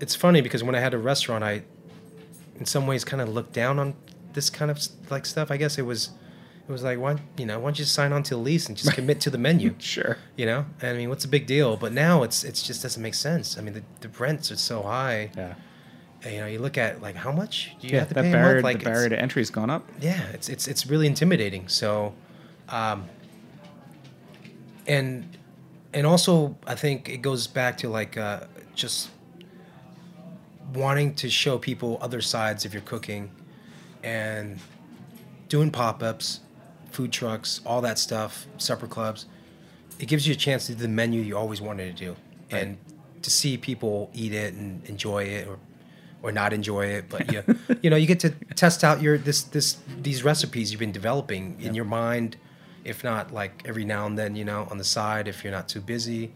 it's 0.00 0.14
funny 0.14 0.40
because 0.40 0.62
when 0.62 0.74
I 0.74 0.80
had 0.80 0.94
a 0.94 0.98
restaurant, 0.98 1.44
I, 1.44 1.62
in 2.58 2.66
some 2.66 2.86
ways, 2.86 3.04
kind 3.04 3.20
of 3.20 3.28
looked 3.28 3.52
down 3.52 3.78
on 3.78 3.94
this 4.32 4.50
kind 4.50 4.70
of 4.70 4.80
like 5.10 5.26
stuff. 5.26 5.50
I 5.50 5.56
guess 5.56 5.78
it 5.78 5.82
was, 5.82 6.10
it 6.68 6.72
was 6.72 6.82
like, 6.82 6.98
why, 6.98 7.16
you 7.38 7.46
know, 7.46 7.58
why 7.58 7.64
don't 7.68 7.78
you 7.78 7.86
sign 7.86 8.12
on 8.12 8.22
to 8.24 8.34
the 8.34 8.40
lease 8.40 8.68
and 8.68 8.76
just 8.76 8.92
commit 8.92 9.20
to 9.22 9.30
the 9.30 9.38
menu? 9.38 9.74
Sure. 9.78 10.18
You 10.36 10.44
know, 10.46 10.66
and, 10.82 10.90
I 10.90 10.98
mean, 10.98 11.08
what's 11.08 11.24
the 11.24 11.30
big 11.30 11.46
deal? 11.46 11.76
But 11.78 11.92
now 11.92 12.22
it's 12.22 12.44
it's 12.44 12.62
just 12.62 12.82
doesn't 12.82 13.02
make 13.02 13.14
sense. 13.14 13.56
I 13.56 13.62
mean, 13.62 13.72
the, 13.74 13.82
the 14.00 14.08
rents 14.18 14.50
are 14.52 14.56
so 14.56 14.82
high. 14.82 15.30
Yeah. 15.36 15.54
And, 16.24 16.34
you 16.34 16.40
know, 16.40 16.46
you 16.46 16.58
look 16.58 16.76
at 16.76 17.00
like 17.00 17.16
how 17.16 17.32
much 17.32 17.74
do 17.80 17.86
you 17.86 17.94
Yeah. 17.94 18.00
have 18.00 18.08
to 18.08 18.14
That 18.14 18.24
pay 18.24 18.30
a 18.30 18.32
barrier, 18.32 18.54
month? 18.56 18.64
Like 18.64 18.78
the 18.80 18.84
barrier 18.84 19.08
to 19.08 19.18
entry's 19.18 19.50
gone 19.50 19.70
up. 19.70 19.88
yeah, 20.00 20.20
it's 20.34 20.48
it's 20.48 20.68
it's 20.68 20.86
really 20.86 21.06
intimidating. 21.06 21.68
So, 21.68 22.12
um, 22.68 23.08
and 24.86 25.36
and 25.94 26.06
also 26.06 26.56
I 26.66 26.74
think 26.74 27.08
it 27.08 27.22
goes 27.22 27.46
back 27.46 27.78
to 27.78 27.88
like 27.88 28.16
uh, 28.16 28.40
just 28.74 29.10
wanting 30.74 31.14
to 31.14 31.30
show 31.30 31.56
people 31.58 31.98
other 32.00 32.20
sides 32.20 32.64
of 32.64 32.74
your 32.74 32.82
cooking, 32.82 33.30
and 34.02 34.58
doing 35.48 35.70
pop 35.70 36.02
ups, 36.02 36.40
food 36.98 37.12
trucks, 37.12 37.60
all 37.64 37.80
that 37.80 37.96
stuff, 37.96 38.48
supper 38.56 38.88
clubs. 38.88 39.26
it 40.00 40.06
gives 40.06 40.26
you 40.26 40.32
a 40.32 40.36
chance 40.36 40.66
to 40.66 40.74
do 40.74 40.82
the 40.82 40.88
menu 40.88 41.20
you 41.22 41.38
always 41.38 41.60
wanted 41.60 41.96
to 41.96 42.04
do, 42.06 42.16
and 42.50 42.76
to 43.22 43.30
see 43.30 43.56
people 43.56 44.10
eat 44.12 44.34
it 44.34 44.52
and 44.54 44.84
enjoy 44.86 45.22
it, 45.22 45.46
or 45.46 45.60
or 46.24 46.32
not 46.32 46.52
enjoy 46.52 46.86
it. 46.86 47.04
But 47.08 47.32
you 47.32 47.44
you 47.82 47.88
know 47.88 47.94
you 47.94 48.08
get 48.08 48.18
to 48.26 48.30
test 48.56 48.82
out 48.82 49.00
your 49.00 49.16
this 49.16 49.44
this 49.44 49.78
these 50.02 50.24
recipes 50.24 50.72
you've 50.72 50.80
been 50.80 50.98
developing 51.00 51.56
in 51.60 51.72
your 51.72 51.84
mind, 51.84 52.36
if 52.82 53.04
not 53.04 53.32
like 53.32 53.62
every 53.64 53.84
now 53.84 54.04
and 54.06 54.18
then, 54.18 54.34
you 54.34 54.44
know, 54.44 54.66
on 54.68 54.78
the 54.78 54.88
side 54.98 55.28
if 55.28 55.44
you're 55.44 55.52
not 55.52 55.68
too 55.68 55.80
busy. 55.80 56.32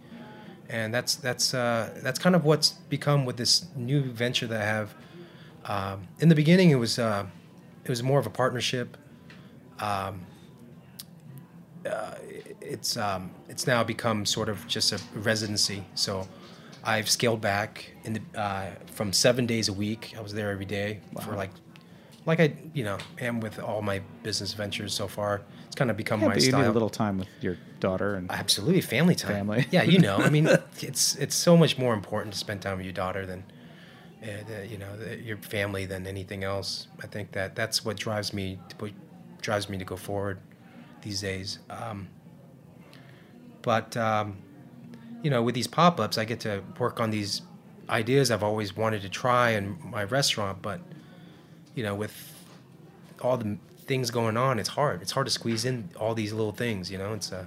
And 0.69 0.95
that's 0.95 1.17
that's 1.17 1.55
uh, 1.55 1.91
that's 2.05 2.21
kind 2.21 2.37
of 2.37 2.45
what's 2.45 2.71
become 2.89 3.25
with 3.25 3.37
this 3.37 3.67
new 3.75 4.01
venture 4.05 4.47
that 4.47 4.61
I 4.63 4.69
have. 4.77 4.95
Um, 5.65 6.07
in 6.21 6.29
the 6.29 6.37
beginning, 6.37 6.71
it 6.71 6.79
was 6.87 7.01
uh, 7.01 7.27
it 7.85 7.91
was 7.91 8.01
more 8.01 8.21
of 8.21 8.27
a 8.27 8.35
partnership. 8.43 8.97
Um, 9.81 10.27
uh, 11.87 12.15
it's 12.61 12.97
um, 12.97 13.31
it's 13.49 13.67
now 13.67 13.83
become 13.85 14.25
sort 14.27 14.49
of 14.49 14.67
just 14.67 14.93
a 14.93 15.01
residency. 15.15 15.85
So 15.95 16.29
I've 16.85 17.09
scaled 17.09 17.41
back 17.41 17.93
in 18.05 18.15
the 18.15 18.41
uh, 18.41 18.71
from 18.93 19.13
seven 19.13 19.47
days 19.47 19.69
a 19.69 19.73
week. 19.73 20.15
I 20.17 20.21
was 20.21 20.33
there 20.33 20.51
every 20.51 20.65
day 20.65 21.01
for 21.23 21.35
like 21.35 21.51
like 22.27 22.41
I 22.41 22.55
you 22.75 22.85
know 22.85 22.99
am 23.21 23.41
with 23.41 23.59
all 23.59 23.83
my 23.83 24.01
business 24.23 24.53
ventures 24.55 24.95
so 24.95 25.09
far. 25.09 25.43
It's 25.67 25.75
kind 25.75 25.91
of 25.91 25.97
become 25.97 26.21
Yeah, 26.21 26.27
my 26.29 26.35
but 26.35 26.43
you 26.43 26.49
style. 26.51 26.63
need 26.63 26.69
a 26.69 26.73
little 26.73 26.91
time 26.91 27.19
with 27.19 27.29
your 27.41 27.57
daughter 27.81 28.15
and 28.15 28.31
Absolutely, 28.31 28.81
family 28.83 29.15
time. 29.15 29.33
Family. 29.33 29.67
Yeah, 29.73 29.83
you 29.85 29.99
know. 29.99 30.19
I 30.19 30.29
mean, 30.31 30.47
it's 30.81 31.17
it's 31.17 31.35
so 31.35 31.57
much 31.57 31.79
more 31.79 31.95
important 31.95 32.35
to 32.35 32.39
spend 32.39 32.61
time 32.63 32.77
with 32.77 32.85
your 32.85 32.93
daughter 32.93 33.25
than, 33.27 33.43
uh, 34.23 34.27
the, 34.47 34.67
you 34.67 34.77
know, 34.77 34.97
the, 34.99 35.19
your 35.19 35.39
family 35.39 35.87
than 35.87 36.07
anything 36.07 36.45
else. 36.45 36.89
I 37.03 37.07
think 37.07 37.33
that 37.33 37.57
that's 37.57 37.85
what 37.87 37.97
drives 37.97 38.35
me 38.35 38.59
to 38.69 38.77
put, 38.77 38.93
drives 39.41 39.69
me 39.71 39.79
to 39.79 39.85
go 39.85 39.97
forward 39.97 40.39
these 41.03 41.21
days. 41.21 41.59
Um, 41.71 42.09
but 43.63 43.97
um, 43.97 44.39
you 45.23 45.31
know, 45.31 45.43
with 45.43 45.55
these 45.55 45.67
pop 45.67 46.01
ups, 46.01 46.19
I 46.19 46.25
get 46.25 46.41
to 46.41 46.63
work 46.79 47.01
on 47.01 47.11
these 47.11 47.43
ideas 47.89 48.31
I've 48.31 48.43
always 48.43 48.77
wanted 48.77 49.03
to 49.03 49.09
try 49.09 49.51
in 49.51 49.79
my 49.85 50.05
restaurant. 50.05 50.63
But 50.63 50.81
you 51.75 51.83
know, 51.83 51.95
with 51.95 52.45
all 53.21 53.37
the 53.37 53.59
things 53.87 54.11
going 54.11 54.37
on, 54.37 54.59
it's 54.59 54.71
hard. 54.71 55.03
It's 55.03 55.13
hard 55.13 55.27
to 55.27 55.33
squeeze 55.33 55.65
in 55.65 55.91
all 55.99 56.15
these 56.15 56.33
little 56.33 56.53
things. 56.53 56.91
You 56.91 56.99
know, 56.99 57.13
it's 57.15 57.33
uh, 57.33 57.45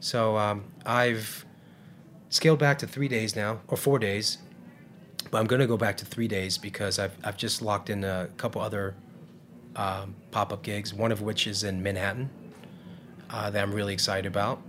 so 0.00 0.36
um, 0.36 0.64
I've 0.84 1.44
scaled 2.28 2.58
back 2.58 2.78
to 2.78 2.86
three 2.86 3.08
days 3.08 3.34
now, 3.34 3.60
or 3.68 3.76
four 3.76 3.98
days. 3.98 4.38
But 5.30 5.38
I'm 5.38 5.46
going 5.46 5.60
to 5.60 5.66
go 5.66 5.76
back 5.76 5.96
to 5.98 6.04
three 6.04 6.28
days 6.28 6.58
because 6.58 6.98
I've 6.98 7.16
I've 7.24 7.36
just 7.36 7.62
locked 7.62 7.88
in 7.88 8.04
a 8.04 8.28
couple 8.36 8.60
other 8.60 8.94
um, 9.76 10.16
pop 10.30 10.52
up 10.52 10.62
gigs. 10.62 10.92
One 10.92 11.12
of 11.12 11.22
which 11.22 11.46
is 11.46 11.62
in 11.62 11.82
Manhattan 11.82 12.30
uh, 13.32 13.50
that 13.50 13.62
I'm 13.62 13.72
really 13.72 13.92
excited 13.92 14.26
about, 14.26 14.60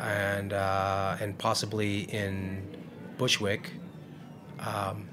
and 0.00 0.52
uh, 0.52 1.16
and 1.20 1.36
possibly 1.38 2.00
in 2.02 2.62
Bushwick. 3.18 3.70
Um, 4.60 5.08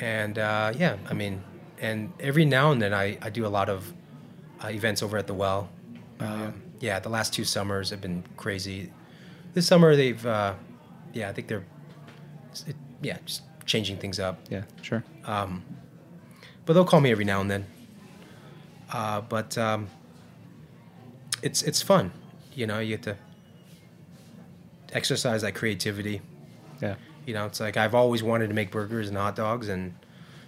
and 0.00 0.38
uh, 0.38 0.72
yeah, 0.76 0.96
I 1.08 1.14
mean, 1.14 1.42
and 1.80 2.12
every 2.20 2.44
now 2.44 2.72
and 2.72 2.80
then 2.80 2.92
I, 2.94 3.18
I 3.20 3.30
do 3.30 3.46
a 3.46 3.48
lot 3.48 3.68
of 3.68 3.92
uh, 4.62 4.68
events 4.68 5.02
over 5.02 5.16
at 5.18 5.26
the 5.26 5.34
Well. 5.34 5.68
Um, 6.20 6.62
yeah, 6.80 7.00
the 7.00 7.08
last 7.08 7.32
two 7.32 7.44
summers 7.44 7.90
have 7.90 8.00
been 8.00 8.22
crazy. 8.36 8.92
This 9.54 9.66
summer 9.66 9.96
they've, 9.96 10.24
uh, 10.24 10.54
yeah, 11.12 11.28
I 11.28 11.32
think 11.32 11.48
they're, 11.48 11.64
it, 12.66 12.76
yeah, 13.02 13.18
just 13.24 13.42
changing 13.66 13.96
things 13.98 14.20
up. 14.20 14.40
yeah, 14.50 14.62
sure. 14.82 15.02
Um, 15.24 15.64
But 16.64 16.74
they'll 16.74 16.84
call 16.84 17.00
me 17.00 17.10
every 17.10 17.24
now 17.24 17.40
and 17.40 17.50
then. 17.50 17.66
Uh, 18.92 19.20
but 19.20 19.56
um, 19.58 19.88
it's 21.42 21.62
it's 21.62 21.82
fun, 21.82 22.12
you 22.54 22.66
know. 22.66 22.78
You 22.78 22.96
get 22.96 23.02
to 23.04 23.16
exercise 24.92 25.42
that 25.42 25.54
creativity. 25.54 26.20
Yeah. 26.80 26.96
You 27.26 27.34
know, 27.34 27.46
it's 27.46 27.60
like 27.60 27.76
I've 27.76 27.94
always 27.94 28.22
wanted 28.22 28.48
to 28.48 28.54
make 28.54 28.70
burgers 28.70 29.08
and 29.08 29.16
hot 29.16 29.36
dogs 29.36 29.68
and 29.68 29.94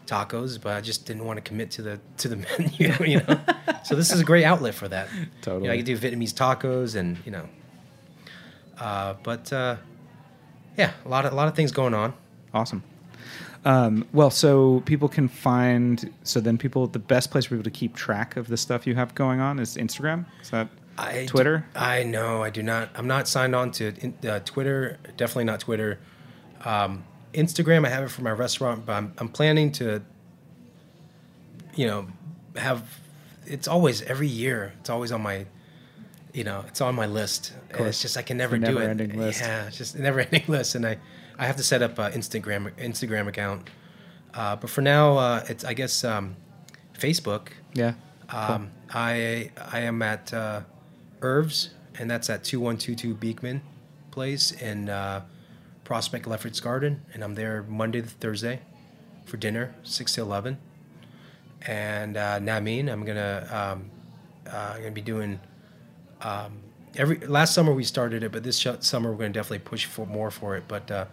tacos, 0.06 0.60
but 0.60 0.76
I 0.76 0.80
just 0.80 1.06
didn't 1.06 1.24
want 1.24 1.36
to 1.36 1.42
commit 1.42 1.70
to 1.72 1.82
the 1.82 2.00
to 2.18 2.28
the 2.28 2.36
menu. 2.58 2.94
You 3.04 3.22
know, 3.22 3.40
so 3.84 3.94
this 3.94 4.12
is 4.12 4.20
a 4.20 4.24
great 4.24 4.44
outlet 4.44 4.74
for 4.74 4.88
that. 4.88 5.08
You 5.14 5.20
know, 5.20 5.28
Totally. 5.42 5.70
I 5.70 5.76
can 5.76 5.84
do 5.84 5.98
Vietnamese 5.98 6.34
tacos 6.34 6.96
and 6.96 7.18
you 7.24 7.32
know, 7.32 7.48
uh, 8.78 9.14
but 9.22 9.52
uh, 9.52 9.76
yeah, 10.76 10.92
a 11.04 11.08
lot 11.08 11.26
of 11.26 11.32
a 11.32 11.36
lot 11.36 11.48
of 11.48 11.54
things 11.54 11.72
going 11.72 11.94
on. 11.94 12.14
Awesome. 12.54 12.82
Um, 13.64 14.06
well, 14.12 14.30
so 14.30 14.80
people 14.86 15.08
can 15.08 15.28
find. 15.28 16.12
So 16.24 16.40
then, 16.40 16.56
people 16.56 16.86
the 16.86 16.98
best 16.98 17.30
place 17.30 17.44
for 17.44 17.50
people 17.50 17.64
to 17.64 17.70
keep 17.70 17.94
track 17.94 18.36
of 18.36 18.48
the 18.48 18.56
stuff 18.56 18.86
you 18.86 18.94
have 18.94 19.14
going 19.14 19.40
on 19.40 19.58
is 19.58 19.76
Instagram. 19.76 20.24
Is 20.40 20.50
that 20.50 20.68
I 20.98 21.26
Twitter? 21.26 21.64
do- 21.72 21.78
I 21.80 22.02
know. 22.02 22.42
I 22.42 22.50
do 22.50 22.62
not. 22.62 22.90
I'm 22.94 23.06
not 23.06 23.28
signed 23.28 23.54
on 23.54 23.70
to 23.72 23.92
uh, 24.28 24.40
Twitter. 24.40 24.98
Definitely 25.16 25.44
not 25.44 25.60
Twitter. 25.60 25.98
Um, 26.64 27.04
Instagram. 27.32 27.86
I 27.86 27.90
have 27.90 28.04
it 28.04 28.10
for 28.10 28.22
my 28.22 28.30
restaurant, 28.32 28.84
but 28.86 28.92
I'm, 28.92 29.12
I'm 29.18 29.28
planning 29.28 29.72
to. 29.72 30.02
You 31.74 31.86
know, 31.86 32.06
have. 32.56 33.00
It's 33.46 33.66
always 33.68 34.02
every 34.02 34.28
year. 34.28 34.72
It's 34.80 34.90
always 34.90 35.12
on 35.12 35.22
my. 35.22 35.46
You 36.32 36.44
know, 36.44 36.64
it's 36.68 36.80
on 36.80 36.94
my 36.94 37.06
list. 37.06 37.52
And 37.70 37.86
it's 37.88 38.00
just 38.02 38.16
I 38.16 38.22
can 38.22 38.36
never 38.36 38.56
do 38.58 38.78
it. 38.78 39.16
list. 39.16 39.40
Yeah, 39.40 39.66
it's 39.66 39.76
just 39.76 39.96
a 39.96 40.02
never-ending 40.02 40.44
list, 40.48 40.76
and 40.76 40.86
I, 40.86 40.98
I 41.36 41.46
have 41.46 41.56
to 41.56 41.64
set 41.64 41.82
up 41.82 41.98
an 41.98 42.12
Instagram 42.12 42.70
Instagram 42.76 43.26
account. 43.26 43.68
Uh, 44.32 44.54
but 44.54 44.70
for 44.70 44.80
now, 44.80 45.16
uh, 45.16 45.44
it's 45.48 45.64
I 45.64 45.74
guess 45.74 46.04
um, 46.04 46.36
Facebook. 46.96 47.48
yeah? 47.74 47.94
Um, 48.28 48.70
I 48.94 49.50
I 49.72 49.80
am 49.80 50.02
at 50.02 50.32
uh, 50.32 50.60
Irv's, 51.22 51.70
and 51.98 52.10
that's 52.10 52.30
at 52.30 52.44
two 52.44 52.60
one 52.60 52.76
two 52.76 52.94
two 52.94 53.14
Beekman 53.14 53.62
Place 54.10 54.52
in 54.52 54.88
uh, 54.88 55.22
Prospect 55.84 56.26
Lefferts 56.26 56.60
Garden, 56.60 57.02
and 57.12 57.22
I'm 57.22 57.34
there 57.34 57.62
Monday 57.68 58.00
to 58.02 58.08
Thursday 58.08 58.60
for 59.24 59.36
dinner, 59.36 59.74
six 59.82 60.14
to 60.14 60.22
eleven. 60.22 60.58
And 61.66 62.16
uh, 62.16 62.38
Nha 62.40 62.60
Minh, 62.62 62.90
I'm 62.90 63.04
gonna 63.04 63.46
um, 63.50 63.90
uh, 64.50 64.78
gonna 64.78 64.90
be 64.90 65.00
doing 65.02 65.40
um, 66.22 66.60
every 66.96 67.18
last 67.18 67.54
summer 67.54 67.72
we 67.72 67.84
started 67.84 68.22
it, 68.22 68.32
but 68.32 68.42
this 68.42 68.58
sh- 68.58 68.68
summer 68.80 69.10
we're 69.10 69.18
gonna 69.18 69.30
definitely 69.30 69.60
push 69.60 69.84
for 69.84 70.06
more 70.06 70.30
for 70.30 70.56
it. 70.56 70.64
But 70.68 70.90
uh, 70.90 71.04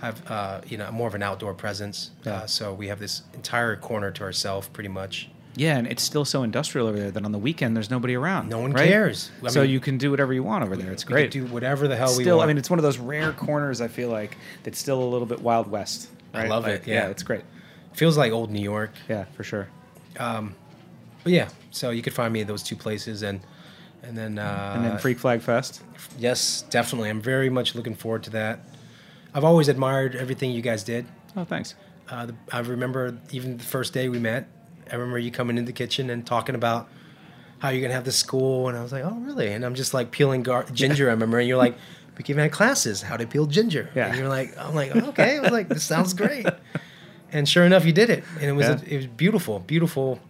have 0.00 0.30
uh, 0.30 0.60
you 0.66 0.76
know 0.76 0.90
more 0.90 1.08
of 1.08 1.14
an 1.14 1.22
outdoor 1.22 1.54
presence, 1.54 2.10
uh, 2.26 2.46
so 2.46 2.74
we 2.74 2.88
have 2.88 2.98
this 2.98 3.22
entire 3.34 3.76
corner 3.76 4.10
to 4.10 4.22
ourselves, 4.24 4.68
pretty 4.68 4.88
much. 4.88 5.28
Yeah, 5.56 5.76
and 5.78 5.86
it's 5.86 6.02
still 6.02 6.24
so 6.24 6.42
industrial 6.42 6.88
over 6.88 6.98
there 6.98 7.10
that 7.12 7.24
on 7.24 7.30
the 7.32 7.38
weekend 7.38 7.76
there's 7.76 7.90
nobody 7.90 8.14
around. 8.16 8.48
No 8.48 8.58
one 8.58 8.72
right? 8.72 8.88
cares. 8.88 9.30
I 9.44 9.48
so 9.48 9.62
mean- 9.62 9.70
you 9.70 9.78
can 9.80 9.98
do 9.98 10.10
whatever 10.10 10.32
you 10.32 10.42
want 10.42 10.64
over 10.64 10.76
there. 10.76 10.90
It's 10.90 11.06
We 11.06 11.12
great. 11.12 11.30
do 11.30 11.46
whatever 11.46 11.86
the 11.86 11.94
hell 11.96 12.16
we 12.16 12.24
still, 12.24 12.38
want. 12.38 12.46
I 12.46 12.48
mean, 12.48 12.58
it's 12.58 12.70
one 12.70 12.78
of 12.78 12.82
those 12.82 12.98
rare 12.98 13.32
corners. 13.32 13.80
I 13.80 13.86
feel 13.88 14.08
like 14.08 14.36
that's 14.64 14.78
still 14.78 15.00
a 15.02 15.08
little 15.08 15.26
bit 15.26 15.40
Wild 15.40 15.70
West. 15.70 16.08
I 16.32 16.48
love 16.48 16.64
Like, 16.64 16.82
it, 16.82 16.86
yeah. 16.88 17.06
it's 17.08 17.22
great. 17.22 17.42
feels 17.92 18.16
like 18.18 18.32
old 18.32 18.50
New 18.50 18.60
York. 18.62 18.90
Yeah, 19.08 19.24
for 19.36 19.44
sure. 19.44 19.68
But 20.18 21.32
yeah, 21.32 21.48
so 21.70 21.90
you 21.90 22.02
could 22.02 22.12
find 22.12 22.32
me 22.32 22.40
at 22.42 22.46
those 22.46 22.62
two 22.62 22.76
places, 22.76 23.22
and 23.22 23.40
and 24.02 24.18
then 24.18 24.38
uh, 24.38 24.72
And 24.76 24.84
then 24.84 24.98
Freak 24.98 25.18
Flag 25.18 25.40
Fest. 25.40 25.82
yes, 26.18 26.62
definitely. 26.68 27.08
I'm 27.08 27.20
very 27.22 27.48
much 27.48 27.74
looking 27.74 27.94
forward 27.94 28.22
to 28.24 28.30
that. 28.30 28.60
I've 29.32 29.44
always 29.44 29.68
admired 29.68 30.14
everything 30.14 30.50
you 30.50 30.60
guys 30.62 30.84
did. 30.84 31.06
Oh, 31.36 31.44
thanks. 31.44 31.74
Uh, 32.10 32.26
the, 32.26 32.34
I 32.52 32.58
remember 32.60 33.16
even 33.32 33.56
the 33.56 33.64
first 33.64 33.92
day 33.94 34.08
we 34.08 34.18
met. 34.18 34.46
I 34.90 34.96
remember 34.96 35.18
you 35.18 35.30
coming 35.30 35.58
in 35.58 35.64
the 35.64 35.72
kitchen 35.72 36.10
and 36.10 36.26
talking 36.26 36.54
about 36.54 36.88
how 37.58 37.70
you're 37.70 37.82
gonna 37.82 37.94
have 37.94 38.04
this 38.04 38.16
school, 38.16 38.68
and 38.68 38.76
I 38.76 38.82
was 38.82 38.92
like, 38.92 39.04
oh 39.04 39.14
really? 39.20 39.52
And 39.52 39.64
I'm 39.64 39.74
just 39.74 39.94
like 39.94 40.10
peeling 40.10 40.42
gar- 40.42 40.66
ginger. 40.72 41.08
I 41.08 41.12
remember, 41.12 41.38
and 41.38 41.48
you're 41.48 41.56
like, 41.58 41.74
we 42.18 42.24
even 42.28 42.42
had 42.42 42.52
classes 42.52 43.02
how 43.02 43.16
to 43.16 43.26
peel 43.26 43.46
ginger. 43.46 43.90
Yeah. 43.94 44.06
And 44.08 44.16
you're 44.18 44.28
like, 44.28 44.56
I'm 44.58 44.74
like, 44.74 44.94
okay. 44.94 45.38
I 45.38 45.40
was 45.40 45.50
like, 45.50 45.68
this 45.68 45.82
sounds 45.84 46.14
great. 46.14 46.46
And 47.32 47.48
sure 47.48 47.64
enough, 47.64 47.84
you 47.84 47.92
did 47.92 48.10
it, 48.10 48.22
and 48.36 48.44
it 48.44 48.52
was 48.52 48.66
Yeah. 48.66 48.78
it 48.86 48.96
was 48.96 49.06
beautiful, 49.06 49.58
beautiful. 49.60 50.20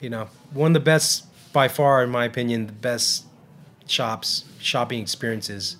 You 0.00 0.10
know, 0.10 0.28
one 0.52 0.70
of 0.70 0.74
the 0.74 0.80
best 0.80 1.26
by 1.52 1.68
far, 1.68 2.02
in 2.02 2.10
my 2.10 2.24
opinion, 2.24 2.66
the 2.66 2.72
best 2.72 3.24
shops 3.86 4.44
shopping 4.58 5.00
experiences 5.00 5.76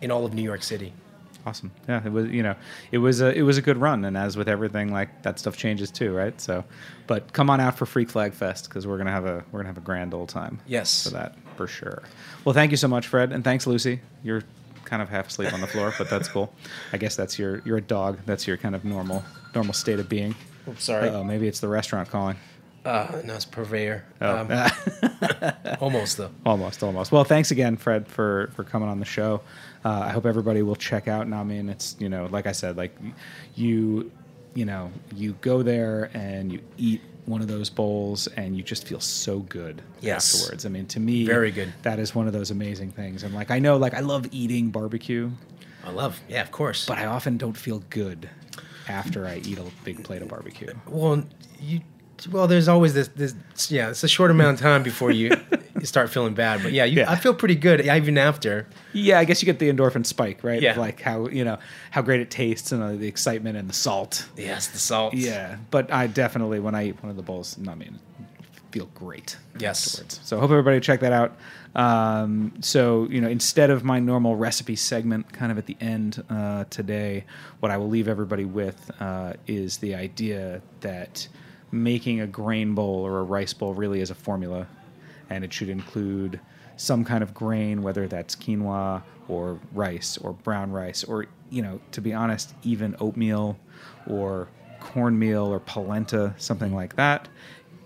in 0.00 0.10
all 0.10 0.24
of 0.26 0.34
New 0.34 0.42
York 0.42 0.62
City. 0.62 0.92
Awesome. 1.46 1.70
Yeah, 1.88 2.02
it 2.04 2.10
was. 2.10 2.30
You 2.30 2.42
know, 2.42 2.54
it 2.90 2.98
was 2.98 3.20
a 3.20 3.30
it 3.36 3.42
was 3.42 3.58
a 3.58 3.62
good 3.62 3.76
run, 3.76 4.04
and 4.04 4.16
as 4.16 4.36
with 4.36 4.48
everything, 4.48 4.92
like 4.92 5.22
that 5.22 5.38
stuff 5.38 5.56
changes 5.56 5.90
too, 5.90 6.14
right? 6.14 6.38
So, 6.40 6.64
but 7.06 7.32
come 7.34 7.50
on 7.50 7.60
out 7.60 7.76
for 7.76 7.84
Freak 7.84 8.08
Flag 8.08 8.32
Fest 8.32 8.68
because 8.68 8.86
we're 8.86 8.96
gonna 8.96 9.10
have 9.10 9.26
a 9.26 9.44
we're 9.52 9.60
gonna 9.60 9.68
have 9.68 9.76
a 9.76 9.82
grand 9.82 10.14
old 10.14 10.30
time. 10.30 10.58
Yes. 10.66 11.04
for 11.04 11.10
that 11.10 11.36
for 11.56 11.66
sure. 11.66 12.02
Well, 12.44 12.54
thank 12.54 12.70
you 12.70 12.76
so 12.78 12.88
much, 12.88 13.06
Fred, 13.06 13.30
and 13.32 13.44
thanks, 13.44 13.66
Lucy. 13.66 14.00
You're 14.22 14.42
kind 14.84 15.02
of 15.02 15.08
half 15.08 15.28
asleep 15.28 15.52
on 15.52 15.60
the 15.60 15.66
floor, 15.66 15.92
but 15.98 16.08
that's 16.08 16.28
cool. 16.28 16.52
I 16.92 16.96
guess 16.96 17.14
that's 17.16 17.38
your 17.38 17.60
you're 17.66 17.78
a 17.78 17.82
dog. 17.82 18.20
That's 18.24 18.46
your 18.46 18.56
kind 18.56 18.74
of 18.74 18.84
normal 18.84 19.22
normal 19.54 19.74
state 19.74 19.98
of 19.98 20.08
being. 20.08 20.34
Oops, 20.66 20.82
sorry. 20.82 21.10
Oh, 21.10 21.22
maybe 21.24 21.46
it's 21.46 21.60
the 21.60 21.68
restaurant 21.68 22.08
calling. 22.08 22.36
Uh, 22.84 23.22
no, 23.24 23.34
it's 23.34 23.44
purveyor. 23.46 24.04
Oh. 24.20 24.36
Um, 24.38 24.50
almost 25.80 26.18
though. 26.18 26.30
Almost, 26.44 26.82
almost. 26.82 27.12
Well, 27.12 27.24
thanks 27.24 27.50
again, 27.50 27.76
Fred, 27.76 28.06
for 28.06 28.50
for 28.54 28.64
coming 28.64 28.88
on 28.88 28.98
the 28.98 29.04
show. 29.06 29.40
Uh, 29.84 29.90
I 30.06 30.10
hope 30.10 30.26
everybody 30.26 30.62
will 30.62 30.76
check 30.76 31.08
out 31.08 31.26
Nha 31.26 31.44
Minh. 31.46 31.70
It's 31.70 31.96
you 31.98 32.08
know, 32.08 32.26
like 32.30 32.46
I 32.46 32.52
said, 32.52 32.76
like 32.76 32.96
you, 33.54 34.10
you 34.54 34.64
know, 34.64 34.90
you 35.14 35.32
go 35.40 35.62
there 35.62 36.10
and 36.14 36.52
you 36.52 36.60
eat 36.76 37.00
one 37.26 37.40
of 37.40 37.48
those 37.48 37.70
bowls 37.70 38.26
and 38.36 38.54
you 38.54 38.62
just 38.62 38.86
feel 38.86 39.00
so 39.00 39.38
good 39.40 39.80
Yes. 40.00 40.34
afterwards. 40.42 40.66
I 40.66 40.68
mean, 40.68 40.84
to 40.88 41.00
me, 41.00 41.24
Very 41.24 41.50
good. 41.50 41.72
That 41.82 41.98
is 41.98 42.14
one 42.14 42.26
of 42.26 42.34
those 42.34 42.50
amazing 42.50 42.90
things. 42.90 43.22
And 43.22 43.34
like, 43.34 43.50
I 43.50 43.58
know, 43.58 43.78
like, 43.78 43.94
I 43.94 44.00
love 44.00 44.26
eating 44.30 44.68
barbecue, 44.68 45.30
I 45.86 45.90
love, 45.90 46.20
yeah, 46.28 46.42
of 46.42 46.50
course. 46.50 46.84
but 46.86 46.98
I 46.98 47.06
often 47.06 47.38
don't 47.38 47.56
feel 47.56 47.82
good 47.88 48.28
after 48.88 49.26
I 49.26 49.36
eat 49.38 49.56
a 49.58 49.64
big 49.84 50.04
plate 50.04 50.20
of 50.20 50.28
barbecue. 50.28 50.68
well, 50.86 51.24
you, 51.58 51.80
well, 52.28 52.46
there's 52.46 52.68
always 52.68 52.94
this, 52.94 53.08
this, 53.08 53.34
yeah, 53.70 53.90
it's 53.90 54.04
a 54.04 54.08
short 54.08 54.30
amount 54.30 54.54
of 54.54 54.60
time 54.60 54.82
before 54.82 55.10
you, 55.10 55.30
you 55.80 55.86
start 55.86 56.10
feeling 56.10 56.34
bad. 56.34 56.62
But 56.62 56.72
yeah, 56.72 56.84
you, 56.84 57.00
Yeah. 57.00 57.10
I 57.10 57.16
feel 57.16 57.34
pretty 57.34 57.54
good 57.56 57.80
even 57.84 58.18
after. 58.18 58.66
Yeah, 58.92 59.18
I 59.18 59.24
guess 59.24 59.42
you 59.42 59.46
get 59.46 59.58
the 59.58 59.70
endorphin 59.70 60.04
spike, 60.06 60.42
right? 60.42 60.60
Yeah. 60.60 60.72
Of 60.72 60.76
like 60.78 61.00
how 61.00 61.28
you 61.28 61.44
know 61.44 61.58
how 61.90 62.02
great 62.02 62.20
it 62.20 62.30
tastes 62.30 62.72
and 62.72 62.82
uh, 62.82 62.92
the 62.92 63.08
excitement 63.08 63.56
and 63.56 63.68
the 63.68 63.74
salt. 63.74 64.26
Yes, 64.36 64.68
the 64.68 64.78
salt. 64.78 65.14
Yeah, 65.14 65.56
but 65.70 65.92
I 65.92 66.06
definitely 66.06 66.60
when 66.60 66.74
I 66.74 66.88
eat 66.88 67.02
one 67.02 67.10
of 67.10 67.16
the 67.16 67.22
bowls, 67.22 67.58
I 67.68 67.74
mean, 67.74 67.98
feel 68.70 68.86
great. 68.94 69.36
Yes. 69.58 69.86
afterwards. 69.94 70.20
So 70.24 70.38
hope 70.40 70.50
everybody 70.50 70.80
check 70.80 71.00
that 71.00 71.12
out. 71.12 71.36
Um, 71.76 72.54
so 72.60 73.08
you 73.10 73.20
know, 73.20 73.28
instead 73.28 73.70
of 73.70 73.82
my 73.84 73.98
normal 73.98 74.36
recipe 74.36 74.76
segment, 74.76 75.32
kind 75.32 75.50
of 75.50 75.58
at 75.58 75.66
the 75.66 75.76
end 75.80 76.22
uh, 76.30 76.64
today, 76.70 77.24
what 77.60 77.70
I 77.72 77.76
will 77.76 77.88
leave 77.88 78.06
everybody 78.08 78.44
with 78.44 78.90
uh, 79.00 79.32
is 79.46 79.78
the 79.78 79.94
idea 79.94 80.62
that 80.80 81.26
making 81.74 82.20
a 82.20 82.26
grain 82.26 82.74
bowl 82.74 83.04
or 83.04 83.18
a 83.18 83.22
rice 83.22 83.52
bowl 83.52 83.74
really 83.74 84.00
is 84.00 84.10
a 84.10 84.14
formula, 84.14 84.66
and 85.30 85.44
it 85.44 85.52
should 85.52 85.68
include 85.68 86.40
some 86.76 87.04
kind 87.04 87.22
of 87.22 87.34
grain, 87.34 87.82
whether 87.82 88.06
that's 88.08 88.34
quinoa 88.34 89.02
or 89.28 89.58
rice 89.72 90.16
or 90.18 90.32
brown 90.32 90.70
rice, 90.70 91.04
or 91.04 91.26
you 91.50 91.62
know, 91.62 91.80
to 91.92 92.00
be 92.00 92.12
honest, 92.12 92.54
even 92.62 92.96
oatmeal 93.00 93.58
or 94.06 94.48
cornmeal 94.80 95.46
or 95.46 95.60
polenta, 95.60 96.34
something 96.36 96.74
like 96.74 96.96
that. 96.96 97.28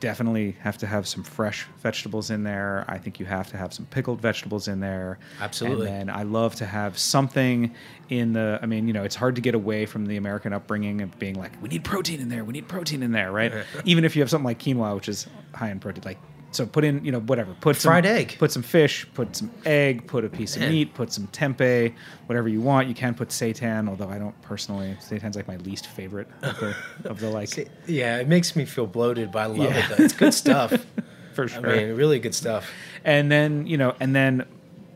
Definitely 0.01 0.57
have 0.61 0.79
to 0.79 0.87
have 0.87 1.09
some 1.09 1.23
fresh 1.23 1.67
vegetables 1.79 2.31
in 2.31 2.45
there. 2.45 2.85
I 2.89 2.99
think 2.99 3.19
you 3.19 3.27
have 3.27 3.51
to 3.51 3.57
have 3.57 3.73
some 3.73 3.87
pickled 3.87 4.21
vegetables 4.21 4.69
in 4.69 4.81
there. 4.81 5.19
Absolutely. 5.41 5.89
And 5.89 6.09
then 6.09 6.17
I 6.17 6.23
love 6.23 6.55
to 6.57 6.67
have 6.67 6.99
something 6.99 7.75
in 8.09 8.33
the. 8.33 8.59
I 8.63 8.67
mean, 8.67 8.87
you 8.87 8.93
know, 8.93 9.05
it's 9.05 9.17
hard 9.17 9.35
to 9.37 9.41
get 9.41 9.55
away 9.55 9.87
from 9.87 10.07
the 10.07 10.17
American 10.17 10.53
upbringing 10.53 11.01
of 11.01 11.19
being 11.19 11.35
like, 11.35 11.53
we 11.63 11.69
need 11.69 11.85
protein 11.85 12.21
in 12.21 12.29
there. 12.29 12.45
We 12.45 12.53
need 12.53 12.69
protein 12.69 13.03
in 13.03 13.13
there, 13.13 13.33
right? 13.33 13.53
Even 13.85 14.05
if 14.05 14.15
you 14.15 14.23
have 14.23 14.31
something 14.31 14.45
like 14.47 14.59
quinoa, 14.59 14.95
which 14.95 15.09
is 15.09 15.27
high 15.55 15.71
in 15.71 15.81
protein, 15.81 16.03
like. 16.05 16.19
So 16.51 16.65
put 16.65 16.83
in, 16.83 17.05
you 17.05 17.13
know, 17.13 17.21
whatever. 17.21 17.55
Put 17.61 17.77
some, 17.77 17.91
Fried 17.91 18.07
egg. 18.07 18.37
Put 18.39 18.51
some 18.51 18.63
fish. 18.63 19.07
Put 19.15 19.37
some 19.37 19.51
egg. 19.67 20.07
Put 20.07 20.25
a 20.25 20.29
piece 20.31 20.57
of 20.57 20.63
meat. 20.63 20.95
Put 20.95 21.13
some 21.13 21.27
tempeh. 21.29 21.93
Whatever 22.27 22.49
you 22.49 22.61
want. 22.63 22.89
You 22.89 22.95
can 22.95 23.15
put 23.15 23.29
seitan, 23.29 23.89
although 23.89 24.09
I 24.09 24.19
don't 24.19 24.41
personally. 24.43 24.97
Seitan's 25.01 25.37
like 25.37 25.47
my 25.47 25.57
least 25.59 25.87
favorite 25.89 26.27
of 26.43 26.59
the 26.59 26.75
of 27.05 27.21
the 27.21 27.29
like 27.31 27.71
Yeah, 27.87 28.17
it 28.19 28.29
makes 28.29 28.57
me 28.57 28.65
feel 28.65 28.87
bloated, 28.87 29.31
but 29.31 29.41
I 29.41 29.47
love 29.47 29.59
Yeah. 29.59 29.79
it. 29.79 29.97
Though. 29.99 30.05
It's 30.05 30.15
good 30.15 30.33
stuff. 30.35 30.73
for 31.35 31.45
I 31.45 31.49
sure. 31.49 31.63
mean, 31.63 31.95
really 31.97 32.19
good 32.19 32.35
stuff. 32.35 32.69
and 33.05 33.31
then 33.31 33.67
you 33.67 33.77
know, 33.77 33.95
and 34.01 34.17
then 34.17 34.47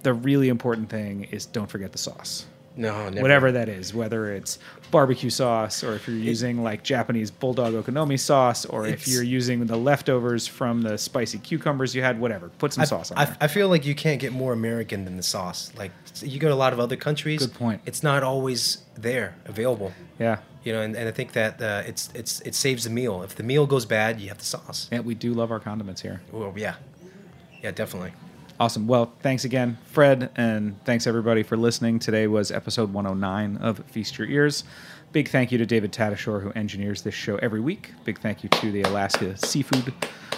the 0.02 0.14
really 0.14 0.48
important 0.48 0.88
thing 0.88 1.24
is 1.30 1.44
don't 1.46 1.68
forget 1.70 1.92
the 1.92 1.98
sauce. 1.98 2.46
No, 2.76 3.08
never. 3.08 3.22
Whatever 3.22 3.52
that 3.52 3.68
is, 3.68 3.92
whether 3.92 4.32
it's 4.32 4.58
barbecue 4.90 5.30
sauce 5.30 5.84
or 5.84 5.94
if 5.94 6.06
you're 6.08 6.16
using 6.16 6.62
like 6.62 6.82
Japanese 6.82 7.30
bulldog 7.30 7.74
okonomi 7.74 8.18
sauce 8.18 8.64
or 8.64 8.86
if 8.86 9.06
you're 9.06 9.22
using 9.22 9.66
the 9.66 9.76
leftovers 9.76 10.46
from 10.46 10.82
the 10.82 10.96
spicy 10.96 11.38
cucumbers 11.38 11.94
you 11.94 12.02
had, 12.02 12.18
whatever. 12.18 12.48
Put 12.58 12.72
some 12.72 12.82
I, 12.82 12.84
sauce 12.86 13.10
on 13.10 13.18
I, 13.18 13.24
there. 13.26 13.36
I 13.42 13.48
feel 13.48 13.68
like 13.68 13.84
you 13.84 13.94
can't 13.94 14.20
get 14.20 14.32
more 14.32 14.52
American 14.52 15.04
than 15.04 15.16
the 15.16 15.22
sauce. 15.22 15.72
Like 15.76 15.92
you 16.20 16.38
go 16.38 16.48
to 16.48 16.54
a 16.54 16.56
lot 16.56 16.72
of 16.72 16.80
other 16.80 16.96
countries. 16.96 17.40
Good 17.46 17.54
point. 17.54 17.82
It's 17.84 18.02
not 18.02 18.22
always 18.22 18.78
there 18.94 19.36
available. 19.44 19.92
yeah. 20.18 20.38
You 20.64 20.72
know, 20.72 20.80
and, 20.82 20.94
and 20.94 21.08
I 21.08 21.10
think 21.10 21.32
that 21.32 21.60
uh, 21.60 21.82
it's 21.84 22.08
it's 22.14 22.40
it 22.42 22.54
saves 22.54 22.84
the 22.84 22.90
meal. 22.90 23.24
If 23.24 23.34
the 23.34 23.42
meal 23.42 23.66
goes 23.66 23.84
bad, 23.84 24.20
you 24.20 24.28
have 24.28 24.38
the 24.38 24.44
sauce. 24.44 24.88
Yeah, 24.92 25.00
we 25.00 25.16
do 25.16 25.34
love 25.34 25.50
our 25.50 25.58
condiments 25.58 26.00
here. 26.02 26.22
Well, 26.30 26.54
yeah, 26.56 26.76
yeah, 27.60 27.72
definitely. 27.72 28.12
Awesome. 28.62 28.86
Well, 28.86 29.12
thanks 29.22 29.44
again, 29.44 29.76
Fred, 29.86 30.30
and 30.36 30.80
thanks 30.84 31.08
everybody 31.08 31.42
for 31.42 31.56
listening. 31.56 31.98
Today 31.98 32.28
was 32.28 32.52
episode 32.52 32.92
109 32.92 33.56
of 33.56 33.84
Feast 33.86 34.16
Your 34.18 34.28
Ears. 34.28 34.62
Big 35.10 35.28
thank 35.30 35.50
you 35.50 35.58
to 35.58 35.66
David 35.66 35.90
Tatasciore, 35.92 36.40
who 36.40 36.52
engineers 36.52 37.02
this 37.02 37.12
show 37.12 37.38
every 37.38 37.58
week. 37.58 37.90
Big 38.04 38.20
thank 38.20 38.44
you 38.44 38.48
to 38.50 38.70
the 38.70 38.82
Alaska 38.82 39.36
Seafood 39.36 39.92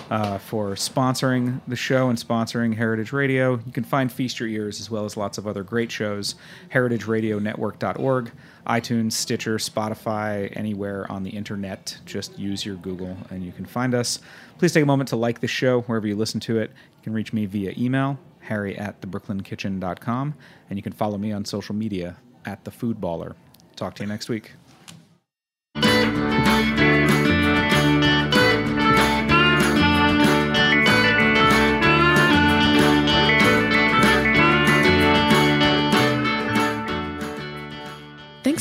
uh, 0.09 0.39
for 0.39 0.71
sponsoring 0.71 1.61
the 1.69 1.77
show 1.77 2.09
and 2.09 2.19
sponsoring 2.19 2.75
Heritage 2.75 3.13
Radio. 3.13 3.61
You 3.67 3.73
can 3.73 3.85
find 3.85 4.11
Feast 4.11 4.41
Your 4.41 4.49
Ears 4.49 4.81
as 4.81 4.91
well 4.91 5.05
as 5.05 5.19
lots 5.19 5.37
of 5.37 5.47
other 5.47 5.63
great 5.63 5.93
shows, 5.93 6.35
heritageradionetwork.org, 6.73 8.33
iTunes, 8.67 9.13
Stitcher, 9.13 9.57
Spotify, 9.57 10.51
anywhere 10.57 11.11
on 11.11 11.23
the 11.23 11.31
internet. 11.31 11.99
Just 12.07 12.39
use 12.39 12.65
your 12.65 12.77
Google 12.77 13.17
and 13.31 13.45
you 13.45 13.53
can 13.53 13.65
find 13.65 13.95
us. 13.95 14.21
Please 14.59 14.73
take 14.73 14.83
a 14.83 14.87
moment 14.87 15.09
to 15.11 15.17
like 15.17 15.41
the 15.41 15.49
show 15.49 15.83
wherever 15.83 16.07
you 16.07 16.17
listen 16.17 16.41
to 16.41 16.59
it. 16.59 16.71
You 16.71 17.03
can 17.03 17.13
reach 17.13 17.33
me 17.33 17.47
via 17.47 17.75
email, 17.77 18.19
harry 18.41 18.77
at 18.79 19.01
thebrooklyn.kitchen.com, 19.01 20.35
and 20.71 20.79
you 20.79 20.83
can 20.83 20.93
follow 20.93 21.19
me 21.19 21.33
on 21.33 21.45
social 21.45 21.75
media 21.75 22.17
at 22.47 22.65
the 22.65 22.71
Food 22.71 23.01
Baller. 23.01 23.35
Talk 23.77 23.95
to 23.97 24.03
you 24.03 24.09
next 24.09 24.29
week. 24.29 24.53